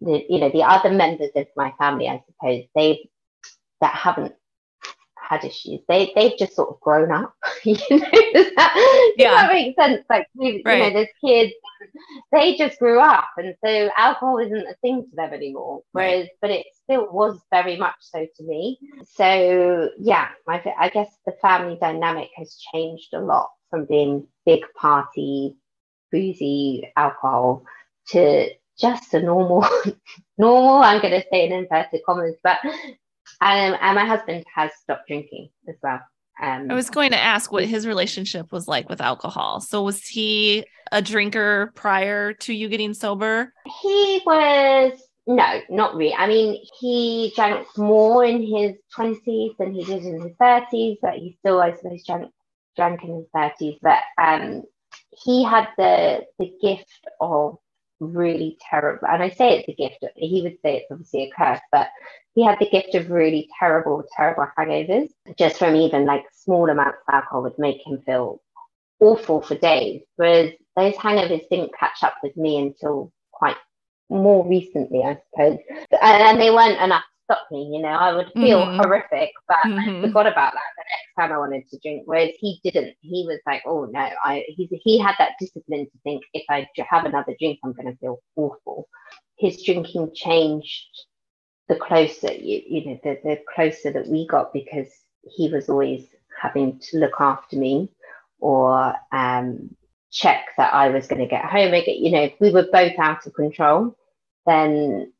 the, 0.00 0.24
you 0.28 0.40
know, 0.40 0.50
the 0.50 0.62
other 0.62 0.90
members 0.90 1.30
of 1.36 1.46
my 1.56 1.72
family, 1.78 2.08
I 2.08 2.22
suppose, 2.26 2.64
they 2.74 3.10
that 3.82 3.94
haven't 3.94 4.34
had 5.30 5.44
issues. 5.44 5.80
They 5.88 6.12
they've 6.16 6.36
just 6.36 6.56
sort 6.56 6.70
of 6.70 6.80
grown 6.80 7.12
up. 7.12 7.34
you 7.64 7.74
know, 7.74 7.98
does 8.34 8.50
that, 8.56 9.14
yeah. 9.16 9.30
does 9.30 9.40
that 9.40 9.52
make 9.52 9.76
sense? 9.76 10.04
Like 10.10 10.26
you, 10.34 10.60
right. 10.64 10.78
you 10.78 10.82
know, 10.82 10.90
there's 10.90 11.08
kids, 11.24 11.52
they 12.32 12.56
just 12.56 12.78
grew 12.80 12.98
up, 12.98 13.28
and 13.36 13.54
so 13.64 13.90
alcohol 13.96 14.38
isn't 14.38 14.66
a 14.66 14.74
thing 14.82 15.06
to 15.08 15.16
them 15.16 15.32
anymore. 15.32 15.82
Whereas, 15.92 16.22
right. 16.22 16.30
but 16.42 16.50
it 16.50 16.66
still 16.82 17.06
was 17.12 17.40
very 17.52 17.76
much 17.76 17.94
so 18.00 18.26
to 18.36 18.42
me. 18.42 18.78
So 19.14 19.90
yeah, 20.00 20.28
my, 20.48 20.62
I 20.78 20.88
guess 20.88 21.08
the 21.24 21.32
family 21.40 21.78
dynamic 21.80 22.30
has 22.36 22.58
changed 22.74 23.14
a 23.14 23.20
lot 23.20 23.50
from 23.70 23.84
being 23.84 24.26
big 24.44 24.62
party, 24.76 25.56
boozy 26.10 26.90
alcohol 26.96 27.62
to 28.08 28.48
just 28.76 29.14
a 29.14 29.22
normal, 29.22 29.64
normal. 30.38 30.82
I'm 30.82 31.00
going 31.00 31.20
to 31.20 31.26
say 31.30 31.46
in 31.46 31.52
inverted 31.52 32.00
commas, 32.04 32.34
but 32.42 32.58
um, 33.40 33.76
and 33.80 33.94
my 33.94 34.04
husband 34.04 34.44
has 34.54 34.70
stopped 34.82 35.06
drinking 35.08 35.50
as 35.68 35.76
well. 35.82 36.00
Um, 36.42 36.70
I 36.70 36.74
was 36.74 36.88
going 36.88 37.10
to 37.10 37.18
ask 37.18 37.52
what 37.52 37.66
his 37.66 37.86
relationship 37.86 38.50
was 38.50 38.66
like 38.66 38.88
with 38.88 39.00
alcohol. 39.00 39.60
So 39.60 39.82
was 39.82 40.06
he 40.06 40.64
a 40.90 41.02
drinker 41.02 41.72
prior 41.74 42.32
to 42.34 42.54
you 42.54 42.68
getting 42.68 42.94
sober? 42.94 43.52
He 43.82 44.22
was 44.24 44.92
no, 45.26 45.60
not 45.68 45.94
really. 45.94 46.14
I 46.14 46.26
mean, 46.26 46.60
he 46.80 47.32
drank 47.36 47.66
more 47.76 48.24
in 48.24 48.42
his 48.42 48.76
twenties 48.92 49.52
than 49.58 49.74
he 49.74 49.84
did 49.84 50.02
in 50.02 50.20
his 50.22 50.32
thirties, 50.40 50.98
but 51.00 51.14
he 51.14 51.36
still, 51.38 51.60
I 51.60 51.76
suppose, 51.76 52.04
drank 52.04 52.32
drank 52.74 53.04
in 53.04 53.16
his 53.16 53.26
thirties. 53.32 53.78
But 53.82 53.98
um, 54.18 54.64
he 55.10 55.44
had 55.44 55.68
the 55.76 56.24
the 56.38 56.52
gift 56.60 57.08
of 57.20 57.58
really 58.00 58.58
terrible, 58.68 59.06
and 59.08 59.22
I 59.22 59.28
say 59.30 59.58
it's 59.58 59.68
a 59.68 59.74
gift. 59.74 60.04
He 60.16 60.42
would 60.42 60.56
say 60.62 60.78
it's 60.78 60.90
obviously 60.90 61.24
a 61.24 61.30
curse, 61.30 61.60
but 61.70 61.88
he 62.34 62.44
had 62.44 62.58
the 62.58 62.68
gift 62.70 62.94
of 62.94 63.10
really 63.10 63.48
terrible, 63.58 64.04
terrible 64.16 64.46
hangovers. 64.58 65.10
Just 65.38 65.58
from 65.58 65.74
even 65.74 66.06
like 66.06 66.24
small 66.32 66.68
amounts 66.70 66.98
of 67.08 67.14
alcohol 67.14 67.42
would 67.42 67.58
make 67.58 67.80
him 67.84 68.00
feel 68.06 68.40
awful 69.00 69.42
for 69.42 69.56
days. 69.56 70.02
Whereas 70.16 70.52
those 70.76 70.94
hangovers 70.94 71.48
didn't 71.50 71.76
catch 71.78 72.02
up 72.02 72.14
with 72.22 72.36
me 72.36 72.58
until 72.58 73.12
quite 73.32 73.56
more 74.08 74.46
recently, 74.46 75.02
I 75.02 75.18
suppose. 75.30 75.58
And 76.00 76.40
they 76.40 76.50
weren't 76.50 76.80
enough 76.80 77.02
to 77.02 77.34
stop 77.34 77.46
me, 77.50 77.70
you 77.72 77.82
know. 77.82 77.88
I 77.88 78.12
would 78.12 78.30
feel 78.34 78.60
mm-hmm. 78.60 78.80
horrific, 78.80 79.30
but 79.48 79.58
mm-hmm. 79.64 80.04
I 80.04 80.08
forgot 80.08 80.26
about 80.26 80.52
that 80.52 80.70
the 80.76 80.84
next 80.88 81.14
time 81.18 81.34
I 81.34 81.38
wanted 81.38 81.68
to 81.68 81.78
drink. 81.78 82.02
Whereas 82.06 82.30
he 82.38 82.60
didn't. 82.62 82.94
He 83.00 83.24
was 83.26 83.40
like, 83.46 83.62
oh 83.66 83.86
no, 83.86 84.08
I 84.24 84.44
he, 84.48 84.68
he 84.84 84.98
had 85.00 85.16
that 85.18 85.32
discipline 85.40 85.86
to 85.86 85.98
think 86.04 86.22
if 86.32 86.44
I 86.48 86.68
have 86.88 87.06
another 87.06 87.34
drink, 87.40 87.58
I'm 87.64 87.72
going 87.72 87.90
to 87.90 87.98
feel 87.98 88.20
awful. 88.36 88.88
His 89.36 89.62
drinking 89.64 90.12
changed 90.14 90.86
the 91.70 91.76
closer 91.76 92.32
you, 92.32 92.60
you 92.68 92.84
know 92.84 93.00
the, 93.04 93.18
the 93.22 93.38
closer 93.54 93.92
that 93.92 94.08
we 94.08 94.26
got 94.26 94.52
because 94.52 94.88
he 95.22 95.48
was 95.48 95.68
always 95.68 96.04
having 96.42 96.78
to 96.80 96.98
look 96.98 97.20
after 97.20 97.56
me 97.56 97.88
or 98.40 98.94
um, 99.12 99.74
check 100.10 100.46
that 100.56 100.74
I 100.74 100.88
was 100.88 101.06
going 101.06 101.20
to 101.20 101.28
get 101.28 101.44
home 101.44 101.72
again. 101.72 101.96
You 102.02 102.10
know, 102.10 102.22
if 102.22 102.34
we 102.40 102.50
were 102.50 102.66
both 102.72 102.98
out 102.98 103.26
of 103.26 103.34
control, 103.34 103.96
then 104.46 105.12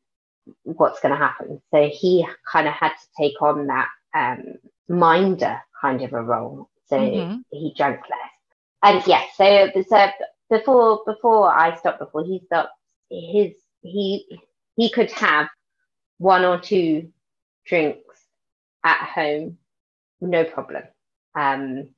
what's 0.63 0.99
going 0.99 1.13
to 1.13 1.17
happen? 1.17 1.61
So 1.71 1.89
he 1.89 2.27
kind 2.51 2.67
of 2.67 2.73
had 2.73 2.89
to 2.89 3.07
take 3.17 3.41
on 3.41 3.67
that 3.67 3.87
um, 4.13 4.55
minder 4.89 5.61
kind 5.79 6.01
of 6.01 6.13
a 6.13 6.21
role. 6.21 6.69
So 6.87 6.97
mm-hmm. 6.97 7.37
he 7.51 7.73
drank 7.77 8.01
less. 8.01 8.31
And 8.83 9.03
yes, 9.07 9.29
so, 9.37 9.69
so 9.87 10.09
before 10.49 11.03
before 11.05 11.55
I 11.55 11.77
stopped, 11.77 11.99
before 11.99 12.25
he 12.25 12.41
stopped, 12.45 12.71
his 13.09 13.53
he 13.83 14.25
he 14.75 14.89
could 14.89 15.11
have 15.11 15.47
one 16.21 16.45
or 16.45 16.59
two 16.59 17.11
drinks 17.65 18.19
at 18.83 18.97
home, 18.97 19.57
no 20.21 20.43
problem. 20.43 20.83
Um, 21.35 21.89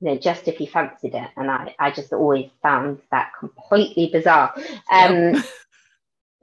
you 0.00 0.08
know, 0.08 0.18
just 0.18 0.46
if 0.46 0.58
he 0.58 0.66
fancied 0.66 1.14
it. 1.14 1.30
And 1.38 1.50
I, 1.50 1.74
I 1.78 1.90
just 1.90 2.12
always 2.12 2.50
found 2.62 3.00
that 3.10 3.32
completely 3.38 4.10
bizarre. 4.12 4.54
Um, 4.92 5.32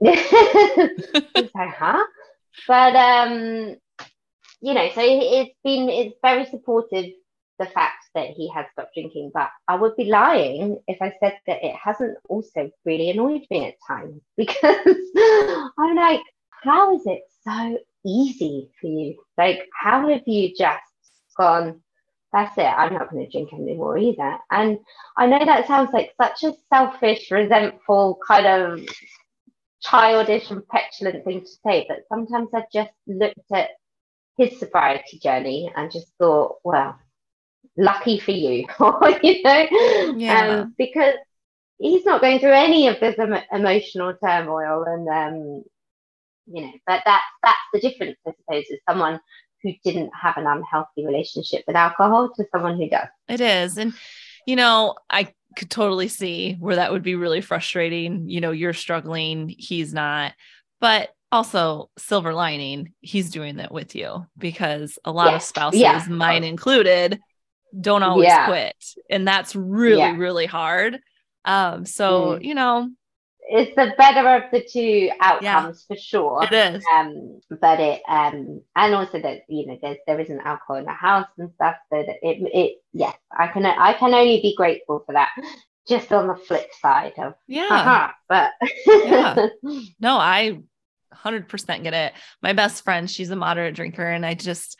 like, 0.00 1.52
huh? 1.54 2.04
But 2.66 2.96
um, 2.96 3.76
you 4.60 4.74
know, 4.74 4.88
so 4.92 5.00
it's 5.00 5.54
been 5.62 5.88
it's 5.88 6.16
very 6.22 6.46
supportive 6.46 7.12
the 7.60 7.66
fact 7.66 8.04
that 8.14 8.28
he 8.28 8.48
has 8.54 8.66
stopped 8.72 8.94
drinking, 8.94 9.30
but 9.34 9.50
I 9.66 9.76
would 9.76 9.96
be 9.96 10.04
lying 10.04 10.78
if 10.86 10.98
I 11.00 11.12
said 11.20 11.38
that 11.46 11.64
it 11.64 11.74
hasn't 11.74 12.16
also 12.28 12.70
really 12.84 13.10
annoyed 13.10 13.42
me 13.50 13.66
at 13.66 13.74
times 13.86 14.20
because 14.36 14.96
I'm 15.78 15.96
like, 15.96 16.22
how 16.62 16.94
is 16.96 17.02
it 17.06 17.22
so 17.44 17.78
easy 18.04 18.70
for 18.80 18.86
you? 18.86 19.16
Like, 19.36 19.68
how 19.72 20.08
have 20.08 20.22
you 20.26 20.54
just 20.56 20.82
gone, 21.36 21.80
that's 22.32 22.56
it, 22.58 22.62
I'm 22.62 22.94
not 22.94 23.10
going 23.10 23.24
to 23.24 23.30
drink 23.30 23.52
anymore 23.52 23.98
either? 23.98 24.38
And 24.50 24.78
I 25.16 25.26
know 25.26 25.44
that 25.44 25.66
sounds 25.66 25.90
like 25.92 26.12
such 26.20 26.44
a 26.44 26.54
selfish, 26.72 27.30
resentful, 27.30 28.18
kind 28.26 28.46
of 28.46 28.80
childish 29.80 30.50
and 30.50 30.66
petulant 30.68 31.24
thing 31.24 31.40
to 31.40 31.50
say, 31.64 31.86
but 31.88 32.04
sometimes 32.08 32.48
I've 32.54 32.70
just 32.72 32.90
looked 33.06 33.38
at 33.52 33.70
his 34.36 34.58
sobriety 34.58 35.18
journey 35.18 35.72
and 35.74 35.90
just 35.90 36.12
thought, 36.18 36.56
well, 36.64 36.98
lucky 37.76 38.18
for 38.18 38.32
you, 38.32 38.66
you 39.22 39.42
know, 39.42 39.66
yeah. 40.16 40.60
um, 40.62 40.74
because 40.76 41.14
he's 41.78 42.04
not 42.04 42.20
going 42.20 42.38
through 42.38 42.52
any 42.52 42.88
of 42.88 42.98
this 43.00 43.18
em- 43.18 43.42
emotional 43.52 44.14
turmoil 44.22 44.84
and 44.84 45.08
um, 45.08 45.64
you 46.50 46.62
know 46.62 46.72
but 46.86 47.02
that 47.04 47.22
that's 47.42 47.58
the 47.72 47.80
difference 47.80 48.16
i 48.26 48.32
suppose 48.32 48.64
is 48.70 48.80
someone 48.88 49.20
who 49.62 49.72
didn't 49.84 50.10
have 50.20 50.36
an 50.36 50.46
unhealthy 50.46 51.04
relationship 51.04 51.64
with 51.66 51.76
alcohol 51.76 52.30
to 52.36 52.44
someone 52.52 52.76
who 52.76 52.88
does. 52.88 53.08
It 53.28 53.40
is. 53.40 53.78
And 53.78 53.92
you 54.46 54.56
know 54.56 54.94
i 55.10 55.32
could 55.56 55.70
totally 55.70 56.08
see 56.08 56.54
where 56.60 56.76
that 56.76 56.92
would 56.92 57.02
be 57.02 57.14
really 57.14 57.40
frustrating. 57.40 58.28
You 58.28 58.40
know 58.40 58.52
you're 58.52 58.72
struggling 58.72 59.48
he's 59.48 59.92
not. 59.92 60.34
But 60.80 61.10
also 61.30 61.90
silver 61.98 62.32
lining 62.32 62.94
he's 63.00 63.30
doing 63.30 63.56
that 63.56 63.72
with 63.72 63.94
you 63.94 64.26
because 64.38 64.98
a 65.04 65.12
lot 65.12 65.34
of 65.34 65.42
spouses 65.42 65.80
yeah. 65.80 66.02
mine 66.08 66.42
included 66.42 67.20
don't 67.78 68.02
always 68.02 68.28
yeah. 68.28 68.46
quit. 68.46 68.76
And 69.10 69.26
that's 69.26 69.54
really 69.54 70.12
really 70.16 70.46
hard. 70.46 71.00
Um 71.44 71.84
so 71.84 72.38
mm. 72.38 72.44
you 72.44 72.54
know 72.54 72.88
it's 73.50 73.74
the 73.74 73.94
better 73.96 74.28
of 74.28 74.50
the 74.52 74.62
two 74.62 75.10
outcomes 75.20 75.86
yeah, 75.88 75.96
for 75.96 76.00
sure. 76.00 76.44
It 76.44 76.52
is. 76.52 76.84
Um, 76.92 77.40
but 77.60 77.80
it 77.80 78.02
um 78.08 78.62
and 78.76 78.94
also 78.94 79.20
that 79.20 79.42
you 79.48 79.66
know 79.66 79.78
there's 79.80 79.96
there 80.06 80.20
isn't 80.20 80.40
alcohol 80.40 80.76
in 80.76 80.84
the 80.84 80.92
house 80.92 81.28
and 81.38 81.50
stuff. 81.54 81.76
So 81.90 82.02
that 82.02 82.16
it 82.22 82.50
it 82.54 82.82
yeah, 82.92 83.12
I 83.36 83.48
can 83.48 83.64
I 83.64 83.94
can 83.94 84.14
only 84.14 84.40
be 84.40 84.54
grateful 84.56 85.02
for 85.04 85.12
that. 85.12 85.30
Just 85.88 86.12
on 86.12 86.26
the 86.26 86.36
flip 86.36 86.68
side 86.82 87.14
of 87.16 87.34
yeah, 87.46 88.10
but 88.28 88.50
yeah. 88.86 89.46
no, 90.00 90.16
I 90.18 90.60
hundred 91.10 91.48
percent 91.48 91.82
get 91.82 91.94
it. 91.94 92.12
My 92.42 92.52
best 92.52 92.84
friend, 92.84 93.10
she's 93.10 93.30
a 93.30 93.36
moderate 93.36 93.74
drinker, 93.74 94.06
and 94.06 94.26
I 94.26 94.34
just 94.34 94.78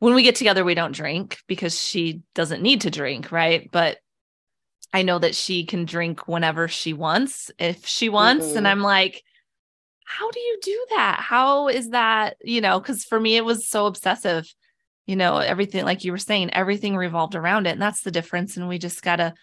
when 0.00 0.14
we 0.14 0.22
get 0.22 0.34
together, 0.34 0.62
we 0.62 0.74
don't 0.74 0.92
drink 0.92 1.38
because 1.46 1.82
she 1.82 2.22
doesn't 2.34 2.62
need 2.62 2.82
to 2.82 2.90
drink, 2.90 3.32
right? 3.32 3.70
But 3.72 3.98
I 4.94 5.02
know 5.02 5.18
that 5.18 5.34
she 5.34 5.66
can 5.66 5.86
drink 5.86 6.28
whenever 6.28 6.68
she 6.68 6.92
wants, 6.92 7.50
if 7.58 7.84
she 7.84 8.08
wants. 8.08 8.46
Mm-hmm. 8.46 8.58
And 8.58 8.68
I'm 8.68 8.80
like, 8.80 9.24
how 10.04 10.30
do 10.30 10.38
you 10.38 10.58
do 10.62 10.86
that? 10.90 11.18
How 11.18 11.66
is 11.66 11.90
that? 11.90 12.36
You 12.44 12.60
know, 12.60 12.78
because 12.78 13.04
for 13.04 13.18
me, 13.18 13.36
it 13.36 13.44
was 13.44 13.68
so 13.68 13.86
obsessive. 13.86 14.46
You 15.06 15.16
know, 15.16 15.38
everything, 15.38 15.84
like 15.84 16.04
you 16.04 16.12
were 16.12 16.18
saying, 16.18 16.54
everything 16.54 16.96
revolved 16.96 17.34
around 17.34 17.66
it. 17.66 17.72
And 17.72 17.82
that's 17.82 18.02
the 18.02 18.12
difference. 18.12 18.56
And 18.56 18.68
we 18.68 18.78
just 18.78 19.02
got 19.02 19.16
to 19.16 19.34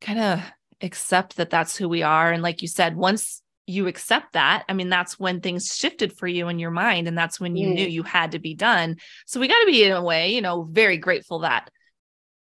kind 0.00 0.18
of 0.18 0.42
accept 0.80 1.36
that 1.36 1.50
that's 1.50 1.76
who 1.76 1.88
we 1.88 2.02
are. 2.02 2.32
And 2.32 2.42
like 2.42 2.60
you 2.60 2.66
said, 2.66 2.96
once 2.96 3.42
you 3.68 3.86
accept 3.86 4.32
that, 4.32 4.64
I 4.68 4.72
mean, 4.72 4.88
that's 4.88 5.20
when 5.20 5.40
things 5.40 5.72
shifted 5.72 6.12
for 6.18 6.26
you 6.26 6.48
in 6.48 6.58
your 6.58 6.72
mind. 6.72 7.06
And 7.06 7.16
that's 7.16 7.38
when 7.38 7.54
you 7.54 7.68
mm. 7.68 7.74
knew 7.74 7.86
you 7.86 8.02
had 8.02 8.32
to 8.32 8.40
be 8.40 8.54
done. 8.54 8.96
So 9.24 9.38
we 9.38 9.46
got 9.46 9.60
to 9.60 9.66
be, 9.66 9.84
in 9.84 9.92
a 9.92 10.02
way, 10.02 10.34
you 10.34 10.42
know, 10.42 10.64
very 10.64 10.98
grateful 10.98 11.38
that 11.38 11.70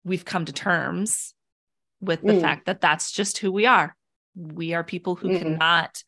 we've 0.03 0.25
come 0.25 0.45
to 0.45 0.51
terms 0.51 1.35
with 2.03 2.21
the 2.21 2.33
mm. 2.33 2.41
fact 2.41 2.65
that 2.65 2.81
that's 2.81 3.11
just 3.11 3.37
who 3.37 3.51
we 3.51 3.65
are. 3.65 3.95
We 4.35 4.73
are 4.73 4.83
people 4.83 5.15
who 5.15 5.29
mm. 5.29 5.39
cannot 5.39 6.03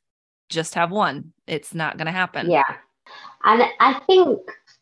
just 0.49 0.75
have 0.75 0.91
one. 0.91 1.33
It's 1.47 1.73
not 1.73 1.97
going 1.97 2.07
to 2.07 2.11
happen. 2.11 2.49
Yeah. 2.49 2.75
And 3.43 3.63
I 3.79 4.01
think 4.07 4.39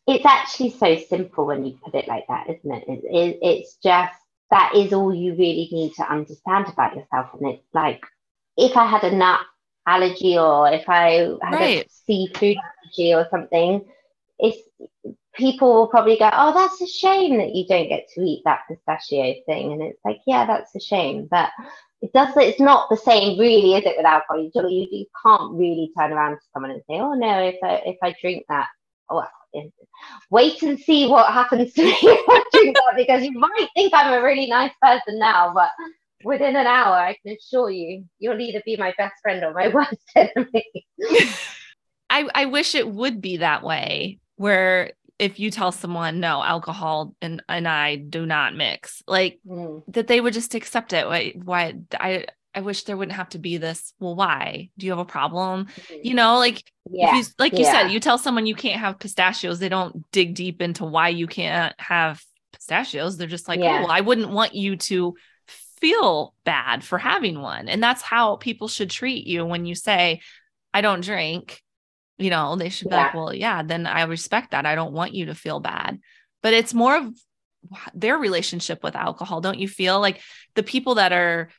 it's 0.07 0.26
actually 0.26 0.72
so 0.72 0.97
simple 0.97 1.45
when 1.45 1.66
you 1.66 1.78
put 1.84 1.95
it 1.95 2.07
like 2.07 2.26
that, 2.28 2.49
isn't 2.49 2.72
it? 2.72 2.84
it, 2.88 3.03
it 3.05 3.39
it's 3.41 3.78
just 3.84 4.14
that 4.51 4.74
is 4.76 4.93
all 4.93 5.14
you 5.14 5.32
really 5.32 5.68
need 5.72 5.93
to 5.95 6.11
understand 6.11 6.68
about 6.68 6.95
yourself. 6.95 7.30
And 7.34 7.53
it's 7.53 7.74
like, 7.74 8.03
if 8.57 8.78
I 8.78 8.86
had 8.86 9.03
a 9.03 9.16
nut 9.16 9.41
allergy 9.88 10.38
or 10.38 10.72
if 10.72 10.88
I 10.88 11.36
had 11.41 11.53
right. 11.53 11.86
a 11.86 11.89
seafood 12.05 12.57
allergy 12.57 13.14
or 13.14 13.28
something, 13.32 13.86
it's 14.39 14.57
people 15.36 15.73
will 15.73 15.88
probably 15.88 16.17
go, 16.17 16.29
Oh, 16.31 16.53
that's 16.53 16.81
a 16.81 16.88
shame 16.88 17.38
that 17.38 17.55
you 17.55 17.65
don't 17.67 17.89
get 17.89 18.07
to 18.15 18.21
eat 18.21 18.41
that 18.45 18.61
pistachio 18.69 19.36
thing. 19.45 19.73
And 19.73 19.81
it's 19.81 19.99
like, 20.05 20.19
yeah, 20.27 20.45
that's 20.45 20.75
a 20.75 20.79
shame. 20.79 21.27
But 21.29 21.49
it 22.01 22.11
does 22.13 22.34
it's 22.38 22.59
not 22.59 22.89
the 22.89 22.97
same 22.97 23.39
really, 23.39 23.75
is 23.75 23.86
it, 23.86 23.95
with 23.97 24.05
alcohol? 24.05 24.43
You, 24.43 24.51
you, 24.69 24.88
you 24.91 25.05
can't 25.25 25.53
really 25.53 25.91
turn 25.97 26.11
around 26.11 26.34
to 26.34 26.41
someone 26.53 26.71
and 26.71 26.81
say, 26.89 26.95
Oh 26.95 27.13
no, 27.13 27.39
if 27.41 27.57
I 27.63 27.81
if 27.86 27.97
I 28.03 28.15
drink 28.21 28.45
that, 28.49 28.67
well, 29.09 29.29
wait 30.29 30.61
and 30.63 30.79
see 30.79 31.07
what 31.07 31.31
happens 31.31 31.73
to 31.73 31.84
me 31.84 31.95
because 32.97 33.23
you 33.23 33.31
might 33.34 33.67
think 33.75 33.93
I'm 33.93 34.13
a 34.13 34.23
really 34.23 34.47
nice 34.47 34.71
person 34.81 35.19
now, 35.19 35.53
but 35.53 35.69
within 36.23 36.55
an 36.55 36.67
hour, 36.67 36.95
I 36.95 37.17
can 37.25 37.36
assure 37.38 37.69
you, 37.69 38.05
you'll 38.19 38.39
either 38.39 38.61
be 38.65 38.77
my 38.77 38.93
best 38.97 39.15
friend 39.21 39.43
or 39.43 39.53
my 39.53 39.67
worst 39.73 39.97
enemy. 40.15 40.86
I, 42.09 42.27
I 42.34 42.45
wish 42.45 42.75
it 42.75 42.88
would 42.88 43.21
be 43.21 43.38
that 43.38 43.63
way 43.63 44.19
where 44.36 44.91
if 45.20 45.39
you 45.39 45.51
tell 45.51 45.72
someone 45.72 46.20
no 46.20 46.43
alcohol 46.43 47.16
and 47.22 47.43
and 47.47 47.68
I 47.68 47.95
do 47.95 48.26
not 48.26 48.55
mix 48.55 49.03
like 49.07 49.39
mm. 49.47 49.84
that 49.89 50.07
they 50.07 50.20
would 50.20 50.34
just 50.34 50.55
accept 50.55 50.91
it 50.91 51.07
why, 51.07 51.34
why 51.36 51.76
I 51.99 52.26
I 52.55 52.61
wish 52.61 52.84
there 52.84 52.97
wouldn't 52.97 53.18
have 53.18 53.30
to 53.30 53.39
be 53.39 53.57
this. 53.57 53.93
Well, 53.99 54.16
why? 54.16 54.70
Do 54.78 54.86
you 54.86 54.91
have 54.91 54.99
a 54.99 55.05
problem? 55.05 55.66
Mm-hmm. 55.66 55.95
You 56.03 56.14
know, 56.14 56.38
like 56.38 56.64
yeah. 56.89 57.16
you, 57.18 57.24
like 57.39 57.53
you 57.53 57.66
yeah. 57.66 57.72
said, 57.72 57.88
you 57.89 57.99
tell 57.99 58.18
someone 58.18 58.45
you 58.45 58.55
can't 58.55 58.80
have 58.80 58.99
pistachios, 58.99 59.59
they 59.59 59.70
don't 59.70 60.09
dig 60.11 60.36
deep 60.36 60.61
into 60.61 60.86
why 60.86 61.09
you 61.09 61.26
can't 61.26 61.74
have 61.80 62.22
pistachios. 62.51 63.18
They're 63.18 63.28
just 63.28 63.47
like, 63.47 63.59
yeah. 63.59 63.80
oh, 63.80 63.82
well, 63.82 63.91
I 63.91 64.01
wouldn't 64.01 64.30
want 64.30 64.53
you 64.53 64.76
to 64.78 65.16
feel 65.47 66.34
bad 66.45 66.84
for 66.84 66.97
having 66.97 67.41
one. 67.41 67.68
And 67.68 67.82
that's 67.82 68.01
how 68.01 68.36
people 68.36 68.68
should 68.68 68.89
treat 68.89 69.26
you 69.26 69.45
when 69.45 69.66
you 69.66 69.76
say, 69.76 70.22
I 70.74 70.82
don't 70.82 71.03
drink. 71.03 71.61
You 72.18 72.30
know, 72.30 72.55
they 72.55 72.70
should 72.70 72.89
be 72.89 72.95
like, 72.95 73.14
well, 73.14 73.34
yeah, 73.34 73.64
then 73.64 73.88
I 73.88 74.03
respect 74.03 74.51
that. 74.51 74.66
I 74.66 74.76
don't 74.76 74.93
want 74.93 75.14
you 75.14 75.28
to 75.28 75.36
feel 75.36 75.59
bad. 75.59 75.99
But 76.41 76.53
it's 76.53 76.74
more 76.74 76.95
of 76.97 77.14
their 77.93 78.18
relationship 78.18 78.84
with 78.84 78.95
alcohol. 78.95 79.41
Don't 79.41 79.57
you 79.57 79.68
feel 79.68 79.99
like 79.99 80.22
the 80.53 80.64
people 80.64 80.95
that 80.95 81.11
are 81.11 81.49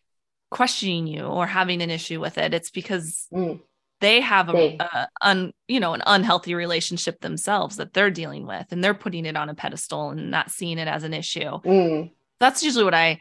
questioning 0.54 1.08
you 1.08 1.22
or 1.22 1.48
having 1.48 1.82
an 1.82 1.90
issue 1.90 2.20
with 2.20 2.38
it 2.38 2.54
it's 2.54 2.70
because 2.70 3.26
mm. 3.32 3.60
they 4.00 4.20
have 4.20 4.48
a, 4.50 4.76
a, 4.78 5.08
un, 5.20 5.52
you 5.66 5.80
know 5.80 5.94
an 5.94 6.02
unhealthy 6.06 6.54
relationship 6.54 7.20
themselves 7.20 7.76
that 7.76 7.92
they're 7.92 8.08
dealing 8.08 8.46
with 8.46 8.64
and 8.70 8.82
they're 8.82 8.94
putting 8.94 9.26
it 9.26 9.36
on 9.36 9.48
a 9.48 9.54
pedestal 9.54 10.10
and 10.10 10.30
not 10.30 10.52
seeing 10.52 10.78
it 10.78 10.86
as 10.86 11.02
an 11.02 11.12
issue 11.12 11.40
mm. 11.40 12.08
that's 12.38 12.62
usually 12.62 12.84
what 12.84 12.94
i 12.94 13.20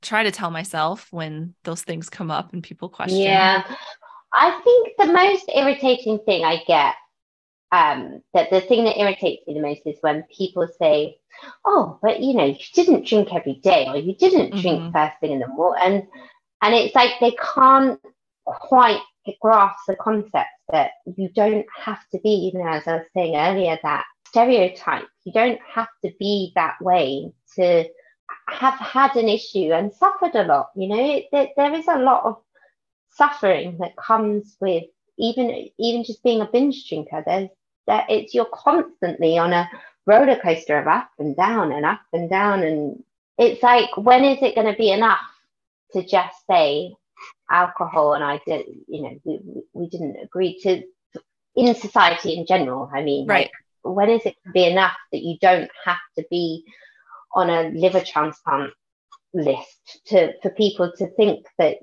try 0.00 0.22
to 0.22 0.30
tell 0.30 0.50
myself 0.50 1.06
when 1.10 1.54
those 1.64 1.82
things 1.82 2.08
come 2.08 2.30
up 2.30 2.54
and 2.54 2.62
people 2.62 2.88
question 2.88 3.18
yeah 3.18 3.62
i 4.32 4.60
think 4.62 4.92
the 4.98 5.12
most 5.12 5.50
irritating 5.54 6.18
thing 6.20 6.44
i 6.44 6.62
get 6.66 6.94
um 7.72 8.22
that 8.34 8.50
the 8.50 8.60
thing 8.60 8.84
that 8.84 8.98
irritates 8.98 9.46
me 9.46 9.54
the 9.54 9.60
most 9.60 9.82
is 9.86 9.98
when 10.00 10.24
people 10.36 10.66
say 10.78 11.16
oh 11.64 11.98
but 12.02 12.20
you 12.20 12.34
know 12.34 12.46
you 12.46 12.56
didn't 12.74 13.06
drink 13.06 13.32
every 13.32 13.54
day 13.62 13.86
or 13.88 13.96
you 13.96 14.14
didn't 14.16 14.50
drink 14.60 14.80
mm-hmm. 14.80 14.92
first 14.92 15.14
thing 15.20 15.32
in 15.32 15.38
the 15.38 15.46
morning 15.48 15.82
and 15.84 16.06
and 16.62 16.74
it's 16.74 16.94
like 16.94 17.12
they 17.20 17.34
can't 17.54 18.00
quite 18.44 19.00
grasp 19.40 19.78
the 19.86 19.96
concept 19.96 20.48
that 20.72 20.92
you 21.16 21.28
don't 21.34 21.66
have 21.76 22.00
to 22.12 22.18
be, 22.20 22.30
even 22.30 22.66
as 22.66 22.86
I 22.86 22.96
was 22.96 23.06
saying 23.14 23.36
earlier, 23.36 23.78
that 23.82 24.04
stereotype. 24.26 25.06
You 25.24 25.32
don't 25.32 25.58
have 25.74 25.88
to 26.04 26.12
be 26.18 26.52
that 26.54 26.76
way 26.80 27.32
to 27.56 27.84
have 28.48 28.74
had 28.74 29.16
an 29.16 29.28
issue 29.28 29.72
and 29.72 29.92
suffered 29.92 30.34
a 30.34 30.44
lot. 30.44 30.70
You 30.76 30.88
know, 30.88 31.14
it, 31.16 31.26
there, 31.32 31.48
there 31.56 31.74
is 31.74 31.86
a 31.88 31.98
lot 31.98 32.24
of 32.24 32.36
suffering 33.12 33.78
that 33.78 33.96
comes 33.96 34.56
with 34.60 34.84
even 35.18 35.68
even 35.78 36.04
just 36.04 36.22
being 36.22 36.40
a 36.40 36.46
binge 36.46 36.88
drinker. 36.88 37.22
There's 37.26 37.50
that 37.86 38.10
it's 38.10 38.34
you're 38.34 38.46
constantly 38.52 39.38
on 39.38 39.52
a 39.52 39.68
roller 40.06 40.36
coaster 40.36 40.78
of 40.78 40.86
up 40.86 41.10
and 41.18 41.36
down 41.36 41.72
and 41.72 41.84
up 41.84 42.00
and 42.12 42.30
down, 42.30 42.62
and 42.62 43.02
it's 43.38 43.62
like 43.62 43.96
when 43.96 44.24
is 44.24 44.42
it 44.42 44.54
going 44.54 44.70
to 44.70 44.78
be 44.78 44.90
enough? 44.90 45.20
to 45.92 46.04
just 46.04 46.34
say 46.48 46.94
alcohol 47.50 48.14
and 48.14 48.24
I 48.24 48.40
did, 48.46 48.66
you 48.88 49.02
know, 49.02 49.20
we, 49.24 49.40
we 49.72 49.88
didn't 49.88 50.16
agree 50.22 50.58
to 50.60 50.82
in 51.56 51.74
society 51.74 52.36
in 52.36 52.46
general. 52.46 52.90
I 52.94 53.02
mean, 53.02 53.26
right. 53.26 53.50
Like, 53.84 53.94
when 53.94 54.10
is 54.10 54.24
it 54.26 54.36
to 54.44 54.52
be 54.52 54.64
enough 54.64 54.96
that 55.10 55.22
you 55.22 55.38
don't 55.40 55.70
have 55.84 55.98
to 56.18 56.24
be 56.30 56.64
on 57.34 57.48
a 57.48 57.70
liver 57.70 58.00
transplant 58.00 58.72
list 59.32 60.00
to 60.06 60.32
for 60.42 60.50
people 60.50 60.92
to 60.98 61.06
think 61.14 61.46
that 61.58 61.78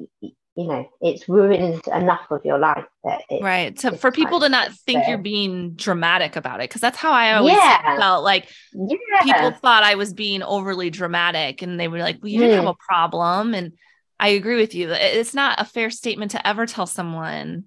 you 0.57 0.67
know 0.67 0.89
it's 1.01 1.29
ruined 1.29 1.81
enough 1.87 2.25
of 2.29 2.43
your 2.43 2.57
life 2.57 2.85
that 3.03 3.21
it, 3.29 3.41
right 3.43 3.79
so 3.79 3.91
for 3.91 4.11
people 4.11 4.39
to 4.39 4.49
not 4.49 4.73
think 4.85 5.07
you're 5.07 5.17
being 5.17 5.73
dramatic 5.75 6.35
about 6.35 6.59
it 6.59 6.69
because 6.69 6.81
that's 6.81 6.97
how 6.97 7.11
i 7.11 7.33
always 7.33 7.55
yeah. 7.55 7.97
felt 7.97 8.23
like 8.23 8.49
yeah. 8.73 8.97
people 9.23 9.51
thought 9.51 9.83
i 9.83 9.95
was 9.95 10.13
being 10.13 10.41
overly 10.43 10.89
dramatic 10.89 11.61
and 11.61 11.79
they 11.79 11.87
were 11.87 11.99
like 11.99 12.17
well 12.21 12.29
you 12.29 12.39
didn't 12.39 12.55
have 12.55 12.65
mm. 12.65 12.75
a 12.75 12.85
problem 12.87 13.53
and 13.53 13.71
I 14.19 14.29
agree 14.29 14.55
with 14.55 14.73
you. 14.73 14.91
It's 14.91 15.33
not 15.33 15.61
a 15.61 15.65
fair 15.65 15.89
statement 15.89 16.31
to 16.31 16.47
ever 16.47 16.65
tell 16.65 16.87
someone 16.87 17.65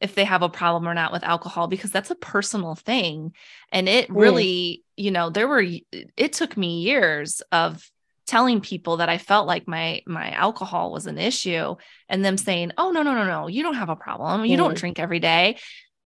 if 0.00 0.14
they 0.16 0.24
have 0.24 0.42
a 0.42 0.48
problem 0.48 0.88
or 0.88 0.94
not 0.94 1.12
with 1.12 1.22
alcohol 1.22 1.68
because 1.68 1.92
that's 1.92 2.10
a 2.10 2.16
personal 2.16 2.74
thing. 2.74 3.32
And 3.70 3.88
it 3.88 4.08
mm. 4.08 4.20
really, 4.20 4.82
mm. 4.98 5.04
you 5.04 5.10
know, 5.12 5.30
there 5.30 5.46
were 5.46 5.64
it 6.16 6.32
took 6.32 6.56
me 6.56 6.80
years 6.80 7.40
of 7.52 7.88
telling 8.26 8.60
people 8.60 8.98
that 8.98 9.08
I 9.08 9.18
felt 9.18 9.46
like 9.46 9.66
my 9.66 10.02
my 10.06 10.30
alcohol 10.32 10.92
was 10.92 11.06
an 11.06 11.18
issue 11.18 11.76
and 12.08 12.24
them 12.24 12.36
saying, 12.36 12.72
"Oh, 12.78 12.90
no, 12.90 13.02
no, 13.02 13.14
no, 13.14 13.24
no. 13.24 13.48
You 13.48 13.62
don't 13.62 13.74
have 13.74 13.88
a 13.88 13.96
problem. 13.96 14.44
You 14.44 14.54
mm. 14.54 14.58
don't 14.58 14.76
drink 14.76 14.98
every 14.98 15.20
day." 15.20 15.58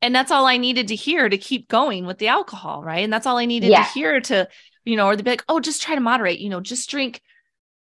And 0.01 0.14
that's 0.14 0.32
all 0.32 0.45
I 0.45 0.57
needed 0.57 0.89
to 0.89 0.95
hear 0.95 1.30
to 1.30 1.38
keep 1.38 1.70
going 1.70 2.05
with 2.05 2.18
the 2.18 2.28
alcohol, 2.28 2.84
right? 2.84 3.03
And 3.03 3.14
that's 3.14 3.26
all 3.26 3.38
I 3.38 3.45
needed 3.45 3.70
yeah. 3.70 3.84
to 3.84 3.89
hear 3.91 4.20
to, 4.20 4.49
you 4.84 4.97
know, 4.97 5.07
or 5.07 5.16
they'd 5.16 5.24
be 5.24 5.32
like, 5.32 5.45
"Oh, 5.47 5.59
just 5.59 5.82
try 5.82 5.95
to 5.95 6.01
moderate, 6.01 6.39
you 6.39 6.49
know, 6.49 6.59
just 6.59 6.89
drink 6.89 7.22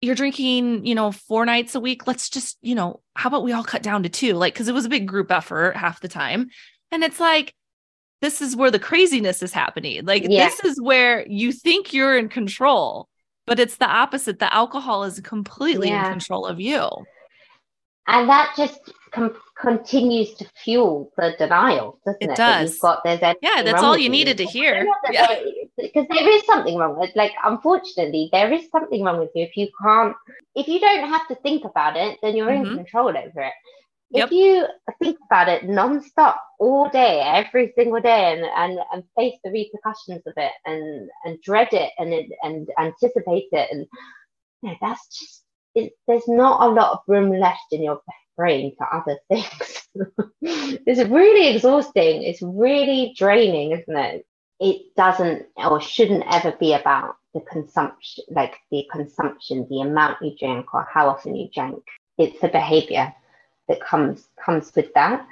you're 0.01 0.15
drinking, 0.15 0.85
you 0.85 0.95
know, 0.95 1.11
four 1.11 1.45
nights 1.45 1.75
a 1.75 1.79
week. 1.79 2.07
Let's 2.07 2.27
just, 2.29 2.57
you 2.61 2.73
know, 2.73 3.01
how 3.15 3.29
about 3.29 3.43
we 3.43 3.51
all 3.51 3.63
cut 3.63 3.83
down 3.83 4.03
to 4.03 4.09
two? 4.09 4.33
Like, 4.33 4.55
cause 4.55 4.67
it 4.67 4.73
was 4.73 4.85
a 4.85 4.89
big 4.89 5.07
group 5.07 5.31
effort 5.31 5.77
half 5.77 6.01
the 6.01 6.07
time. 6.07 6.49
And 6.91 7.03
it's 7.03 7.19
like, 7.19 7.53
this 8.21 8.41
is 8.41 8.55
where 8.55 8.71
the 8.71 8.79
craziness 8.79 9.41
is 9.43 9.53
happening. 9.53 10.05
Like, 10.05 10.25
yeah. 10.27 10.45
this 10.45 10.63
is 10.63 10.81
where 10.81 11.25
you 11.27 11.51
think 11.51 11.93
you're 11.93 12.17
in 12.17 12.29
control, 12.29 13.07
but 13.51 13.59
it's 13.59 13.75
the 13.75 13.85
opposite. 13.85 14.39
The 14.39 14.53
alcohol 14.53 15.03
is 15.03 15.19
completely 15.19 15.89
yeah. 15.89 16.05
in 16.05 16.11
control 16.11 16.45
of 16.45 16.61
you. 16.61 16.87
And 18.07 18.29
that 18.29 18.53
just 18.55 18.79
com- 19.11 19.35
continues 19.59 20.33
to 20.35 20.45
fuel 20.63 21.11
the 21.17 21.35
denial, 21.37 21.99
doesn't 22.05 22.21
it? 22.21 22.29
It 22.29 22.37
does. 22.37 22.71
You've 22.71 22.79
got, 22.79 23.03
there's 23.03 23.19
yeah, 23.41 23.61
that's 23.61 23.83
all 23.83 23.97
you 23.97 24.07
needed 24.07 24.37
to 24.37 24.45
hear. 24.45 24.87
Yeah 25.11 25.41
because 25.81 26.05
there 26.09 26.29
is 26.29 26.45
something 26.45 26.77
wrong 26.77 26.97
with 26.97 27.11
like 27.15 27.31
unfortunately 27.43 28.29
there 28.31 28.51
is 28.53 28.69
something 28.71 29.03
wrong 29.03 29.19
with 29.19 29.29
you 29.35 29.43
if 29.43 29.57
you 29.57 29.67
can't 29.81 30.15
if 30.55 30.67
you 30.67 30.79
don't 30.79 31.09
have 31.09 31.27
to 31.27 31.35
think 31.35 31.63
about 31.65 31.95
it 31.95 32.17
then 32.21 32.35
you're 32.35 32.49
mm-hmm. 32.49 32.71
in 32.71 32.75
control 32.77 33.09
over 33.09 33.41
it 33.41 33.53
yep. 34.11 34.27
if 34.27 34.31
you 34.31 34.65
think 34.99 35.17
about 35.25 35.49
it 35.49 35.67
non-stop 35.67 36.41
all 36.59 36.89
day 36.89 37.21
every 37.21 37.71
single 37.75 38.01
day 38.01 38.33
and, 38.33 38.45
and 38.55 38.79
and 38.91 39.03
face 39.17 39.37
the 39.43 39.51
repercussions 39.51 40.21
of 40.25 40.33
it 40.37 40.51
and 40.65 41.09
and 41.25 41.41
dread 41.41 41.69
it 41.71 41.91
and 41.97 42.13
and 42.43 42.69
anticipate 42.79 43.47
it 43.51 43.69
and 43.71 43.87
you 44.61 44.69
know, 44.69 44.75
that's 44.81 45.19
just 45.19 45.43
it, 45.75 45.93
there's 46.07 46.27
not 46.27 46.61
a 46.61 46.73
lot 46.73 46.91
of 46.91 46.99
room 47.07 47.31
left 47.31 47.71
in 47.71 47.83
your 47.83 48.01
brain 48.37 48.73
for 48.77 48.93
other 48.93 49.17
things 49.29 49.87
it's 50.41 51.09
really 51.09 51.53
exhausting 51.53 52.23
it's 52.23 52.41
really 52.41 53.13
draining 53.17 53.71
isn't 53.71 53.97
it 53.97 54.25
it 54.61 54.95
doesn't 54.95 55.47
or 55.57 55.81
shouldn't 55.81 56.23
ever 56.31 56.51
be 56.59 56.73
about 56.73 57.15
the 57.33 57.41
consumption, 57.41 58.23
like 58.29 58.55
the 58.69 58.85
consumption, 58.91 59.67
the 59.69 59.81
amount 59.81 60.17
you 60.21 60.35
drink 60.37 60.73
or 60.73 60.87
how 60.91 61.09
often 61.09 61.35
you 61.35 61.49
drink. 61.53 61.83
It's 62.17 62.39
the 62.41 62.47
behavior 62.47 63.13
that 63.71 63.81
comes 63.81 64.27
comes 64.43 64.71
with 64.75 64.93
that. 64.93 65.25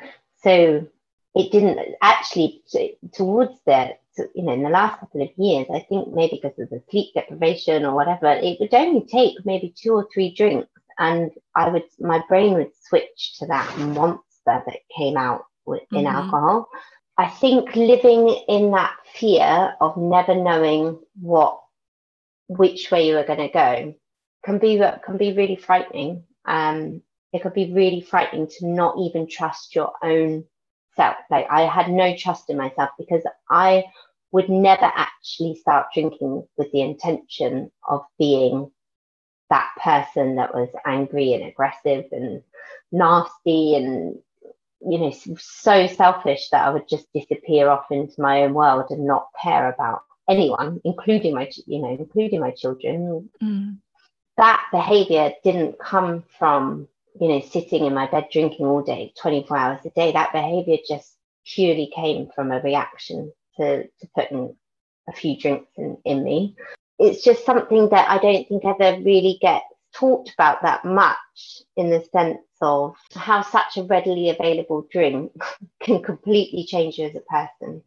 So 0.44 0.88
it 1.36 1.52
didn't 1.52 1.80
actually 2.02 2.64
towards 3.14 3.54
the 3.66 3.90
you 4.36 4.44
know 4.44 4.54
in 4.54 4.64
the 4.64 4.70
last 4.70 5.00
couple 5.00 5.22
of 5.22 5.30
years 5.38 5.66
i 5.74 5.80
think 5.88 6.14
maybe 6.14 6.42
because 6.42 6.60
of 6.60 6.70
the 6.70 6.82
sleep 6.90 7.14
deprivation 7.14 7.86
or 7.86 7.94
whatever 7.96 8.32
it 8.32 8.60
would 8.60 8.74
only 8.74 9.06
take 9.06 9.38
maybe 9.46 9.74
two 9.78 9.94
or 9.94 10.06
three 10.14 10.34
drinks 10.34 10.68
and 10.98 11.32
i 11.56 11.70
would 11.70 11.86
my 12.00 12.22
brain 12.28 12.56
would 12.56 12.72
switch 12.82 13.38
to 13.38 13.46
that 13.46 13.78
monster 13.78 14.24
that 14.46 14.80
came 14.98 15.16
out 15.16 15.46
with, 15.66 15.84
in 15.94 16.00
mm-hmm. 16.00 16.16
alcohol 16.16 16.68
I 17.20 17.28
think 17.28 17.76
living 17.76 18.30
in 18.48 18.72
that 18.72 18.96
fear 19.14 19.76
of 19.82 19.98
never 19.98 20.34
knowing 20.34 21.00
what 21.20 21.60
which 22.48 22.90
way 22.92 23.08
you 23.08 23.18
are 23.18 23.26
going 23.26 23.40
to 23.40 23.50
go 23.50 23.94
can 24.46 24.58
be 24.58 24.82
can 25.06 25.18
be 25.18 25.34
really 25.34 25.58
frightening. 25.58 26.24
Um, 26.46 27.02
it 27.34 27.42
could 27.42 27.54
be 27.54 27.74
really 27.74 28.02
frightening 28.02 28.48
to 28.48 28.68
not 28.68 28.98
even 29.00 29.28
trust 29.28 29.76
your 29.76 29.92
own 30.04 30.46
self. 30.96 31.16
Like 31.30 31.48
I 31.50 31.62
had 31.62 31.90
no 31.90 32.16
trust 32.16 32.50
in 32.50 32.58
myself 32.58 32.90
because 32.98 33.24
I 33.50 33.86
would 34.32 34.50
never 34.50 34.86
actually 34.86 35.56
start 35.56 35.88
drinking 35.94 36.48
with 36.58 36.72
the 36.72 36.82
intention 36.82 37.72
of 37.88 38.02
being 38.18 38.72
that 39.50 39.70
person 39.82 40.36
that 40.36 40.54
was 40.54 40.70
angry 40.86 41.34
and 41.34 41.44
aggressive 41.44 42.06
and 42.12 42.44
nasty 42.92 43.76
and 43.76 44.20
you 44.82 44.98
know 44.98 45.12
so 45.38 45.88
selfish 45.88 46.50
that 46.50 46.66
I 46.66 46.70
would 46.70 46.88
just 46.88 47.12
disappear 47.14 47.70
off 47.70 47.86
into 47.92 48.22
my 48.22 48.44
own 48.44 48.54
world 48.54 48.86
and 48.92 49.06
not 49.06 49.28
care 49.42 49.72
about 49.72 50.04
anyone, 50.30 50.80
including 50.86 51.34
my 51.34 51.50
you 51.66 51.82
know 51.82 51.90
including 51.90 52.40
my 52.40 52.52
children. 52.52 53.30
Mm. 53.42 53.78
That 54.38 54.64
behavior 54.72 55.34
didn't 55.44 55.80
come 55.80 56.24
from 56.38 56.88
you 57.20 57.28
know 57.28 57.42
sitting 57.42 57.86
in 57.86 57.94
my 57.94 58.08
bed 58.08 58.28
drinking 58.32 58.66
all 58.66 58.82
day, 58.82 59.14
24 59.22 59.58
hours 59.58 59.80
a 59.86 59.90
day. 59.90 60.12
That 60.12 60.32
behavior 60.32 60.78
just 60.88 61.16
purely 61.46 61.92
came 61.96 62.30
from 62.36 62.52
a 62.52 62.62
reaction 62.62 63.32
to, 63.58 63.84
to 63.84 64.08
putting 64.16 64.56
a 65.08 65.14
few 65.14 65.38
drinks 65.38 65.72
in, 65.78 65.98
in 66.06 66.24
me. 66.24 66.56
It's 66.98 67.24
just 67.24 67.46
something 67.46 67.90
that 67.90 68.10
I 68.10 68.18
don't 68.20 68.48
think 68.48 68.64
ever 68.66 69.02
really 69.02 69.38
gets 69.42 69.66
talked 69.94 70.32
about 70.34 70.62
that 70.62 70.86
much 70.86 71.64
in 71.76 71.90
the 71.90 72.04
sense 72.12 72.40
of 72.62 72.96
how 73.16 73.42
such 73.42 73.78
a 73.78 73.84
readily 73.84 74.30
available 74.30 74.86
drink 74.92 75.32
can 75.80 76.02
completely 76.04 76.66
change 76.66 76.98
you 76.98 77.08
as 77.08 77.16
a 77.16 77.22
person. 77.22 77.82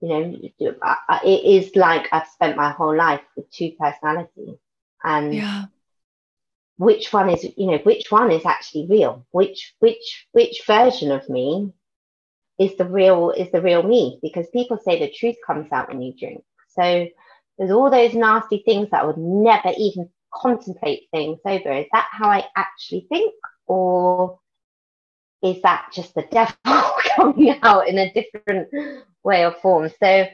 You 0.00 0.08
know, 0.08 0.38
it 0.38 1.44
is 1.44 1.74
like 1.74 2.08
I've 2.12 2.28
spent 2.28 2.56
my 2.56 2.70
whole 2.70 2.94
life 2.94 3.22
with 3.34 3.50
two 3.50 3.72
personalities, 3.78 4.58
and 5.02 5.34
yeah. 5.34 5.64
Which 6.76 7.12
one 7.12 7.30
is, 7.30 7.44
you 7.44 7.70
know, 7.70 7.78
which 7.78 8.10
one 8.10 8.30
is 8.30 8.44
actually 8.44 8.86
real? 8.88 9.26
Which 9.30 9.74
which 9.80 10.26
which 10.32 10.62
version 10.66 11.10
of 11.10 11.28
me 11.28 11.72
is 12.58 12.76
the 12.76 12.84
real 12.84 13.30
is 13.30 13.50
the 13.50 13.62
real 13.62 13.82
me? 13.82 14.18
Because 14.22 14.46
people 14.52 14.78
say 14.78 14.98
the 14.98 15.12
truth 15.12 15.36
comes 15.46 15.70
out 15.72 15.88
when 15.88 16.02
you 16.02 16.14
drink. 16.18 16.42
So 16.68 17.06
there's 17.58 17.70
all 17.70 17.90
those 17.90 18.14
nasty 18.14 18.62
things 18.64 18.90
that 18.90 19.02
I 19.02 19.06
would 19.06 19.18
never 19.18 19.72
even 19.78 20.10
contemplate 20.32 21.08
saying 21.14 21.38
sober. 21.42 21.72
Is 21.72 21.86
that 21.92 22.08
how 22.10 22.28
I 22.28 22.44
actually 22.56 23.06
think? 23.08 23.34
Or 23.66 24.38
is 25.42 25.62
that 25.62 25.88
just 25.92 26.14
the 26.14 26.22
devil 26.30 26.92
coming 27.16 27.58
out 27.62 27.88
in 27.88 27.98
a 27.98 28.12
different 28.12 28.68
way 29.24 29.44
or 29.44 29.52
form? 29.52 29.90
So 30.00 30.26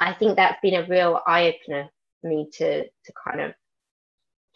I 0.00 0.14
think 0.14 0.36
that's 0.36 0.60
been 0.62 0.82
a 0.82 0.86
real 0.86 1.20
eye 1.26 1.54
opener 1.54 1.90
for 2.20 2.28
me 2.28 2.48
to 2.54 2.84
to 2.84 3.12
kind 3.26 3.40
of 3.42 3.54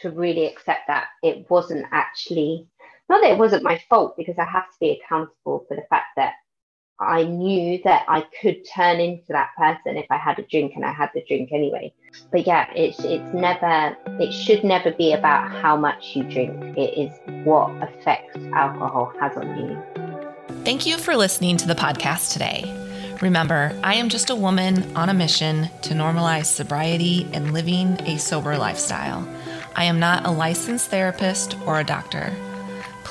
to 0.04 0.10
really 0.10 0.46
accept 0.46 0.86
that 0.86 1.06
it 1.22 1.46
wasn't 1.50 1.86
actually 1.90 2.66
not 3.08 3.20
that 3.22 3.32
it 3.32 3.38
wasn't 3.38 3.62
my 3.62 3.82
fault 3.90 4.16
because 4.16 4.36
I 4.38 4.44
have 4.44 4.70
to 4.70 4.76
be 4.80 4.90
accountable 4.90 5.64
for 5.68 5.76
the 5.76 5.84
fact 5.90 6.06
that 6.16 6.34
I 7.00 7.24
knew 7.24 7.80
that 7.84 8.04
I 8.08 8.24
could 8.40 8.64
turn 8.72 9.00
into 9.00 9.26
that 9.28 9.50
person 9.58 9.96
if 9.96 10.06
I 10.10 10.16
had 10.16 10.38
a 10.38 10.42
drink 10.42 10.72
and 10.76 10.84
I 10.84 10.92
had 10.92 11.10
the 11.12 11.24
drink 11.26 11.50
anyway. 11.52 11.92
But 12.30 12.46
yeah, 12.46 12.70
it's 12.72 13.00
it's 13.00 13.34
never 13.34 13.96
it 14.20 14.32
should 14.32 14.62
never 14.62 14.92
be 14.92 15.12
about 15.12 15.50
how 15.50 15.76
much 15.76 16.14
you 16.14 16.22
drink. 16.22 16.78
It 16.78 16.96
is 16.96 17.12
what 17.44 17.70
effect 17.82 18.36
alcohol 18.54 19.12
has 19.20 19.36
on 19.36 19.58
you. 19.58 20.54
Thank 20.64 20.86
you 20.86 20.96
for 20.96 21.16
listening 21.16 21.56
to 21.58 21.66
the 21.66 21.74
podcast 21.74 22.32
today. 22.32 22.62
Remember, 23.20 23.78
I 23.82 23.94
am 23.94 24.08
just 24.08 24.30
a 24.30 24.36
woman 24.36 24.96
on 24.96 25.08
a 25.08 25.14
mission 25.14 25.68
to 25.82 25.94
normalize 25.94 26.46
sobriety 26.46 27.28
and 27.32 27.52
living 27.52 28.00
a 28.02 28.18
sober 28.18 28.56
lifestyle. 28.56 29.26
I 29.76 29.84
am 29.84 29.98
not 29.98 30.26
a 30.26 30.30
licensed 30.30 30.90
therapist 30.90 31.56
or 31.66 31.80
a 31.80 31.84
doctor 31.84 32.32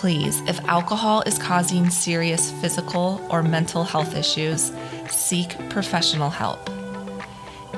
please, 0.04 0.42
if 0.50 0.60
alcohol 0.66 1.22
is 1.22 1.38
causing 1.38 1.90
serious 1.90 2.52
physical 2.60 3.26
or 3.30 3.42
mental 3.42 3.86
health 3.86 4.18
issues, 4.18 4.74
seek 5.10 5.58
professional 5.70 6.30
help. 6.30 6.70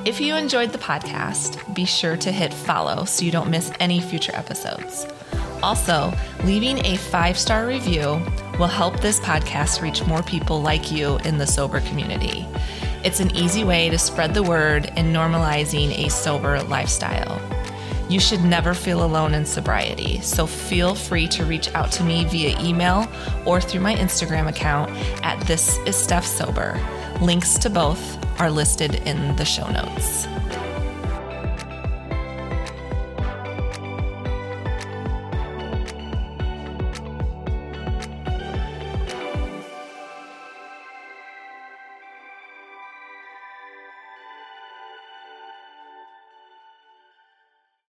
If 0.04 0.20
you 0.20 0.34
enjoyed 0.34 0.72
the 0.72 0.78
podcast, 0.78 1.72
be 1.72 1.84
sure 1.84 2.16
to 2.16 2.32
hit 2.32 2.52
follow 2.52 3.04
so 3.04 3.24
you 3.24 3.30
don't 3.30 3.48
miss 3.48 3.70
any 3.78 4.00
future 4.00 4.34
episodes. 4.34 5.06
Also, 5.62 6.12
leaving 6.42 6.84
a 6.84 6.96
five 6.96 7.38
star 7.38 7.64
review 7.64 8.20
will 8.58 8.66
help 8.66 8.98
this 8.98 9.20
podcast 9.20 9.80
reach 9.80 10.04
more 10.04 10.24
people 10.24 10.60
like 10.60 10.90
you 10.90 11.18
in 11.18 11.38
the 11.38 11.46
sober 11.46 11.78
community. 11.82 12.44
It's 13.04 13.20
an 13.20 13.30
easy 13.36 13.62
way 13.62 13.88
to 13.88 13.98
spread 13.98 14.34
the 14.34 14.42
word 14.42 14.86
in 14.96 15.12
normalizing 15.12 15.96
a 16.04 16.10
sober 16.10 16.60
lifestyle. 16.64 17.55
You 18.08 18.20
should 18.20 18.44
never 18.44 18.72
feel 18.72 19.04
alone 19.04 19.34
in 19.34 19.44
sobriety, 19.44 20.20
so 20.20 20.46
feel 20.46 20.94
free 20.94 21.26
to 21.28 21.44
reach 21.44 21.74
out 21.74 21.90
to 21.92 22.04
me 22.04 22.24
via 22.24 22.56
email 22.60 23.08
or 23.44 23.60
through 23.60 23.80
my 23.80 23.96
Instagram 23.96 24.48
account 24.48 24.92
at 25.24 25.40
This 25.48 25.78
Is 25.86 25.96
Steph 25.96 26.24
Sober. 26.24 26.80
Links 27.20 27.58
to 27.58 27.68
both 27.68 28.40
are 28.40 28.50
listed 28.50 28.94
in 29.06 29.34
the 29.34 29.44
show 29.44 29.68
notes. 29.70 30.28